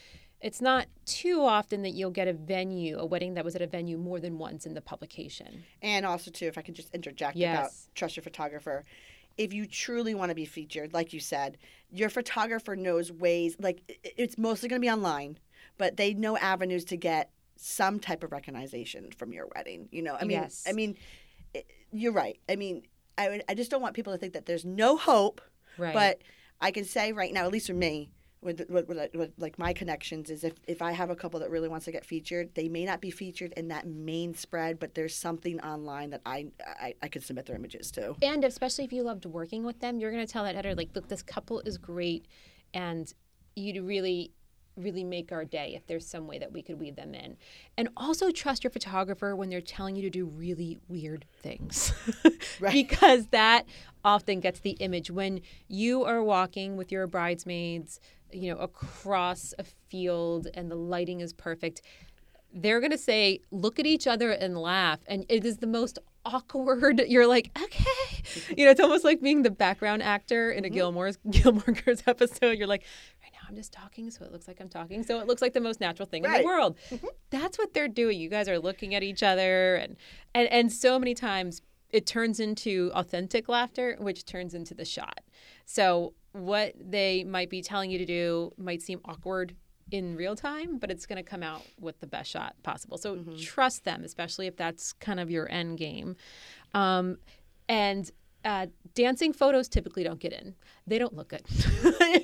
it's 0.43 0.61
not 0.61 0.87
too 1.07 1.41
often 1.43 1.83
that 1.83 1.91
you'll 1.91 2.11
get 2.11 2.27
a 2.27 2.33
venue 2.33 2.99
a 2.99 3.07
wedding 3.07 3.35
that 3.35 3.45
was 3.45 3.55
at 3.55 3.63
a 3.63 3.67
venue 3.67 3.97
more 3.97 4.19
than 4.19 4.39
once 4.39 4.67
in 4.67 4.75
the 4.75 4.81
publication. 4.81 5.63
And 5.81 6.05
also, 6.05 6.31
too, 6.31 6.47
if 6.47 6.59
I 6.59 6.63
could 6.63 6.75
just 6.75 6.93
interject 6.93 7.37
about 7.37 7.71
trust 7.95 8.17
your 8.17 8.25
photographer. 8.25 8.85
If 9.37 9.53
you 9.53 9.67
truly 9.67 10.15
want 10.15 10.31
to 10.31 10.35
be 10.35 10.45
featured, 10.45 10.93
like 10.93 11.13
you 11.13 11.21
said, 11.21 11.59
your 11.91 12.09
photographer 12.09 12.77
knows 12.77 13.11
ways, 13.13 13.57
like 13.59 14.01
it's 14.05 14.39
mostly 14.39 14.69
going 14.69 14.81
to 14.81 14.85
be 14.85 14.91
online, 14.91 15.39
but 15.79 15.97
they 15.97 16.15
know 16.15 16.37
avenues 16.37 16.85
to 16.87 16.97
get 16.97 17.31
some 17.57 18.01
type 18.01 18.25
of 18.25 18.33
recognition 18.33 19.11
from 19.17 19.33
your 19.33 19.49
wedding. 19.55 19.89
You 19.93 20.03
know, 20.03 20.17
I 20.21 20.25
mean, 20.25 20.31
Yes. 20.41 20.65
I 20.69 20.73
mean, 20.73 20.97
you're 21.91 22.13
right. 22.13 22.39
I 22.49 22.57
mean, 22.57 22.83
I, 23.19 23.29
would, 23.29 23.45
I 23.49 23.55
just 23.55 23.71
don't 23.71 23.83
want 23.83 23.95
people 23.95 24.13
to 24.13 24.19
think 24.19 24.33
that 24.33 24.47
there's 24.47 24.65
no 24.65 24.97
hope 24.97 25.41
right 25.79 25.95
But 25.95 26.23
I 26.61 26.71
can 26.71 26.85
say 26.85 27.13
right 27.13 27.33
now, 27.33 27.45
at 27.45 27.53
least 27.53 27.67
for 27.67 27.75
me, 27.75 28.11
with, 28.43 28.69
with, 28.69 28.89
with, 29.15 29.33
like 29.39 29.59
my 29.59 29.73
connections, 29.73 30.31
is 30.31 30.45
if, 30.45 30.55
if 30.67 30.83
I 30.83 30.93
have 30.93 31.11
a 31.11 31.17
couple 31.17 31.41
that 31.41 31.51
really 31.51 31.69
wants 31.69 31.85
to 31.85 31.93
get 31.93 32.05
featured, 32.05 32.55
they 32.55 32.69
may 32.69 32.85
not 32.85 33.01
be 33.01 33.11
featured 33.11 33.53
in 33.57 33.69
that 33.69 33.87
main 33.87 34.35
spread, 34.35 34.79
but 34.79 34.95
there's 34.95 35.15
something 35.15 35.61
online 35.61 36.11
that 36.11 36.23
I 36.27 36.49
I, 36.61 36.95
I 37.03 37.09
could 37.09 37.23
submit 37.23 37.47
their 37.47 37.57
images 37.57 37.91
to. 37.93 38.17
And 38.23 38.45
especially 38.45 38.85
if 38.85 38.93
you 38.93 39.03
loved 39.03 39.27
working 39.27 39.65
with 39.65 39.81
them, 39.81 39.99
you're 40.01 40.11
going 40.11 40.27
to 40.27 40.33
tell 40.33 40.45
that 40.45 40.57
editor, 40.57 40.75
like, 40.75 40.91
look, 40.95 41.09
this 41.09 41.23
couple 41.23 41.61
is 41.61 41.79
great. 41.79 42.27
And 42.75 43.13
you'd 43.55 43.83
really 43.85 44.33
really 44.77 45.05
make 45.05 45.33
our 45.33 45.45
day 45.45 45.75
if 45.77 45.87
there's 45.87 46.07
some 46.07 46.27
way 46.27 46.39
that 46.39 46.53
we 46.53 46.63
could 46.63 46.81
weave 46.81 46.97
them 46.97 47.15
in. 47.15 47.37
And 47.77 47.89
also 47.97 48.31
trust 48.31 48.65
your 48.65 48.71
photographer 48.71 49.37
when 49.37 49.51
they're 49.51 49.61
telling 49.61 49.97
you 49.97 50.03
to 50.03 50.11
do 50.11 50.27
really 50.27 50.79
weird 50.89 51.25
things. 51.43 51.93
Right. 52.61 52.73
because 52.73 53.29
that 53.29 53.67
often 54.05 54.41
gets 54.41 54.61
the 54.61 54.73
image 54.73 55.11
when 55.11 55.41
you 55.69 56.05
are 56.05 56.23
walking 56.23 56.77
with 56.77 56.93
your 56.93 57.07
bridesmaids, 57.07 57.99
you 58.33 58.53
know, 58.53 58.61
across 58.61 59.55
a 59.59 59.65
field 59.65 60.49
and 60.55 60.71
the 60.71 60.77
lighting 60.77 61.21
is 61.21 61.33
perfect. 61.33 61.83
They're 62.55 62.81
going 62.81 62.93
to 62.93 62.99
say, 62.99 63.41
look 63.51 63.79
at 63.79 63.87
each 63.87 64.07
other 64.07 64.31
and 64.31 64.59
laugh. 64.59 65.01
And 65.07 65.25
it 65.29 65.45
is 65.45 65.59
the 65.59 65.67
most 65.67 65.99
awkward. 66.25 67.03
You're 67.09 67.27
like, 67.27 67.51
okay. 67.61 68.55
You 68.57 68.65
know, 68.65 68.71
it's 68.71 68.81
almost 68.81 69.05
like 69.05 69.21
being 69.21 69.43
the 69.43 69.51
background 69.51 70.03
actor 70.03 70.51
in 70.51 70.65
a 70.65 70.69
mm-hmm. 70.69 70.75
Gilmore's 70.93 71.19
Gilmore 71.31 71.75
Girls 71.85 72.03
episode. 72.07 72.59
You're 72.59 72.67
like, 72.67 72.85
right 73.23 73.33
now 73.33 73.41
I'm 73.49 73.57
just 73.57 73.73
talking, 73.73 74.11
so 74.11 74.25
it 74.25 74.33
looks 74.33 74.47
like 74.47 74.61
I'm 74.61 74.69
talking. 74.69 75.03
So 75.03 75.21
it 75.21 75.27
looks 75.27 75.43
like 75.43 75.53
the 75.55 75.61
most 75.61 75.81
natural 75.81 76.07
thing 76.07 76.25
in 76.25 76.33
the 76.33 76.45
world. 76.45 76.77
Mm-hmm. 76.91 77.07
That's 77.31 77.59
what 77.59 77.75
they're 77.75 77.89
doing. 77.89 78.19
You 78.19 78.29
guys 78.29 78.49
are 78.49 78.59
looking 78.59 78.95
at 78.95 79.03
each 79.03 79.23
other 79.23 79.77
and 79.77 79.97
and, 80.35 80.49
and 80.49 80.73
so 80.73 80.99
many 80.99 81.15
times 81.15 81.63
it 81.91 82.07
turns 82.07 82.41
into 82.41 82.91
authentic 82.95 83.49
laughter, 83.49 83.97
which 83.99 84.25
turns 84.25 84.55
into 84.55 84.75
the 84.75 84.85
shot. 84.85 85.21
So 85.67 86.15
what 86.33 86.75
they 86.79 87.25
might 87.25 87.51
be 87.51 87.63
telling 87.63 87.91
you 87.91 87.99
to 87.99 88.07
do 88.07 88.53
might 88.57 88.83
seem 88.83 89.01
awkward 89.05 89.55
in 89.91 90.17
real 90.17 90.35
time, 90.35 90.79
but 90.79 90.91
it's 90.91 91.07
going 91.07 91.23
to 91.23 91.23
come 91.23 91.43
out 91.43 91.63
with 91.79 92.01
the 92.01 92.07
best 92.07 92.31
shot 92.31 92.55
possible. 92.63 92.97
So 92.97 93.23
trust 93.41 93.85
them, 93.85 94.05
especially 94.05 94.47
if 94.47 94.57
that's 94.57 94.93
kind 94.95 95.21
of 95.21 95.31
your 95.31 95.51
end 95.51 95.79
game. 95.79 96.17
Um, 96.73 97.19
and 97.69 98.11
uh, 98.45 98.67
dancing 98.95 99.33
photos 99.33 99.69
typically 99.69 100.03
don't 100.03 100.19
get 100.19 100.33
in. 100.33 100.55
They 100.87 100.99
don't 100.99 101.15
look 101.15 101.29
good. 101.29 101.47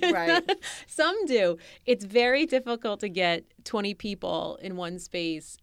Right. 0.02 0.42
Some 0.86 1.26
do. 1.26 1.58
It's 1.86 2.04
very 2.04 2.46
difficult 2.46 3.00
to 3.00 3.08
get 3.08 3.44
20 3.64 3.94
people 3.94 4.58
in 4.62 4.76
one 4.76 4.98
space 4.98 5.58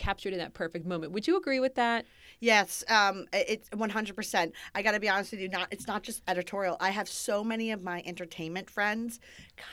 captured 0.00 0.32
in 0.32 0.38
that 0.38 0.54
perfect 0.54 0.86
moment. 0.86 1.12
Would 1.12 1.26
you 1.26 1.36
agree 1.36 1.60
with 1.60 1.74
that? 1.74 2.06
Yes, 2.40 2.82
um, 2.88 3.26
it's 3.34 3.68
one 3.76 3.90
hundred 3.90 4.16
percent. 4.16 4.54
I 4.74 4.80
got 4.80 4.92
to 4.92 5.00
be 5.00 5.10
honest 5.10 5.32
with 5.32 5.40
you. 5.40 5.48
Not 5.48 5.68
it's 5.70 5.86
not 5.86 6.02
just 6.02 6.22
editorial. 6.26 6.78
I 6.80 6.88
have 6.90 7.06
so 7.06 7.44
many 7.44 7.70
of 7.70 7.82
my 7.82 8.02
entertainment 8.06 8.70
friends 8.70 9.20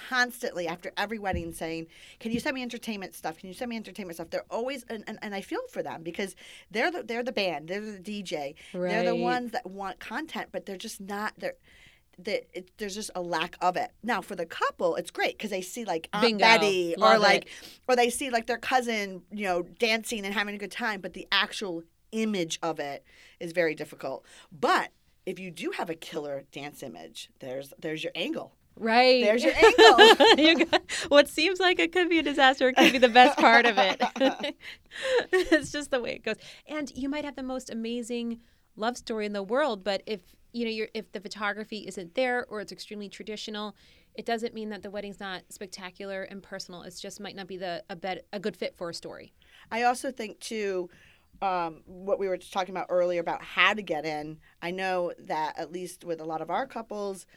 constantly 0.09 0.67
after 0.67 0.91
every 0.97 1.17
wedding 1.17 1.53
saying, 1.53 1.87
"Can 2.19 2.31
you 2.33 2.41
send 2.41 2.55
me 2.55 2.61
entertainment 2.61 3.15
stuff? 3.15 3.37
Can 3.39 3.47
you 3.47 3.55
send 3.55 3.69
me 3.69 3.77
entertainment 3.77 4.17
stuff?" 4.17 4.29
They're 4.29 4.45
always 4.51 4.83
and, 4.89 5.05
and, 5.07 5.17
and 5.21 5.33
I 5.33 5.39
feel 5.39 5.65
for 5.71 5.81
them 5.81 6.03
because 6.03 6.35
they're 6.69 6.91
the 6.91 7.03
they're 7.03 7.23
the 7.23 7.31
band, 7.31 7.69
they're 7.69 7.79
the 7.79 7.97
DJ, 7.97 8.55
they're 8.73 9.05
the 9.05 9.15
ones 9.15 9.53
that 9.53 9.65
want 9.65 9.99
content, 9.99 10.49
but 10.51 10.65
they're 10.65 10.77
just 10.77 10.99
not 10.99 11.33
they're. 11.37 11.55
That 12.19 12.47
it, 12.53 12.71
there's 12.77 12.95
just 12.95 13.11
a 13.15 13.21
lack 13.21 13.57
of 13.61 13.75
it. 13.77 13.91
Now 14.01 14.21
for 14.21 14.35
the 14.35 14.45
couple, 14.45 14.95
it's 14.95 15.11
great 15.11 15.37
because 15.37 15.51
they 15.51 15.61
see 15.61 15.85
like 15.85 16.09
Aunt 16.13 16.23
Bingo. 16.23 16.39
Betty 16.39 16.95
or 16.97 17.01
Love 17.01 17.15
it. 17.17 17.19
like 17.21 17.49
or 17.87 17.95
they 17.95 18.09
see 18.09 18.29
like 18.31 18.47
their 18.47 18.57
cousin, 18.57 19.21
you 19.31 19.45
know, 19.45 19.61
dancing 19.61 20.25
and 20.25 20.33
having 20.33 20.55
a 20.55 20.57
good 20.57 20.71
time, 20.71 20.99
but 21.01 21.13
the 21.13 21.27
actual 21.31 21.83
image 22.11 22.57
of 22.63 22.79
it 22.79 23.03
is 23.39 23.51
very 23.51 23.75
difficult. 23.75 24.25
But 24.51 24.89
if 25.27 25.39
you 25.39 25.51
do 25.51 25.71
have 25.77 25.89
a 25.89 25.95
killer 25.95 26.43
dance 26.51 26.81
image, 26.81 27.29
there's 27.39 27.71
there's 27.79 28.03
your 28.03 28.13
angle. 28.15 28.53
Right. 28.79 29.23
There's 29.23 29.43
your 29.43 29.53
angle. 29.63 30.37
You 30.37 30.65
got- 30.65 30.81
what 31.09 31.27
seems 31.27 31.59
like 31.59 31.79
it 31.79 31.91
could 31.91 32.09
be 32.09 32.19
a 32.19 32.23
disaster, 32.23 32.69
it 32.69 32.75
could 32.77 32.93
be 32.93 32.97
the 32.99 33.09
best 33.09 33.37
part 33.37 33.65
of 33.65 33.75
it. 33.77 34.01
it's 35.31 35.71
just 35.71 35.91
the 35.91 35.99
way 36.01 36.13
it 36.13 36.23
goes. 36.23 36.35
And 36.67 36.91
you 36.95 37.09
might 37.09 37.25
have 37.25 37.35
the 37.35 37.43
most 37.43 37.69
amazing 37.69 38.39
love 38.75 38.97
story 38.97 39.25
in 39.25 39.33
the 39.33 39.43
world, 39.43 39.83
but 39.83 40.01
if 40.05 40.21
you 40.57 40.65
know, 40.65 40.71
you're, 40.71 40.87
if 40.95 41.11
the 41.11 41.19
photography 41.21 41.85
isn't 41.87 42.15
there 42.15 42.45
or 42.49 42.61
it's 42.61 42.71
extremely 42.71 43.09
traditional, 43.09 43.75
it 44.15 44.25
doesn't 44.25 44.55
mean 44.55 44.69
that 44.69 44.81
the 44.81 44.89
wedding's 44.89 45.19
not 45.19 45.43
spectacular 45.49 46.23
and 46.23 46.41
personal. 46.41 46.81
It 46.81 46.95
just 46.99 47.19
might 47.19 47.35
not 47.35 47.47
be 47.47 47.57
the 47.57 47.83
a, 47.91 47.95
bet, 47.95 48.25
a 48.33 48.39
good 48.39 48.57
fit 48.57 48.75
for 48.75 48.89
a 48.89 48.93
story. 48.93 49.33
I 49.71 49.83
also 49.83 50.11
think 50.11 50.39
too, 50.39 50.89
um, 51.43 51.81
what 51.85 52.17
we 52.17 52.27
were 52.27 52.37
talking 52.37 52.73
about 52.73 52.87
earlier 52.89 53.21
about 53.21 53.43
how 53.43 53.75
to 53.75 53.83
get 53.83 54.03
in. 54.03 54.39
I 54.59 54.71
know 54.71 55.13
that 55.19 55.59
at 55.59 55.71
least 55.71 56.03
with 56.03 56.19
a 56.19 56.25
lot 56.25 56.41
of 56.41 56.49
our 56.49 56.65
couples, 56.65 57.27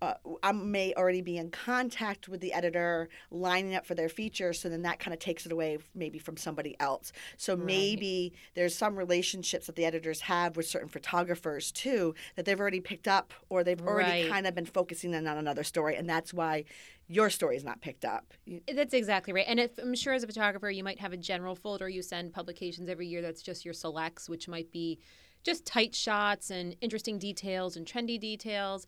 uh, 0.00 0.14
I 0.42 0.52
may 0.52 0.94
already 0.94 1.22
be 1.22 1.36
in 1.38 1.50
contact 1.50 2.28
with 2.28 2.40
the 2.40 2.52
editor, 2.52 3.08
lining 3.30 3.74
up 3.74 3.84
for 3.86 3.94
their 3.94 4.08
feature. 4.08 4.52
So 4.52 4.68
then 4.68 4.82
that 4.82 5.00
kind 5.00 5.12
of 5.12 5.20
takes 5.20 5.44
it 5.46 5.52
away, 5.52 5.78
maybe 5.94 6.18
from 6.18 6.36
somebody 6.36 6.76
else. 6.78 7.12
So 7.36 7.56
Right. 7.56 7.66
maybe 7.66 8.32
there's 8.54 8.74
some 8.74 8.96
relationships 8.96 9.66
that 9.66 9.76
the 9.76 9.84
editors 9.84 10.22
have 10.22 10.56
with 10.56 10.66
certain 10.66 10.88
photographers 10.88 11.72
too 11.72 12.14
that 12.36 12.44
they've 12.44 12.60
already 12.60 12.80
picked 12.80 13.08
up, 13.08 13.32
or 13.48 13.64
they've 13.64 13.80
already 13.80 14.10
Right. 14.10 14.28
kind 14.28 14.46
of 14.46 14.54
been 14.54 14.66
focusing 14.66 15.14
in 15.14 15.26
on 15.26 15.36
another 15.36 15.64
story, 15.64 15.96
and 15.96 16.08
that's 16.08 16.32
why 16.32 16.64
your 17.08 17.30
story 17.30 17.56
is 17.56 17.64
not 17.64 17.80
picked 17.80 18.04
up. 18.04 18.34
That's 18.72 18.94
exactly 18.94 19.32
right. 19.32 19.46
And 19.48 19.58
if, 19.58 19.78
I'm 19.78 19.94
sure 19.94 20.12
as 20.12 20.22
a 20.22 20.26
photographer, 20.26 20.70
you 20.70 20.84
might 20.84 21.00
have 21.00 21.12
a 21.12 21.16
general 21.16 21.54
folder 21.54 21.88
you 21.88 22.02
send 22.02 22.32
publications 22.32 22.88
every 22.88 23.06
year 23.06 23.22
that's 23.22 23.42
just 23.42 23.64
your 23.64 23.74
selects, 23.74 24.28
which 24.28 24.46
might 24.46 24.70
be 24.70 24.98
just 25.42 25.64
tight 25.64 25.94
shots 25.94 26.50
and 26.50 26.76
interesting 26.80 27.18
details 27.18 27.76
and 27.76 27.86
trendy 27.86 28.20
details. 28.20 28.86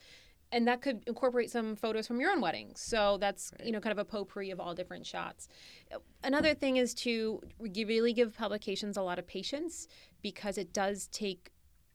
And 0.52 0.66
that 0.66 0.82
could 0.82 1.04
incorporate 1.06 1.50
some 1.50 1.76
photos 1.76 2.06
from 2.06 2.20
your 2.20 2.30
own 2.30 2.40
wedding. 2.40 2.72
So 2.74 3.18
that's, 3.18 3.52
you 3.64 3.70
know, 3.70 3.80
kind 3.80 3.92
of 3.92 3.98
a 3.98 4.04
potpourri 4.04 4.50
of 4.50 4.58
all 4.58 4.74
different 4.74 5.06
shots. 5.06 5.46
Another 6.24 6.54
thing 6.54 6.76
is 6.76 6.92
to 6.94 7.40
really 7.60 8.12
give 8.12 8.36
publications 8.36 8.96
a 8.96 9.02
lot 9.02 9.18
of 9.18 9.26
patience 9.26 9.86
because 10.22 10.58
it 10.58 10.72
does 10.72 11.06
take 11.12 11.50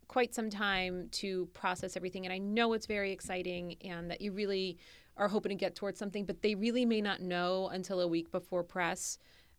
quite 0.07 0.33
some 0.33 0.49
time 0.49 1.09
to 1.11 1.47
process 1.47 1.97
everything. 1.97 2.25
And 2.25 2.31
I 2.31 2.37
know 2.37 2.73
it's 2.73 2.85
very 2.85 3.11
exciting 3.11 3.75
and 3.83 4.09
that 4.09 4.21
you 4.21 4.31
really 4.31 4.77
are 5.17 5.27
hoping 5.27 5.49
to 5.49 5.55
get 5.55 5.75
towards 5.75 5.99
something, 5.99 6.25
but 6.25 6.41
they 6.41 6.55
really 6.55 6.85
may 6.85 7.01
not 7.01 7.21
know 7.21 7.69
until 7.69 7.99
a 7.99 8.07
week 8.07 8.31
before 8.31 8.63
press 8.63 9.17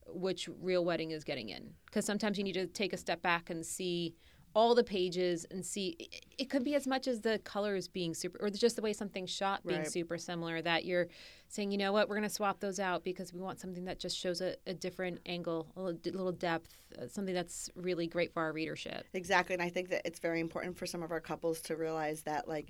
which 0.08 0.48
real 0.60 0.84
wedding 0.84 1.10
is 1.10 1.24
getting 1.24 1.48
in. 1.48 1.74
Because 1.86 2.04
sometimes 2.04 2.38
you 2.38 2.44
need 2.44 2.52
to 2.52 2.66
take 2.66 2.92
a 2.92 2.96
step 2.96 3.22
back 3.22 3.50
and 3.50 3.66
see 3.66 4.14
all 4.56 4.74
the 4.74 4.82
pages 4.82 5.44
and 5.50 5.64
see 5.66 5.88
it- 5.98 6.24
it 6.38 6.44
could 6.50 6.64
be 6.64 6.74
as 6.74 6.86
much 6.86 7.06
as 7.06 7.20
the 7.20 7.38
colors 7.40 7.88
being 7.88 8.14
super 8.14 8.38
or 8.42 8.48
just 8.48 8.74
the 8.74 8.80
way 8.80 8.92
something's 8.94 9.28
shot 9.30 9.64
being 9.66 9.80
Right. 9.80 9.92
super 9.92 10.16
similar 10.16 10.62
that 10.62 10.86
you're 10.86 11.08
saying 11.48 11.70
you 11.70 11.76
know 11.76 11.92
what 11.92 12.08
we're 12.08 12.16
going 12.16 12.26
to 12.28 12.34
swap 12.34 12.58
those 12.60 12.80
out 12.80 13.04
because 13.04 13.34
we 13.34 13.40
want 13.40 13.60
something 13.60 13.84
that 13.84 13.98
just 13.98 14.16
shows 14.16 14.40
a, 14.40 14.56
a 14.66 14.72
different 14.72 15.20
angle 15.26 15.66
a 15.76 15.82
little, 15.82 16.00
little 16.12 16.32
depth 16.32 16.70
uh, 16.98 17.06
something 17.06 17.34
that's 17.34 17.68
really 17.76 18.06
great 18.06 18.32
for 18.32 18.42
our 18.42 18.52
readership 18.54 19.06
Exactly, 19.12 19.52
and 19.52 19.62
I 19.62 19.68
think 19.68 19.90
that 19.90 20.00
it's 20.06 20.20
very 20.20 20.40
important 20.40 20.74
for 20.78 20.86
some 20.86 21.02
of 21.02 21.10
our 21.12 21.20
couples 21.20 21.60
to 21.62 21.76
realize 21.76 22.22
that 22.22 22.48
like 22.48 22.68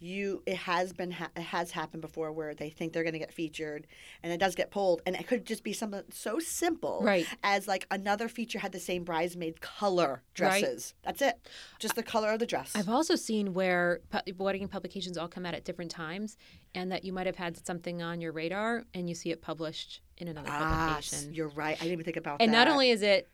you 0.00 0.42
it 0.44 0.56
has 0.56 0.92
been 0.92 1.12
ha- 1.12 1.30
it 1.36 1.42
has 1.42 1.70
happened 1.70 2.00
before 2.02 2.32
where 2.32 2.54
they 2.54 2.68
think 2.68 2.92
they're 2.92 3.04
going 3.04 3.12
to 3.12 3.18
get 3.18 3.32
featured 3.32 3.86
and 4.22 4.32
it 4.32 4.38
does 4.38 4.54
get 4.54 4.70
pulled 4.70 5.00
and 5.06 5.14
it 5.14 5.26
could 5.26 5.46
just 5.46 5.62
be 5.62 5.72
something 5.72 6.02
so 6.10 6.38
simple 6.40 7.00
Right. 7.02 7.26
as 7.44 7.68
like 7.68 7.86
another 7.90 8.28
feature 8.28 8.58
had 8.58 8.72
the 8.72 8.80
same 8.80 9.04
bridesmaid 9.04 9.60
color 9.60 10.22
Right. 10.38 10.60
dresses 10.60 10.94
that's 11.04 11.22
it 11.22 11.48
just 11.78 11.94
the 11.94 12.02
color 12.02 12.30
of 12.30 12.40
the 12.40 12.46
dress 12.46 12.72
I've 12.74 12.88
also 12.88 13.14
seen 13.14 13.54
where 13.54 14.00
pu- 14.10 14.32
wedding 14.36 14.66
publications 14.68 15.16
all 15.16 15.28
come 15.28 15.46
out 15.46 15.54
at 15.54 15.64
different 15.64 15.90
times, 15.92 16.36
and 16.74 16.90
that 16.90 17.04
you 17.04 17.12
might 17.12 17.26
have 17.26 17.36
had 17.36 17.64
something 17.64 18.02
on 18.02 18.20
your 18.20 18.32
radar 18.32 18.84
and 18.94 19.08
you 19.08 19.14
see 19.14 19.30
it 19.30 19.42
published 19.42 20.00
in 20.18 20.26
another 20.28 20.48
ah 20.50 20.88
publication. 20.98 21.32
you're 21.32 21.48
right 21.50 21.76
I 21.76 21.84
didn't 21.84 21.92
even 21.92 22.04
think 22.04 22.16
about 22.16 22.42
and 22.42 22.52
that 22.52 22.64
not 22.64 22.68
only 22.68 22.90
is 22.90 23.02
it 23.02 23.28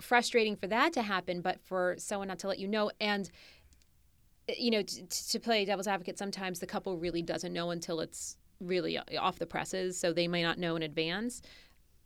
frustrating 0.00 0.56
for 0.56 0.66
that 0.66 0.92
to 0.94 1.02
happen, 1.02 1.40
but 1.40 1.60
for 1.60 1.94
someone 1.98 2.26
not 2.28 2.40
to 2.40 2.48
let 2.48 2.58
you 2.58 2.66
know. 2.66 2.90
And 3.00 3.30
you 4.48 4.70
know, 4.70 4.82
t- 4.82 5.04
to 5.30 5.40
play 5.40 5.64
devil's 5.64 5.86
advocate, 5.86 6.18
sometimes 6.18 6.60
the 6.60 6.66
couple 6.66 6.96
really 6.96 7.22
doesn't 7.22 7.52
know 7.52 7.70
until 7.70 8.00
it's 8.00 8.36
really 8.60 8.98
uh, 8.98 9.02
off 9.18 9.38
the 9.38 9.46
presses, 9.46 9.98
so 9.98 10.12
they 10.12 10.28
may 10.28 10.42
not 10.42 10.58
know 10.58 10.76
in 10.76 10.82
advance. 10.82 11.42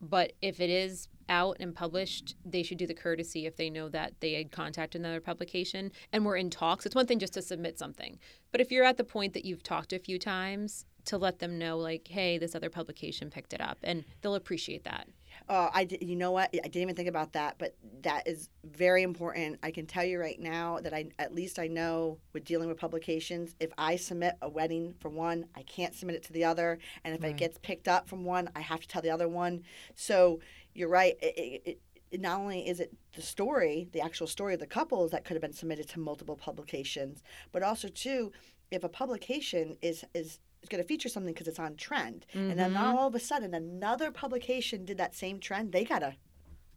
But 0.00 0.34
if 0.40 0.60
it 0.60 0.70
is 0.70 1.08
out 1.28 1.56
and 1.60 1.74
published, 1.74 2.36
they 2.44 2.62
should 2.62 2.78
do 2.78 2.86
the 2.86 2.94
courtesy 2.94 3.46
if 3.46 3.56
they 3.56 3.68
know 3.68 3.88
that 3.88 4.14
they 4.20 4.34
had 4.34 4.52
contacted 4.52 5.00
another 5.00 5.20
publication 5.20 5.90
and 6.12 6.24
we're 6.24 6.36
in 6.36 6.50
talks. 6.50 6.86
It's 6.86 6.94
one 6.94 7.06
thing 7.06 7.18
just 7.18 7.34
to 7.34 7.42
submit 7.42 7.78
something, 7.78 8.18
but 8.52 8.60
if 8.60 8.70
you're 8.70 8.84
at 8.84 8.96
the 8.96 9.04
point 9.04 9.34
that 9.34 9.44
you've 9.44 9.62
talked 9.62 9.92
a 9.92 9.98
few 9.98 10.18
times, 10.18 10.86
to 11.08 11.16
let 11.16 11.38
them 11.38 11.58
know, 11.58 11.78
like, 11.78 12.06
hey, 12.08 12.36
this 12.36 12.54
other 12.54 12.68
publication 12.68 13.30
picked 13.30 13.54
it 13.54 13.62
up, 13.62 13.78
and 13.82 14.04
they'll 14.20 14.34
appreciate 14.34 14.84
that. 14.84 15.08
Oh, 15.50 15.70
I 15.72 15.88
you 16.00 16.14
know 16.16 16.30
what? 16.30 16.50
I 16.52 16.68
didn't 16.68 16.82
even 16.82 16.94
think 16.94 17.08
about 17.08 17.32
that, 17.32 17.56
but 17.58 17.74
that 18.02 18.28
is 18.28 18.50
very 18.64 19.02
important. 19.02 19.58
I 19.62 19.70
can 19.70 19.86
tell 19.86 20.04
you 20.04 20.20
right 20.20 20.38
now 20.38 20.78
that 20.80 20.92
I 20.92 21.06
at 21.18 21.34
least 21.34 21.58
I 21.58 21.68
know 21.68 22.18
with 22.34 22.44
dealing 22.44 22.68
with 22.68 22.76
publications, 22.78 23.54
if 23.58 23.70
I 23.78 23.96
submit 23.96 24.34
a 24.42 24.48
wedding 24.48 24.94
for 25.00 25.08
one, 25.08 25.46
I 25.54 25.62
can't 25.62 25.94
submit 25.94 26.16
it 26.16 26.22
to 26.24 26.32
the 26.32 26.44
other, 26.44 26.78
and 27.04 27.14
if 27.14 27.22
Right. 27.22 27.30
it 27.30 27.36
gets 27.38 27.58
picked 27.58 27.88
up 27.88 28.08
from 28.08 28.24
one, 28.24 28.50
I 28.54 28.60
have 28.60 28.80
to 28.80 28.88
tell 28.88 29.02
the 29.02 29.10
other 29.10 29.28
one. 29.28 29.62
So 29.94 30.40
you're 30.74 30.88
right. 30.88 31.16
It, 31.22 31.38
it, 31.38 31.62
it, 31.64 31.80
it 32.10 32.20
not 32.20 32.38
only 32.40 32.68
is 32.68 32.78
it 32.80 32.92
the 33.14 33.22
story, 33.22 33.88
the 33.92 34.00
actual 34.00 34.26
story 34.26 34.54
of 34.54 34.60
the 34.60 34.66
couples 34.66 35.10
that 35.12 35.24
could 35.24 35.34
have 35.34 35.42
been 35.42 35.52
submitted 35.52 35.88
to 35.90 36.00
multiple 36.00 36.36
publications, 36.36 37.22
but 37.52 37.62
also 37.62 37.88
too, 37.88 38.32
if 38.70 38.84
a 38.84 38.88
publication 38.88 39.76
is 39.80 40.04
is 40.14 40.40
is 40.62 40.68
going 40.68 40.82
to 40.82 40.86
feature 40.88 41.08
something 41.08 41.32
because 41.32 41.48
it's 41.48 41.58
on 41.58 41.76
trend, 41.76 42.26
and 42.32 42.58
then 42.58 42.72
Mhm. 42.74 42.80
all 42.82 43.06
of 43.08 43.14
a 43.14 43.20
sudden 43.20 43.54
another 43.54 44.10
publication 44.10 44.84
did 44.84 44.98
that 44.98 45.14
same 45.14 45.38
trend, 45.40 45.72
they 45.72 45.84
gotta 45.84 46.16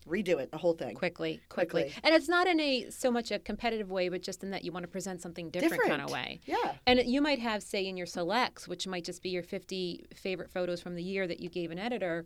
redo 0.08 0.40
it, 0.40 0.50
the 0.52 0.58
whole 0.58 0.74
thing. 0.74 0.96
quickly, 0.96 1.40
quickly, 1.48 1.84
Quickly. 1.84 2.02
and 2.04 2.16
it's 2.16 2.28
not 2.28 2.48
in 2.48 2.60
a 2.60 2.90
so 2.90 3.12
much 3.12 3.30
a 3.32 3.38
competitive 3.38 3.92
way, 3.92 4.10
but 4.10 4.24
just 4.24 4.44
in 4.44 4.50
that 4.50 4.64
you 4.64 4.72
want 4.72 4.84
to 4.84 4.88
present 4.88 5.22
something 5.22 5.52
different, 5.52 5.84
kind 5.84 6.02
of 6.02 6.10
way. 6.10 6.40
Yeah. 6.46 6.76
And 6.88 7.00
you 7.06 7.22
might 7.22 7.38
have, 7.40 7.62
say, 7.62 7.86
in 7.86 7.98
your 7.98 8.08
selects, 8.08 8.68
which 8.68 8.88
might 8.88 9.04
just 9.04 9.22
be 9.22 9.30
your 9.30 9.44
50 9.44 10.06
favorite 10.16 10.50
photos 10.50 10.82
from 10.82 10.96
the 10.96 11.04
year 11.04 11.28
that 11.28 11.40
you 11.40 11.50
gave 11.50 11.70
an 11.70 11.78
editor, 11.78 12.26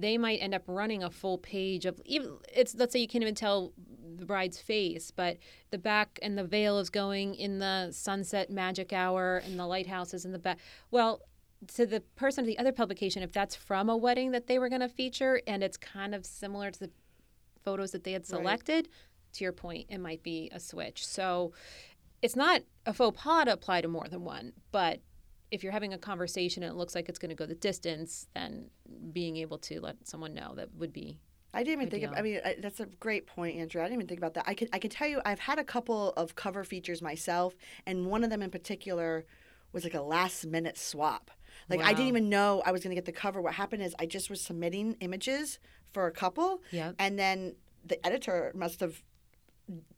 they 0.00 0.18
might 0.18 0.38
end 0.38 0.54
up 0.54 0.62
running 0.66 1.02
a 1.02 1.10
full 1.10 1.38
page 1.38 1.86
of 1.86 2.00
even 2.04 2.38
it's 2.54 2.74
let's 2.74 2.92
say 2.92 2.98
you 2.98 3.08
can't 3.08 3.22
even 3.22 3.34
tell 3.34 3.72
the 4.16 4.26
bride's 4.26 4.60
face, 4.60 5.10
but 5.10 5.38
the 5.70 5.78
back 5.78 6.18
and 6.22 6.36
the 6.36 6.44
veil 6.44 6.78
is 6.78 6.90
going 6.90 7.34
in 7.34 7.58
the 7.58 7.90
sunset 7.90 8.50
magic 8.50 8.92
hour 8.92 9.38
and 9.44 9.58
the 9.58 9.66
lighthouse 9.66 10.12
is 10.12 10.24
in 10.24 10.32
the 10.32 10.38
back. 10.38 10.58
Well, 10.90 11.22
to 11.74 11.86
the 11.86 12.00
person 12.16 12.42
of 12.42 12.46
the 12.46 12.58
other 12.58 12.72
publication, 12.72 13.22
if 13.22 13.32
that's 13.32 13.54
from 13.54 13.88
a 13.88 13.96
wedding 13.96 14.32
that 14.32 14.46
they 14.46 14.58
were 14.58 14.68
going 14.68 14.80
to 14.82 14.88
feature 14.88 15.40
and 15.46 15.62
it's 15.62 15.76
kind 15.76 16.14
of 16.14 16.26
similar 16.26 16.70
to 16.70 16.80
the 16.80 16.90
photos 17.64 17.92
that 17.92 18.04
they 18.04 18.12
had 18.12 18.22
Right. 18.22 18.28
selected, 18.28 18.88
to 19.34 19.44
your 19.44 19.52
point, 19.52 19.86
it 19.88 19.98
might 19.98 20.22
be 20.22 20.50
a 20.52 20.60
switch. 20.60 21.06
So 21.06 21.52
it's 22.22 22.36
not 22.36 22.62
a 22.84 22.92
faux 22.92 23.18
pas 23.20 23.44
to 23.46 23.52
apply 23.52 23.80
to 23.82 23.88
more 23.88 24.08
than 24.08 24.24
one, 24.24 24.52
but 24.72 25.00
if 25.50 25.62
you're 25.62 25.72
having 25.72 25.92
a 25.92 25.98
conversation 25.98 26.62
and 26.62 26.72
it 26.72 26.76
looks 26.76 26.94
like 26.94 27.08
it's 27.08 27.18
going 27.18 27.30
to 27.30 27.34
go 27.34 27.46
the 27.46 27.54
distance, 27.54 28.28
then 28.34 28.70
being 29.12 29.36
able 29.36 29.58
to 29.58 29.80
let 29.80 30.06
someone 30.06 30.34
know 30.34 30.54
that 30.56 30.68
would 30.76 30.92
be 30.92 31.18
I 31.52 31.64
didn't 31.64 31.80
even 31.80 31.90
think 31.90 32.04
of. 32.04 32.12
I 32.16 32.22
mean, 32.22 32.40
I, 32.44 32.56
that's 32.60 32.78
a 32.78 32.86
great 32.86 33.26
point, 33.26 33.56
Andrea. 33.56 33.82
I 33.82 33.88
didn't 33.88 33.98
even 34.02 34.06
think 34.06 34.20
about 34.20 34.34
that. 34.34 34.44
I 34.46 34.54
could, 34.54 34.68
I 34.72 34.78
could 34.78 34.92
tell 34.92 35.08
you, 35.08 35.20
I've 35.24 35.40
had 35.40 35.58
a 35.58 35.64
couple 35.64 36.10
of 36.12 36.36
cover 36.36 36.62
features 36.62 37.02
myself, 37.02 37.56
and 37.86 38.06
one 38.06 38.22
of 38.22 38.30
them 38.30 38.40
in 38.40 38.50
particular 38.50 39.24
was 39.72 39.82
like 39.82 39.94
a 39.94 40.00
last 40.00 40.46
minute 40.46 40.78
swap. 40.78 41.30
Like 41.68 41.80
I 41.82 41.92
didn't 41.92 42.06
even 42.08 42.28
know 42.28 42.62
I 42.64 42.70
was 42.72 42.82
going 42.82 42.90
to 42.90 42.94
get 42.94 43.04
the 43.04 43.12
cover. 43.12 43.40
What 43.42 43.54
happened 43.54 43.82
is 43.82 43.94
I 43.98 44.06
just 44.06 44.30
was 44.30 44.40
submitting 44.40 44.96
images 45.00 45.58
for 45.92 46.06
a 46.06 46.12
couple, 46.12 46.62
Yep. 46.70 46.94
and 47.00 47.18
then 47.18 47.56
the 47.84 48.04
editor 48.06 48.52
must 48.54 48.78
have 48.80 49.02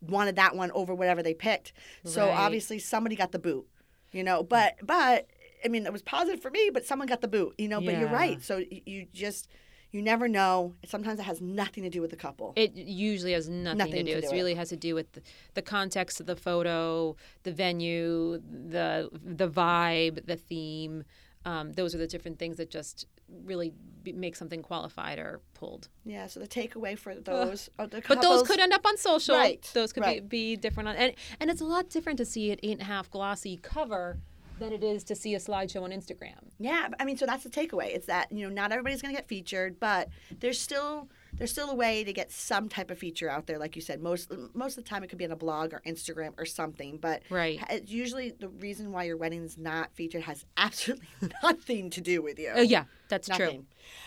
wanted 0.01 0.37
that 0.37 0.57
one 0.57 0.71
over 0.73 0.95
whatever 0.95 1.23
they 1.23 1.35
picked. 1.35 1.73
So 2.05 2.27
Right. 2.29 2.39
obviously 2.39 2.79
somebody 2.79 3.17
got 3.17 3.33
the 3.33 3.39
boot, 3.39 3.67
you 4.11 4.23
know. 4.25 4.43
But 4.43 4.77
but 4.83 5.29
I 5.65 5.69
mean, 5.69 5.87
it 5.87 5.93
was 5.93 6.03
positive 6.03 6.41
for 6.41 6.51
me, 6.51 6.71
but 6.73 6.85
someone 6.85 7.09
got 7.09 7.21
the 7.21 7.29
boot, 7.29 7.55
you 7.59 7.69
know. 7.69 7.81
But 7.81 7.99
you're 7.99 8.09
right. 8.09 8.43
So 8.43 8.63
you 8.87 9.07
just 9.13 9.49
you 9.93 10.01
never 10.03 10.27
know. 10.27 10.75
Sometimes 10.87 11.21
it 11.21 11.25
has 11.25 11.41
nothing 11.41 11.85
to 11.85 11.91
do 11.91 12.01
with 12.01 12.11
the 12.11 12.17
couple. 12.17 12.55
It 12.57 12.75
usually 12.75 13.33
has 13.33 13.49
nothing, 13.49 13.79
Nothing 13.79 14.07
to 14.07 14.15
do. 14.15 14.21
to 14.21 14.27
It 14.27 14.33
really 14.33 14.55
has 14.55 14.71
to 14.71 14.77
do 14.77 14.95
with 14.95 15.13
the, 15.13 15.23
the 15.55 15.63
context 15.63 16.19
of 16.19 16.27
the 16.27 16.37
photo, 16.37 17.15
the 17.43 17.53
venue, 17.53 18.39
the 18.39 19.11
the 19.23 19.49
vibe, 19.49 20.27
the 20.27 20.37
theme. 20.37 21.05
Um, 21.45 21.73
those 21.73 21.95
are 21.95 21.99
the 21.99 22.07
different 22.07 22.39
things 22.39 22.57
that 22.59 22.71
just 22.71 23.07
really 23.45 23.73
be, 24.03 24.13
make 24.13 24.37
something 24.37 24.63
qualified 24.63 25.19
or 25.19 25.41
pulled. 25.55 25.89
Yeah. 26.05 26.27
So 26.27 26.41
the 26.41 26.47
takeaway 26.47 26.97
for 26.97 27.15
those, 27.15 27.69
uh, 27.79 27.87
the 27.87 28.03
But 28.07 28.23
those 28.23 28.47
could 28.47 28.61
end 28.61 28.73
up 28.73 28.87
on 28.87 28.97
social. 28.97 29.37
Right, 29.37 29.69
Those 29.75 29.93
could 29.93 30.05
right. 30.05 30.29
be, 30.29 30.55
be 30.55 30.57
different 30.57 30.89
on 30.89 30.97
and 30.97 31.15
and 31.41 31.51
it's 31.51 31.61
a 31.61 31.65
lot 31.65 31.89
different 31.89 32.19
to 32.19 32.25
see 32.25 32.51
an 32.51 32.59
eight 32.63 32.73
and 32.73 32.83
a 32.83 32.85
half 32.85 33.11
glossy 33.11 33.57
cover 33.57 34.19
than 34.63 34.73
it 34.73 34.83
is 34.85 35.05
to 35.05 35.15
see 35.15 35.35
a 35.35 35.39
slideshow 35.39 35.83
on 35.83 35.91
Instagram. 35.91 36.39
Yeah, 36.59 36.89
I 36.99 37.05
mean, 37.05 37.17
so 37.17 37.27
that's 37.27 37.45
the 37.45 37.51
takeaway. 37.51 37.95
It's 37.95 38.07
that 38.07 38.31
you 38.33 38.49
know 38.49 38.55
not 38.55 38.73
everybody's 38.73 39.03
going 39.03 39.15
to 39.15 39.19
get 39.21 39.29
featured, 39.29 39.79
but 39.81 40.09
there's 40.41 40.61
still 40.61 41.09
there's 41.35 41.51
still 41.51 41.71
a 41.71 41.75
way 41.75 42.05
to 42.05 42.13
get 42.13 42.31
some 42.31 42.69
type 42.69 42.91
of 42.91 42.99
feature 42.99 43.29
out 43.29 43.47
there. 43.47 43.59
Like 43.59 43.75
you 43.75 43.83
said, 43.83 44.03
most 44.03 44.31
most 44.55 44.77
of 44.79 44.85
the 44.85 44.89
time 44.89 45.03
it 45.03 45.09
could 45.09 45.19
be 45.19 45.25
on 45.25 45.33
a 45.33 45.37
blog 45.37 45.73
or 45.73 45.81
Instagram 45.87 46.33
or 46.39 46.45
something. 46.45 46.99
But 46.99 47.23
Right. 47.31 47.59
it's 47.71 47.91
usually 47.91 48.31
the 48.31 48.49
reason 48.49 48.93
why 48.93 49.05
your 49.05 49.17
wedding's 49.17 49.57
not 49.59 49.95
featured 49.95 50.23
has 50.23 50.45
absolutely 50.57 51.07
nothing 51.43 51.91
to 51.91 52.01
do 52.01 52.23
with 52.23 52.39
you. 52.39 52.53
Oh 52.55 52.61
yeah, 52.63 52.85
that's 53.09 53.29
true. 53.29 53.65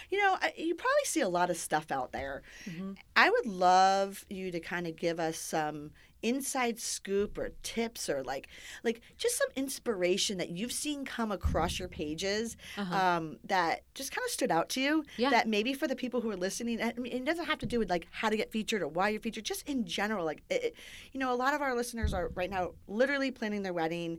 You 0.10 0.20
know, 0.22 0.38
you 0.56 0.76
probably 0.76 1.06
see 1.06 1.22
a 1.22 1.30
lot 1.30 1.50
of 1.50 1.58
stuff 1.58 1.92
out 1.92 2.12
there. 2.12 2.44
Mm-hmm. 2.70 2.94
I 3.16 3.30
would 3.30 3.46
love 3.46 4.24
you 4.30 4.52
to 4.52 4.60
kind 4.60 4.88
of 4.88 4.96
give 4.96 5.20
us 5.20 5.38
some 5.38 5.92
inside 6.26 6.80
scoop 6.80 7.38
or 7.38 7.50
tips 7.62 8.10
or 8.10 8.24
like 8.24 8.48
like 8.84 9.02
just 9.18 9.38
some 9.38 9.48
inspiration 9.56 10.38
that 10.40 10.50
you've 10.50 10.72
seen 10.72 11.06
come 11.06 11.32
across 11.32 11.78
your 11.78 11.88
pages 11.88 12.58
Uh-huh. 12.78 12.96
um, 12.96 13.38
that 13.46 13.84
just 13.94 14.12
kind 14.12 14.26
of 14.26 14.32
stood 14.32 14.52
out 14.52 14.68
to 14.70 14.82
you 14.82 15.04
Yeah. 15.18 15.30
that 15.30 15.48
maybe 15.48 15.74
for 15.76 15.88
the 15.88 15.96
people 15.96 16.22
who 16.22 16.32
are 16.32 16.36
listening 16.48 16.82
I 16.82 16.94
mean, 16.98 17.14
it 17.14 17.26
doesn't 17.26 17.46
have 17.46 17.60
to 17.60 17.66
do 17.68 17.78
with 17.80 17.90
like 17.90 18.08
how 18.12 18.30
to 18.30 18.38
get 18.38 18.52
featured 18.52 18.82
or 18.82 18.88
why 18.88 19.10
you're 19.10 19.22
featured 19.22 19.46
just 19.46 19.70
in 19.70 19.86
general 19.86 20.26
like 20.26 20.42
it, 20.50 20.64
it- 20.64 20.76
you 21.14 21.20
know 21.20 21.32
a 21.32 21.40
lot 21.46 21.54
of 21.54 21.62
our 21.62 21.76
listeners 21.76 22.14
are 22.14 22.30
right 22.36 22.50
now 22.50 22.72
literally 22.88 23.30
planning 23.32 23.62
their 23.64 23.74
wedding 23.74 24.18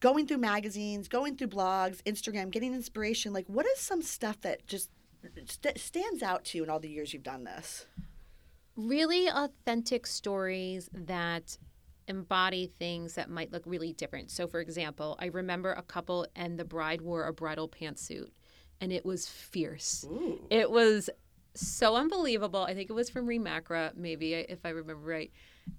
going 0.00 0.26
through 0.26 0.38
magazines 0.38 1.08
going 1.08 1.36
through 1.36 1.48
blogs 1.48 2.02
instagram 2.02 2.50
getting 2.50 2.74
inspiration 2.74 3.32
like 3.32 3.46
what 3.48 3.64
is 3.66 3.78
some 3.80 4.02
stuff 4.02 4.38
that 4.42 4.66
just 4.66 4.90
st- 5.46 5.78
stands 5.78 6.22
out 6.22 6.44
to 6.44 6.58
you 6.58 6.64
in 6.64 6.68
all 6.70 6.78
the 6.80 6.88
years 6.90 7.12
you've 7.14 7.22
done 7.22 7.44
this 7.44 7.86
really 8.76 9.28
authentic 9.28 10.06
stories 10.06 10.88
that 10.92 11.58
embody 12.08 12.66
things 12.78 13.14
that 13.14 13.28
might 13.28 13.52
look 13.52 13.62
really 13.66 13.92
different. 13.92 14.30
So, 14.30 14.46
for 14.46 14.60
example, 14.60 15.16
I 15.18 15.26
remember 15.26 15.72
a 15.72 15.82
couple 15.82 16.26
and 16.36 16.58
the 16.58 16.64
bride 16.64 17.00
wore 17.00 17.26
a 17.26 17.32
bridal 17.32 17.68
pantsuit, 17.68 18.30
and 18.80 18.92
it 18.92 19.04
was 19.04 19.26
fierce. 19.26 20.04
Ooh. 20.08 20.40
It 20.50 20.70
was 20.70 21.10
so 21.54 21.96
unbelievable. 21.96 22.60
I 22.60 22.74
think 22.74 22.90
it 22.90 22.94
was 22.94 23.10
from 23.10 23.26
Reem 23.26 23.46
Acra, 23.46 23.92
maybe 23.96 24.34
if 24.34 24.64
I 24.64 24.70
remember 24.70 25.08
right. 25.08 25.32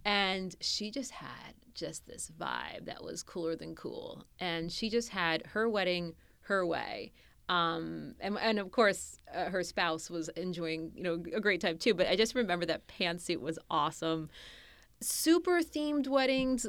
And 0.03 0.55
she 0.59 0.91
just 0.91 1.11
had 1.11 1.53
just 1.73 2.07
this 2.07 2.31
vibe 2.37 2.85
that 2.85 3.03
was 3.03 3.23
cooler 3.23 3.55
than 3.55 3.75
cool. 3.75 4.25
And 4.39 4.71
she 4.71 4.89
just 4.89 5.09
had 5.09 5.45
her 5.47 5.69
wedding 5.69 6.13
her 6.41 6.65
way. 6.65 7.13
Um, 7.49 8.15
and, 8.19 8.37
and 8.39 8.59
of 8.59 8.71
course, 8.71 9.19
uh, 9.33 9.45
her 9.45 9.63
spouse 9.63 10.09
was 10.09 10.29
enjoying, 10.29 10.91
you 10.95 11.03
know, 11.03 11.13
a 11.33 11.39
great 11.39 11.61
time 11.61 11.77
too. 11.77 11.93
But 11.93 12.07
I 12.07 12.15
just 12.15 12.35
remember 12.35 12.65
that 12.65 12.87
pantsuit 12.87 13.39
was 13.39 13.57
awesome. 13.69 14.29
Super 14.99 15.59
themed 15.59 16.07
weddings 16.07 16.67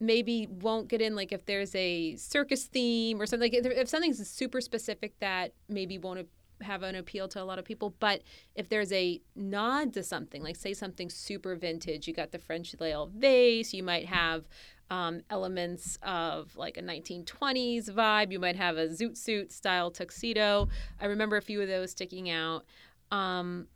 maybe 0.00 0.46
won't 0.60 0.88
get 0.88 1.00
in 1.00 1.14
like 1.14 1.32
if 1.32 1.46
there's 1.46 1.74
a 1.74 2.16
circus 2.16 2.64
theme 2.64 3.20
or 3.20 3.26
something 3.26 3.50
like 3.50 3.64
if 3.64 3.88
something's 3.88 4.28
super 4.28 4.60
specific 4.60 5.18
that 5.20 5.52
maybe 5.68 5.96
won't 5.98 6.28
have 6.62 6.82
an 6.82 6.94
appeal 6.94 7.28
to 7.28 7.42
a 7.42 7.44
lot 7.44 7.58
of 7.58 7.64
people 7.64 7.94
but 7.98 8.22
if 8.54 8.68
there's 8.68 8.92
a 8.92 9.20
nod 9.34 9.92
to 9.92 10.02
something 10.02 10.42
like 10.42 10.56
say 10.56 10.72
something 10.72 11.10
super 11.10 11.54
vintage 11.54 12.06
you 12.06 12.14
got 12.14 12.32
the 12.32 12.38
french 12.38 12.74
lail 12.80 13.10
vase 13.14 13.74
you 13.74 13.82
might 13.82 14.06
have 14.06 14.46
um, 14.90 15.22
elements 15.30 15.98
of 16.02 16.56
like 16.56 16.76
a 16.76 16.82
1920s 16.82 17.90
vibe 17.90 18.30
you 18.32 18.38
might 18.38 18.56
have 18.56 18.76
a 18.76 18.86
zoot 18.88 19.16
suit 19.16 19.50
style 19.52 19.90
tuxedo 19.90 20.68
i 21.00 21.06
remember 21.06 21.36
a 21.36 21.42
few 21.42 21.60
of 21.60 21.68
those 21.68 21.90
sticking 21.90 22.30
out 22.30 22.64
um, 23.10 23.66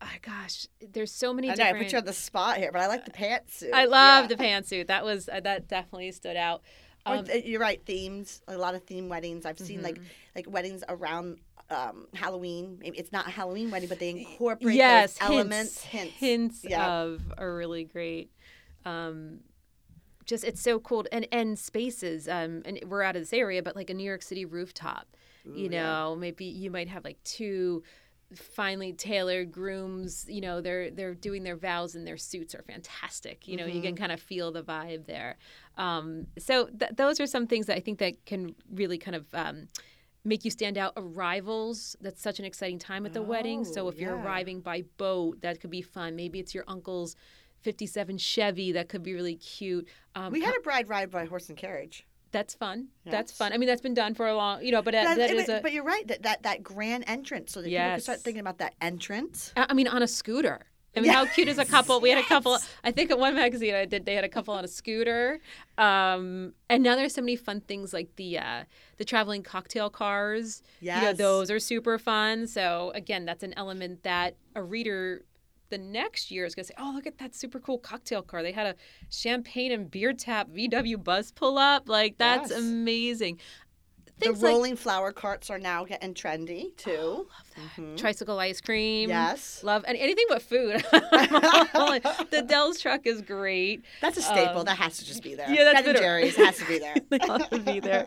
oh 0.00 0.06
gosh 0.22 0.66
there's 0.92 1.12
so 1.12 1.32
many 1.34 1.50
I 1.50 1.54
know 1.54 1.64
I 1.64 1.72
put 1.74 1.92
you 1.92 1.98
on 1.98 2.04
the 2.04 2.12
spot 2.12 2.56
here, 2.58 2.70
but 2.72 2.80
I 2.80 2.86
like 2.86 3.04
the 3.04 3.10
pantsuit. 3.10 3.72
I 3.72 3.86
love 3.86 4.24
Yeah. 4.30 4.36
the 4.36 4.42
pantsuit. 4.42 4.86
That 4.88 5.04
was 5.04 5.28
uh, 5.28 5.40
that 5.40 5.68
definitely 5.68 6.12
stood 6.12 6.36
out. 6.36 6.62
Um, 7.06 7.24
th- 7.24 7.44
you're 7.46 7.60
right. 7.60 7.82
Themes. 7.84 8.42
A 8.46 8.58
lot 8.58 8.74
of 8.74 8.82
theme 8.84 9.08
weddings. 9.08 9.46
I've 9.46 9.58
seen 9.58 9.82
like 9.82 9.94
Mm-hmm. 9.96 10.04
like 10.36 10.50
weddings 10.50 10.84
around 10.88 11.38
um, 11.70 12.06
Halloween. 12.14 12.78
Maybe 12.80 12.98
it's 12.98 13.10
not 13.12 13.26
a 13.26 13.30
Halloween 13.30 13.70
wedding, 13.70 13.88
but 13.88 13.98
they 13.98 14.10
incorporate 14.10 14.76
yes, 14.76 15.18
those 15.18 15.30
elements, 15.30 15.82
hints. 15.82 16.14
hints 16.16 16.64
Yeah. 16.68 16.86
of 16.86 17.22
a 17.38 17.48
really 17.50 17.84
great. 17.84 18.30
Um, 18.84 19.40
just 20.28 20.44
it's 20.44 20.62
so 20.62 20.78
cool 20.78 21.04
and 21.10 21.26
and 21.32 21.58
spaces. 21.58 22.28
Um, 22.28 22.62
and 22.64 22.78
we're 22.86 23.02
out 23.02 23.16
of 23.16 23.22
this 23.22 23.32
area, 23.32 23.62
but 23.62 23.74
like 23.74 23.90
a 23.90 23.94
New 23.94 24.04
York 24.04 24.22
City 24.22 24.44
rooftop. 24.44 25.06
you 25.44 25.52
Ooh, 25.68 25.72
yeah. 25.72 25.82
know, 25.82 26.16
maybe 26.16 26.44
you 26.44 26.70
might 26.70 26.88
have 26.88 27.04
like 27.04 27.18
two 27.24 27.82
finely 28.34 28.92
tailored 28.92 29.50
grooms 29.50 30.26
you 30.28 30.42
know 30.42 30.60
they're 30.60 30.90
they're 30.90 31.14
doing 31.14 31.44
their 31.44 31.56
vows 31.56 31.94
and 31.94 32.06
their 32.06 32.18
suits 32.18 32.54
are 32.54 32.60
fantastic 32.62 33.48
you 33.48 33.56
know 33.56 33.64
you 33.64 33.80
can 33.80 33.94
Mm-hmm. 33.94 34.02
kind 34.02 34.12
of 34.12 34.20
feel 34.20 34.52
the 34.52 34.62
vibe 34.62 35.06
there 35.06 35.38
um, 35.78 36.26
so 36.38 36.66
th- 36.78 36.90
those 36.94 37.20
are 37.20 37.26
some 37.26 37.46
things 37.46 37.64
that 37.68 37.76
i 37.78 37.80
think 37.80 37.98
that 38.00 38.26
can 38.26 38.54
really 38.70 38.98
kind 38.98 39.14
of 39.16 39.24
um, 39.32 39.68
make 40.26 40.44
you 40.44 40.50
stand 40.50 40.76
out 40.76 40.92
arrivals 40.98 41.96
that's 42.02 42.20
such 42.20 42.38
an 42.38 42.44
exciting 42.44 42.78
time 42.78 43.06
at 43.06 43.14
the 43.14 43.22
wedding 43.22 43.64
so 43.64 43.86
Oh, 43.86 43.88
if 43.88 43.98
you're 43.98 44.14
arriving 44.16 44.60
by 44.60 44.82
boat 44.98 45.40
that 45.40 45.58
could 45.60 45.70
be 45.70 45.80
fun 45.80 46.14
maybe 46.14 46.38
it's 46.38 46.54
your 46.54 46.64
uncle's 46.68 47.16
57 47.62 48.18
chevy 48.18 48.72
that 48.72 48.88
could 48.88 49.02
be 49.02 49.14
really 49.14 49.36
cute 49.36 49.86
um, 50.14 50.32
We 50.32 50.40
had 50.42 50.56
a 50.56 50.60
bride 50.60 50.88
ride 50.88 51.10
by 51.10 51.26
horse 51.26 51.48
and 51.48 51.58
carriage. 51.58 52.06
that's 52.30 52.54
fun 52.54 52.88
that's 53.06 53.32
fun 53.32 53.52
i 53.52 53.56
mean 53.56 53.66
that's 53.66 53.80
been 53.80 53.94
done 53.94 54.14
for 54.14 54.26
a 54.26 54.34
long 54.34 54.62
you 54.62 54.70
know 54.70 54.82
but 54.82 54.92
That- 54.92 55.16
that 55.16 55.34
but, 55.34 55.48
a 55.48 55.60
but 55.62 55.72
you're 55.72 55.84
right 55.84 56.06
that, 56.08 56.22
that 56.22 56.42
that 56.42 56.62
grand 56.62 57.04
entrance, 57.06 57.52
so 57.52 57.60
that 57.62 57.68
people 57.68 57.80
can 57.82 58.00
start 58.00 58.20
thinking 58.20 58.40
about 58.40 58.58
that 58.58 58.74
entrance. 58.80 59.52
I 59.56 59.72
mean, 59.74 59.88
on 59.88 60.02
a 60.02 60.08
scooter. 60.08 60.60
I 60.96 61.00
mean, 61.00 61.12
how 61.12 61.26
cute 61.26 61.46
is 61.48 61.58
a 61.58 61.64
couple? 61.64 62.00
We 62.00 62.10
had 62.10 62.18
a 62.18 62.26
couple. 62.26 62.58
I 62.82 62.90
think 62.90 63.10
at 63.12 63.18
one 63.18 63.34
magazine 63.34 63.74
I 63.74 63.84
did. 63.84 64.04
They 64.04 64.14
had 64.14 64.24
a 64.24 64.28
couple 64.28 64.52
on 64.54 64.64
a 64.64 64.68
scooter. 64.68 65.38
Um, 65.76 66.54
and 66.68 66.82
now 66.82 66.96
there's 66.96 67.14
so 67.14 67.20
many 67.20 67.36
fun 67.36 67.60
things 67.60 67.92
like 67.92 68.16
the 68.16 68.38
uh, 68.38 68.64
the 68.96 69.04
traveling 69.04 69.42
cocktail 69.42 69.90
cars. 69.90 70.62
You 70.80 70.90
know, 71.02 71.12
those 71.12 71.50
are 71.50 71.60
super 71.60 71.98
fun. 71.98 72.46
So 72.46 72.90
again, 72.94 73.24
that's 73.26 73.44
an 73.44 73.54
element 73.56 74.02
that 74.02 74.36
a 74.56 74.62
reader 74.62 75.22
the 75.70 75.78
next 75.78 76.30
year 76.30 76.44
is 76.44 76.54
going 76.54 76.64
to 76.64 76.68
say, 76.68 76.74
"Oh, 76.78 76.92
look 76.94 77.06
at 77.06 77.18
that 77.18 77.34
super 77.34 77.60
cool 77.60 77.78
cocktail 77.78 78.22
car! 78.22 78.42
They 78.42 78.52
had 78.52 78.66
a 78.66 78.74
champagne 79.10 79.72
and 79.72 79.90
beer 79.90 80.12
tap 80.12 80.48
VW 80.50 81.02
bus 81.02 81.30
pull 81.30 81.58
up. 81.58 81.88
Like 81.88 82.18
that's 82.18 82.50
Yes. 82.50 82.58
amazing." 82.60 83.38
The 84.20 84.24
Things 84.24 84.42
like 84.42 84.52
rolling 84.52 84.74
flower 84.74 85.12
carts 85.12 85.48
are 85.48 85.60
now 85.60 85.84
getting 85.84 86.12
trendy 86.12 86.76
too. 86.76 87.28
Mhm. 87.76 87.96
tricycle 87.96 88.40
ice 88.40 88.60
cream. 88.60 89.10
Yes. 89.10 89.62
Love 89.62 89.84
and 89.86 89.96
anything 89.96 90.24
but 90.28 90.42
food. 90.42 90.84
the 90.92 92.44
Del's 92.46 92.80
truck 92.80 93.06
is 93.06 93.22
great. 93.22 93.82
That's 94.00 94.16
a 94.18 94.22
staple. 94.22 94.58
Um, 94.60 94.64
that 94.66 94.76
has 94.76 94.98
to 94.98 95.04
just 95.04 95.22
be 95.22 95.36
there. 95.36 95.48
yeah, 95.48 95.64
that's 95.64 95.82
Ben 95.82 95.90
and. 95.90 95.98
Jerry's 95.98 96.34
has 96.36 96.58
to 96.58 96.66
be 96.66 96.78
there. 96.80 96.96
They 97.10 97.18
have 97.26 97.48
to 97.50 97.58
be 97.60 97.78
there. 97.80 98.06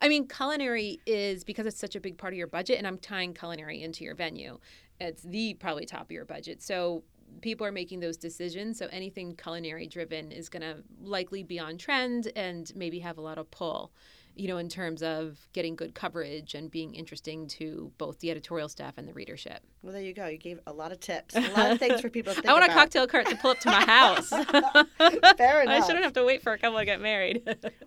I 0.00 0.08
mean, 0.08 0.26
culinary 0.28 1.00
is 1.06 1.44
because 1.44 1.66
it's 1.66 1.78
such 1.78 1.94
a 1.94 2.00
big 2.00 2.16
part 2.16 2.32
of 2.32 2.38
your 2.38 2.46
budget, 2.46 2.78
and 2.78 2.86
I'm 2.86 2.96
tying 2.98 3.34
culinary 3.34 3.82
into 3.82 4.02
your 4.04 4.14
venue. 4.14 4.58
It's 5.00 5.22
the 5.22 5.54
probably 5.54 5.86
top 5.86 6.02
of 6.02 6.10
your 6.10 6.24
budget. 6.24 6.62
So 6.62 7.02
people 7.40 7.66
are 7.66 7.72
making 7.72 8.00
those 8.00 8.16
decisions. 8.16 8.78
So 8.78 8.88
anything 8.90 9.34
culinary 9.36 9.86
driven 9.86 10.30
is 10.32 10.48
going 10.48 10.62
to 10.62 10.82
likely 11.02 11.42
be 11.42 11.58
on 11.58 11.78
trend 11.78 12.30
and 12.36 12.70
maybe 12.74 12.98
have 13.00 13.18
a 13.18 13.20
lot 13.20 13.38
of 13.38 13.50
pull. 13.50 13.92
You 14.36 14.48
know, 14.48 14.58
in 14.58 14.68
terms 14.68 15.02
of 15.02 15.38
getting 15.52 15.76
good 15.76 15.94
coverage 15.94 16.54
and 16.54 16.70
being 16.70 16.94
interesting 16.94 17.46
to 17.48 17.92
both 17.98 18.18
the 18.20 18.30
editorial 18.30 18.68
staff 18.68 18.94
and 18.96 19.06
the 19.08 19.12
readership. 19.12 19.60
Well, 19.82 19.92
there 19.92 20.02
you 20.02 20.12
go. 20.12 20.26
You 20.26 20.38
gave 20.38 20.60
a 20.66 20.72
lot 20.72 20.92
of 20.92 21.00
tips, 21.00 21.34
a 21.36 21.40
lot 21.52 21.70
of 21.72 21.78
things 21.78 22.00
for 22.00 22.08
people 22.10 22.34
to 22.34 22.40
think 22.40 22.48
I 22.48 22.52
want 22.52 22.70
a 22.70 22.74
cocktail 22.74 23.06
cart 23.06 23.26
to 23.28 23.36
pull 23.36 23.52
up 23.52 23.60
to 23.60 23.68
my 23.70 23.84
house. 23.84 24.28
Fair 25.36 25.62
enough. 25.62 25.74
I 25.82 25.86
shouldn't 25.86 26.04
have 26.04 26.12
to 26.14 26.24
wait 26.24 26.42
for 26.42 26.52
a 26.52 26.58
couple 26.58 26.78
to 26.78 26.84
get 26.84 27.00
married. 27.00 27.42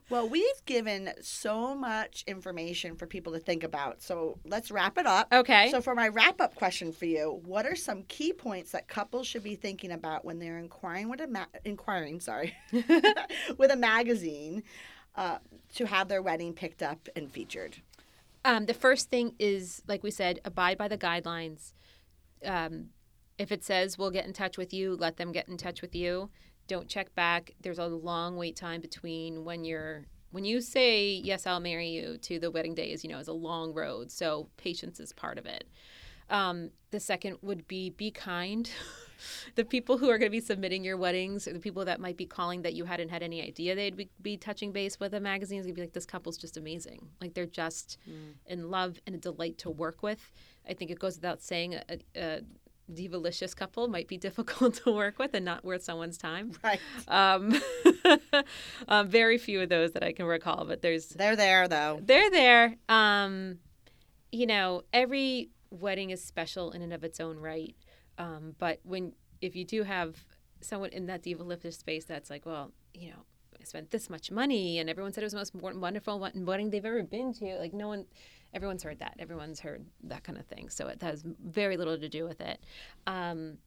Well, 0.10 0.28
we've 0.28 0.66
given 0.66 1.12
so 1.22 1.76
much 1.76 2.24
information 2.28 2.96
for 2.96 3.08
people 3.08 3.34
to 3.34 3.40
think 3.40 3.64
about. 3.64 4.02
So 4.02 4.40
let's 4.46 4.72
wrap 4.72 4.98
it 4.98 5.06
up. 5.06 5.28
okay. 5.32 5.70
So, 5.72 5.82
for 5.82 5.96
my 5.96 6.08
wrap 6.08 6.42
up 6.42 6.56
question 6.56 6.92
for 6.92 7.06
you, 7.06 7.42
what 7.46 7.66
are 7.66 7.76
some 7.76 8.04
key 8.04 8.34
points 8.34 8.72
that 8.72 8.88
couples 8.88 9.28
should 9.28 9.44
be 9.44 9.56
thinking 9.56 9.92
about 9.92 10.26
when 10.26 10.40
they're 10.40 10.58
inquiring 10.58 11.10
with 11.10 11.22
a 11.22 11.28
ma- 11.28 11.46
inquiring, 11.66 12.20
sorry, 12.20 12.56
with 13.58 13.72
a 13.72 13.76
magazine 13.76 14.64
uh, 15.16 15.38
to 15.76 15.86
have 15.86 16.08
their 16.08 16.22
wedding 16.22 16.54
picked 16.54 16.84
up 16.84 17.08
and 17.16 17.32
featured? 17.32 17.78
Um, 18.46 18.66
the 18.66 18.74
first 18.74 19.10
thing 19.10 19.36
is, 19.40 19.82
like 19.88 20.04
we 20.04 20.12
said, 20.12 20.40
abide 20.44 20.78
by 20.78 20.88
the 20.88 20.98
guidelines. 20.98 21.74
Um, 22.44 22.90
if 23.38 23.52
it 23.52 23.64
says 23.64 23.98
we'll 23.98 24.12
get 24.12 24.26
in 24.26 24.34
touch 24.34 24.58
with 24.58 24.74
you, 24.74 24.96
let 24.96 25.18
them 25.18 25.32
get 25.32 25.48
in 25.48 25.58
touch 25.58 25.82
with 25.82 25.96
you. 25.96 26.30
Don't 26.68 26.88
check 26.88 27.14
back. 27.16 27.54
There's 27.62 27.80
a 27.80 27.86
long 27.88 28.36
wait 28.38 28.56
time 28.56 28.82
between 28.82 29.44
when 29.44 29.64
you're 29.64 30.06
when 30.32 30.46
you 30.46 30.62
say 30.62 31.22
yes, 31.24 31.46
I'll 31.46 31.60
marry 31.60 31.90
you 31.90 32.18
to 32.18 32.40
the 32.40 32.50
wedding 32.50 32.74
day 32.74 32.92
is 32.92 33.04
you 33.04 33.10
know 33.10 33.20
is 33.20 33.28
a 33.28 33.34
long 33.34 33.74
road. 33.74 34.12
So 34.12 34.50
patience 34.58 35.00
is 35.00 35.14
part 35.14 35.38
of 35.38 35.46
it. 35.46 35.66
Um, 36.30 36.72
the 36.92 37.00
second 37.00 37.38
would 37.42 37.68
be 37.68 37.92
be 37.92 38.12
kind. 38.12 38.70
the 39.56 39.66
people 39.66 39.98
who 39.98 40.10
are 40.10 40.18
going 40.18 40.32
to 40.32 40.36
be 40.36 40.40
submitting 40.42 40.84
your 40.84 40.98
weddings, 40.98 41.48
or 41.48 41.54
the 41.54 41.60
people 41.60 41.86
that 41.86 42.00
might 42.00 42.18
be 42.18 42.26
calling 42.26 42.62
that 42.64 42.74
you 42.74 42.86
hadn't 42.86 43.10
had 43.10 43.24
any 43.24 43.42
idea 43.42 43.76
they'd 43.76 43.96
be, 43.96 44.10
be 44.22 44.38
touching 44.38 44.72
base 44.72 45.00
with 45.00 45.14
a 45.14 45.20
magazine, 45.20 45.60
is 45.60 45.66
going 45.66 45.76
to 45.76 45.80
be 45.80 45.86
like, 45.86 45.94
this 45.94 46.06
couple's 46.06 46.38
just 46.38 46.58
amazing. 46.58 47.08
Like 47.22 47.34
they're 47.34 47.46
just 47.46 47.98
in 48.48 48.70
love 48.70 49.00
and 49.06 49.16
a 49.16 49.20
delight 49.20 49.58
to 49.60 49.70
work 49.70 50.04
with. 50.04 50.32
I 50.68 50.74
think 50.74 50.92
it 50.92 51.00
goes 51.00 51.16
without 51.18 51.42
saying 51.42 51.76
a, 51.76 52.00
a 52.16 52.42
divalicious 52.92 53.56
couple 53.56 53.88
might 53.88 54.08
be 54.08 54.18
difficult 54.28 54.76
to 54.84 54.92
work 54.92 55.18
with 55.20 55.34
and 55.34 55.46
not 55.46 55.64
worth 55.64 55.84
someone's 55.84 56.18
time. 56.18 56.52
Right. 56.64 56.80
Um, 57.08 57.62
um, 58.88 59.08
very 59.08 59.38
few 59.38 59.62
of 59.62 59.70
those 59.70 59.92
that 59.94 60.04
I 60.04 60.12
can 60.12 60.26
recall, 60.26 60.66
but 60.66 60.82
there's 60.82 61.08
They're 61.10 61.36
there, 61.36 61.68
though. 61.68 62.00
they're 62.04 62.30
there. 62.32 62.76
Um, 62.90 63.60
you 64.32 64.46
know, 64.46 64.84
every 64.94 65.50
wedding 65.70 66.10
is 66.12 66.24
special 66.24 66.72
in 66.72 66.82
and 66.82 66.94
of 66.94 67.04
its 67.04 67.20
own 67.20 67.38
right. 67.38 67.76
Um, 68.18 68.56
but 68.60 68.80
when 68.84 69.14
if 69.42 69.56
you 69.56 69.66
do 69.66 69.84
have 69.84 70.16
someone 70.62 70.92
in 70.92 71.08
that 71.08 71.24
divalicious 71.24 71.74
space, 71.74 72.06
that's 72.06 72.30
like, 72.30 72.46
well, 72.46 72.72
you 72.94 73.10
know, 73.10 73.26
I 73.60 73.64
spent 73.66 73.92
this 73.92 74.10
much 74.10 74.32
money, 74.32 74.80
and 74.80 74.90
everyone 74.90 75.14
said 75.14 75.24
it 75.24 75.34
was 75.34 75.52
the 75.52 75.58
most 75.58 75.76
wonderful 75.76 76.20
wedding 76.36 76.70
they've 76.70 76.86
ever 76.86 77.04
been 77.04 77.34
to. 77.36 77.58
Like 77.60 77.74
no 77.74 77.88
one, 77.88 78.06
everyone's 78.54 78.84
heard 78.84 79.00
that. 79.00 79.16
Everyone's 79.20 79.60
heard 79.60 79.86
that 80.04 80.24
kind 80.24 80.38
of 80.38 80.46
thing. 80.46 80.70
So 80.70 80.88
it 80.88 81.02
has 81.02 81.24
very 81.24 81.78
little 81.78 81.98
to 81.98 82.10
do 82.10 82.26
with 82.26 82.42
it. 82.42 82.64
Um, 83.08 83.58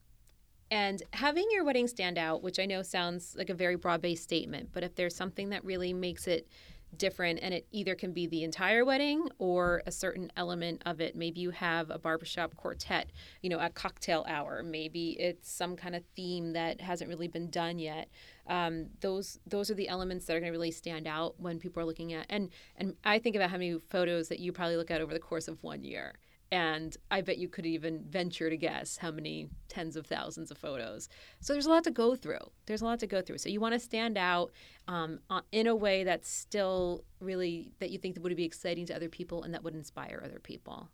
and 0.69 1.01
having 1.13 1.47
your 1.51 1.63
wedding 1.63 1.87
stand 1.87 2.17
out, 2.17 2.43
which 2.43 2.59
I 2.59 2.65
know 2.65 2.81
sounds 2.81 3.35
like 3.37 3.49
a 3.49 3.53
very 3.53 3.75
broad 3.75 4.01
based 4.01 4.23
statement, 4.23 4.69
but 4.73 4.83
if 4.83 4.95
there's 4.95 5.15
something 5.15 5.49
that 5.49 5.63
really 5.63 5.93
makes 5.93 6.27
it 6.27 6.47
different 6.95 7.39
and 7.41 7.53
it 7.53 7.67
either 7.71 7.95
can 7.95 8.13
be 8.13 8.27
the 8.27 8.43
entire 8.43 8.85
wedding 8.85 9.27
or 9.37 9.81
a 9.85 9.91
certain 9.91 10.31
element 10.37 10.81
of 10.85 11.01
it, 11.01 11.15
maybe 11.15 11.39
you 11.41 11.51
have 11.51 11.89
a 11.89 11.99
barbershop 11.99 12.55
quartet, 12.55 13.11
you 13.41 13.49
know, 13.49 13.59
a 13.59 13.69
cocktail 13.69 14.25
hour, 14.27 14.63
maybe 14.63 15.11
it's 15.19 15.51
some 15.51 15.75
kind 15.75 15.95
of 15.95 16.03
theme 16.15 16.53
that 16.53 16.81
hasn't 16.81 17.09
really 17.09 17.27
been 17.27 17.49
done 17.49 17.79
yet. 17.79 18.09
Um, 18.47 18.87
those 19.01 19.39
those 19.45 19.69
are 19.69 19.75
the 19.75 19.89
elements 19.89 20.25
that 20.25 20.35
are 20.35 20.39
going 20.39 20.51
to 20.51 20.57
really 20.57 20.71
stand 20.71 21.07
out 21.07 21.35
when 21.37 21.59
people 21.59 21.81
are 21.81 21.85
looking 21.85 22.13
at 22.13 22.25
and 22.29 22.49
and 22.77 22.95
I 23.03 23.19
think 23.19 23.35
about 23.35 23.49
how 23.49 23.57
many 23.57 23.77
photos 23.89 24.29
that 24.29 24.39
you 24.39 24.53
probably 24.53 24.77
look 24.77 24.89
at 24.89 25.01
over 25.01 25.13
the 25.13 25.19
course 25.19 25.49
of 25.49 25.61
one 25.61 25.83
year 25.83 26.13
and 26.51 26.95
I 27.11 27.21
bet 27.21 27.37
you 27.37 27.49
could 27.49 27.65
even 27.65 28.03
venture 28.07 28.49
to 28.49 28.57
guess 28.57 28.97
how 28.97 29.11
many 29.11 29.49
tens 29.67 29.95
of 29.95 30.05
thousands 30.05 30.49
of 30.51 30.57
photos. 30.57 31.09
So 31.39 31.53
there's 31.53 31.65
a 31.65 31.69
lot 31.69 31.83
to 31.85 31.91
go 31.91 32.15
through. 32.15 32.51
There's 32.65 32.81
a 32.81 32.85
lot 32.85 32.99
to 32.99 33.07
go 33.07 33.21
through. 33.21 33.39
So 33.39 33.49
you 33.49 33.59
want 33.59 33.73
to 33.73 33.79
stand 33.79 34.17
out 34.17 34.51
um, 34.87 35.19
in 35.51 35.67
a 35.67 35.75
way 35.75 36.03
that's 36.03 36.29
still 36.29 37.03
really 37.19 37.71
that 37.79 37.89
you 37.89 37.97
think 37.97 38.15
that 38.15 38.23
would 38.23 38.35
be 38.35 38.45
exciting 38.45 38.85
to 38.87 38.95
other 38.95 39.09
people 39.09 39.43
and 39.43 39.53
that 39.53 39.63
would 39.63 39.75
inspire 39.75 40.21
other 40.23 40.39
people. 40.39 40.89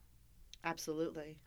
Absolutely. 0.64 1.38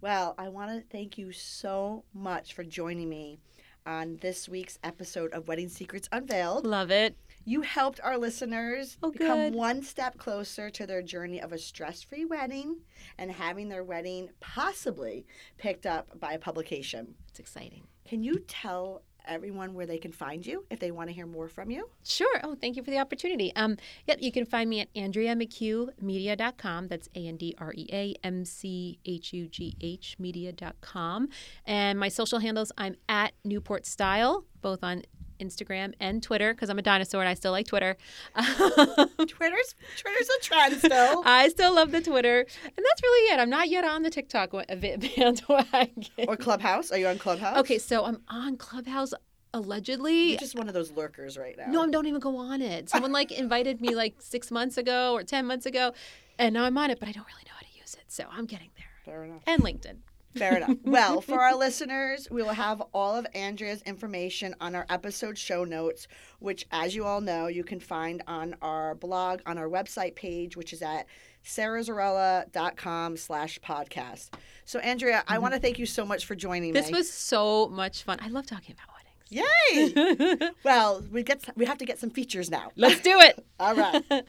Well, 0.00 0.34
I 0.38 0.48
want 0.48 0.70
to 0.70 0.80
thank 0.90 1.18
you 1.18 1.32
so 1.32 2.04
much 2.14 2.54
for 2.54 2.64
joining 2.64 3.08
me 3.08 3.40
on 3.86 4.18
this 4.22 4.48
week's 4.48 4.78
episode 4.82 5.32
of 5.32 5.48
Wedding 5.48 5.68
Secrets 5.68 6.08
Unveiled. 6.12 6.64
Love 6.64 6.90
it. 6.90 7.16
You 7.44 7.60
helped 7.62 8.00
our 8.02 8.16
listeners 8.18 8.96
Oh, 9.02 9.10
become 9.10 9.52
one 9.52 9.82
step 9.82 10.16
closer 10.18 10.70
to 10.70 10.86
their 10.86 11.02
journey 11.02 11.40
of 11.40 11.52
a 11.52 11.58
stress 11.58 12.02
free 12.02 12.24
wedding 12.24 12.76
and 13.18 13.30
having 13.30 13.68
their 13.68 13.84
wedding 13.84 14.30
possibly 14.40 15.26
picked 15.58 15.84
up 15.86 16.18
by 16.18 16.32
a 16.32 16.38
publication. 16.38 17.14
It's 17.28 17.38
exciting. 17.40 17.86
Can 18.06 18.22
you 18.22 18.38
tell 18.48 19.02
everyone 19.26 19.72
where 19.72 19.86
they 19.86 19.96
can 19.96 20.12
find 20.12 20.44
you 20.46 20.66
if 20.68 20.78
they 20.78 20.90
want 20.90 21.08
to 21.08 21.14
hear 21.14 21.24
more 21.26 21.48
from 21.48 21.70
you? 21.70 21.88
Sure. 22.04 22.40
Oh, 22.44 22.54
thank 22.54 22.76
you 22.76 22.82
for 22.82 22.90
the 22.90 22.98
opportunity. 22.98 23.54
Um, 23.56 23.78
yep, 24.06 24.18
you 24.20 24.30
can 24.30 24.44
find 24.44 24.68
me 24.68 24.80
at 24.80 24.92
AndreaMcHughMedia.com. 24.94 26.88
That's 26.88 27.08
A 27.14 27.26
N 27.26 27.36
D 27.36 27.54
R 27.58 27.72
E 27.74 27.86
A 27.92 28.14
M 28.22 28.44
C 28.44 28.98
H 29.06 29.32
U 29.32 29.48
G 29.48 29.76
H 29.80 30.16
Media.com. 30.18 31.28
And 31.66 31.98
my 31.98 32.08
social 32.08 32.38
handles, 32.38 32.70
I'm 32.76 32.96
at 33.08 33.32
Newport 33.44 33.86
Style, 33.86 34.44
both 34.60 34.84
on 34.84 35.02
Instagram 35.44 35.94
and 36.00 36.22
Twitter, 36.22 36.54
because 36.54 36.70
I'm 36.70 36.78
a 36.78 36.82
dinosaur 36.82 37.20
and 37.20 37.28
I 37.28 37.34
still 37.34 37.52
like 37.52 37.66
Twitter. 37.66 37.96
Twitter's 38.36 39.74
Twitter's 39.98 40.28
a 40.28 40.42
trend 40.42 40.78
still. 40.78 41.22
I 41.26 41.48
still 41.48 41.74
love 41.74 41.90
the 41.90 42.00
Twitter. 42.00 42.40
And 42.40 42.76
that's 42.76 43.02
really 43.02 43.34
it. 43.34 43.40
I'm 43.40 43.50
not 43.50 43.68
yet 43.68 43.84
on 43.84 44.02
the 44.02 44.10
TikTok 44.10 44.52
bandwagon. 44.68 46.04
or 46.28 46.36
Clubhouse? 46.36 46.90
Are 46.90 46.98
you 46.98 47.06
on 47.08 47.18
Clubhouse? 47.18 47.58
Okay, 47.58 47.78
so 47.78 48.04
I'm 48.04 48.22
on 48.28 48.56
Clubhouse 48.56 49.12
allegedly. 49.52 50.30
You're 50.30 50.38
just 50.38 50.56
one 50.56 50.68
of 50.68 50.74
those 50.74 50.90
lurkers 50.92 51.38
right 51.38 51.56
now. 51.56 51.66
No, 51.70 51.82
I 51.82 51.88
don't 51.88 52.06
even 52.06 52.20
go 52.20 52.36
on 52.36 52.60
it. 52.60 52.88
Someone 52.90 53.12
like 53.12 53.30
invited 53.32 53.80
me 53.80 53.94
like 53.94 54.16
six 54.20 54.50
months 54.50 54.76
ago 54.76 55.12
or 55.14 55.22
10 55.22 55.46
months 55.46 55.66
ago, 55.66 55.92
and 56.38 56.54
now 56.54 56.64
I'm 56.64 56.76
on 56.76 56.90
it, 56.90 56.98
but 56.98 57.08
I 57.08 57.12
don't 57.12 57.26
really 57.26 57.44
know 57.46 57.52
how 57.54 57.60
to 57.60 57.78
use 57.80 57.94
it. 57.94 58.04
So 58.08 58.24
I'm 58.30 58.46
getting 58.46 58.70
there. 58.76 58.86
Fair 59.04 59.24
enough. 59.24 59.42
And 59.46 59.62
LinkedIn. 59.62 59.96
Fair 60.36 60.56
enough. 60.56 60.76
Well, 60.84 61.20
for 61.20 61.40
our 61.40 61.56
listeners, 61.56 62.28
we 62.30 62.42
will 62.42 62.50
have 62.50 62.82
all 62.92 63.14
of 63.16 63.26
Andrea's 63.34 63.82
information 63.82 64.54
on 64.60 64.74
our 64.74 64.86
episode 64.88 65.38
show 65.38 65.64
notes, 65.64 66.08
which, 66.40 66.66
as 66.72 66.94
you 66.94 67.04
all 67.04 67.20
know, 67.20 67.46
you 67.46 67.64
can 67.64 67.80
find 67.80 68.22
on 68.26 68.56
our 68.62 68.94
blog 68.94 69.40
on 69.46 69.58
our 69.58 69.68
website 69.68 70.14
page, 70.14 70.56
which 70.56 70.72
is 70.72 70.82
at 70.82 71.06
sarahzarella.com 71.44 73.16
slash 73.16 73.60
podcast. 73.60 74.30
So, 74.64 74.78
Andrea, 74.80 75.22
I 75.28 75.38
want 75.38 75.52
to 75.52 75.56
mm-hmm. 75.56 75.62
thank 75.62 75.78
you 75.78 75.86
so 75.86 76.04
much 76.04 76.26
for 76.26 76.34
joining 76.34 76.72
This 76.72 76.86
me. 76.86 76.92
This 76.92 76.98
was 76.98 77.12
so 77.12 77.68
much 77.68 78.02
fun. 78.02 78.18
I 78.20 78.28
love 78.28 78.46
talking 78.46 78.74
about 78.74 78.88
weddings. 78.94 80.34
Yay! 80.40 80.50
well, 80.64 81.04
we 81.12 81.22
get 81.22 81.44
we 81.56 81.66
have 81.66 81.78
to 81.78 81.84
get 81.84 81.98
some 81.98 82.10
features 82.10 82.50
now. 82.50 82.70
Let's 82.76 83.00
do 83.00 83.18
it. 83.20 83.44
All 83.60 83.74
right. 83.74 84.02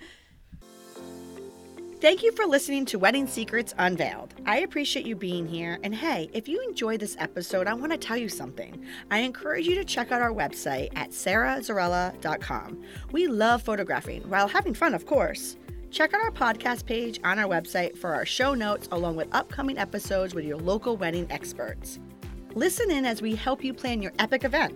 Thank 2.01 2.23
you 2.23 2.33
for 2.33 2.45
listening 2.45 2.85
to 2.87 2.99
Wedding 2.99 3.25
Secrets 3.25 3.73
Unveiled. 3.77 4.35
I 4.45 4.59
appreciate 4.59 5.05
you 5.05 5.15
being 5.15 5.47
here. 5.47 5.79
And 5.81 5.95
hey, 5.95 6.29
if 6.33 6.45
you 6.45 6.61
enjoyed 6.61 6.99
this 6.99 7.15
episode, 7.19 7.67
I 7.67 7.73
want 7.73 7.93
to 7.93 7.97
tell 7.97 8.17
you 8.17 8.27
something. 8.27 8.85
I 9.09 9.19
encourage 9.19 9.65
you 9.65 9.75
to 9.75 9.85
check 9.85 10.11
out 10.11 10.21
our 10.21 10.33
website 10.33 10.89
at 10.97 11.11
sarahzarella.com. 11.11 12.81
We 13.13 13.27
love 13.27 13.61
photographing 13.61 14.23
while 14.29 14.49
having 14.49 14.73
fun, 14.73 14.93
of 14.93 15.05
course. 15.05 15.55
Check 15.89 16.13
out 16.13 16.21
our 16.21 16.31
podcast 16.31 16.85
page 16.85 17.21
on 17.23 17.39
our 17.39 17.47
website 17.47 17.97
for 17.97 18.13
our 18.13 18.25
show 18.25 18.53
notes 18.53 18.89
along 18.91 19.15
with 19.15 19.33
upcoming 19.33 19.77
episodes 19.77 20.35
with 20.35 20.43
your 20.43 20.57
local 20.57 20.97
wedding 20.97 21.25
experts. 21.29 21.99
Listen 22.55 22.91
in 22.91 23.05
as 23.05 23.21
we 23.21 23.35
help 23.35 23.63
you 23.63 23.73
plan 23.73 24.01
your 24.01 24.13
epic 24.19 24.43
event. 24.43 24.75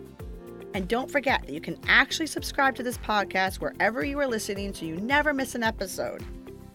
And 0.73 0.87
don't 0.87 1.11
forget 1.11 1.41
that 1.45 1.53
you 1.53 1.61
can 1.61 1.79
actually 1.85 2.27
subscribe 2.27 2.75
to 2.75 2.83
this 2.83 2.97
podcast 2.97 3.55
wherever 3.55 4.05
you 4.05 4.19
are 4.19 4.27
listening 4.27 4.73
so 4.73 4.85
you 4.85 4.95
never 4.95 5.33
miss 5.33 5.53
an 5.53 5.63
episode. 5.63 6.23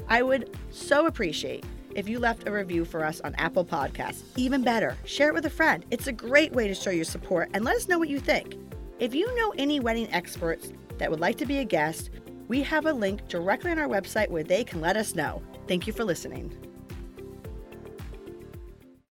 I 0.08 0.22
would 0.22 0.56
so 0.70 1.06
appreciate 1.06 1.64
if 1.94 2.08
you 2.08 2.18
left 2.18 2.46
a 2.46 2.52
review 2.52 2.84
for 2.84 3.04
us 3.04 3.20
on 3.20 3.34
Apple 3.36 3.64
Podcasts. 3.64 4.22
Even 4.36 4.62
better, 4.62 4.96
share 5.04 5.28
it 5.28 5.34
with 5.34 5.46
a 5.46 5.50
friend. 5.50 5.84
It's 5.90 6.08
a 6.08 6.12
great 6.12 6.52
way 6.52 6.68
to 6.68 6.74
show 6.74 6.90
your 6.90 7.04
support 7.04 7.50
and 7.54 7.64
let 7.64 7.76
us 7.76 7.88
know 7.88 7.98
what 7.98 8.08
you 8.08 8.20
think. 8.20 8.56
If 8.98 9.14
you 9.14 9.34
know 9.36 9.54
any 9.56 9.80
wedding 9.80 10.12
experts 10.12 10.72
that 10.98 11.10
would 11.10 11.20
like 11.20 11.38
to 11.38 11.46
be 11.46 11.58
a 11.58 11.64
guest, 11.64 12.10
We 12.48 12.62
have 12.62 12.86
a 12.86 12.92
link 12.92 13.26
directly 13.28 13.70
on 13.70 13.78
our 13.78 13.88
website 13.88 14.28
where 14.28 14.44
they 14.44 14.64
can 14.64 14.80
let 14.80 14.96
us 14.96 15.14
know. 15.14 15.42
Thank 15.66 15.86
you 15.86 15.92
for 15.92 16.04
listening. 16.04 16.54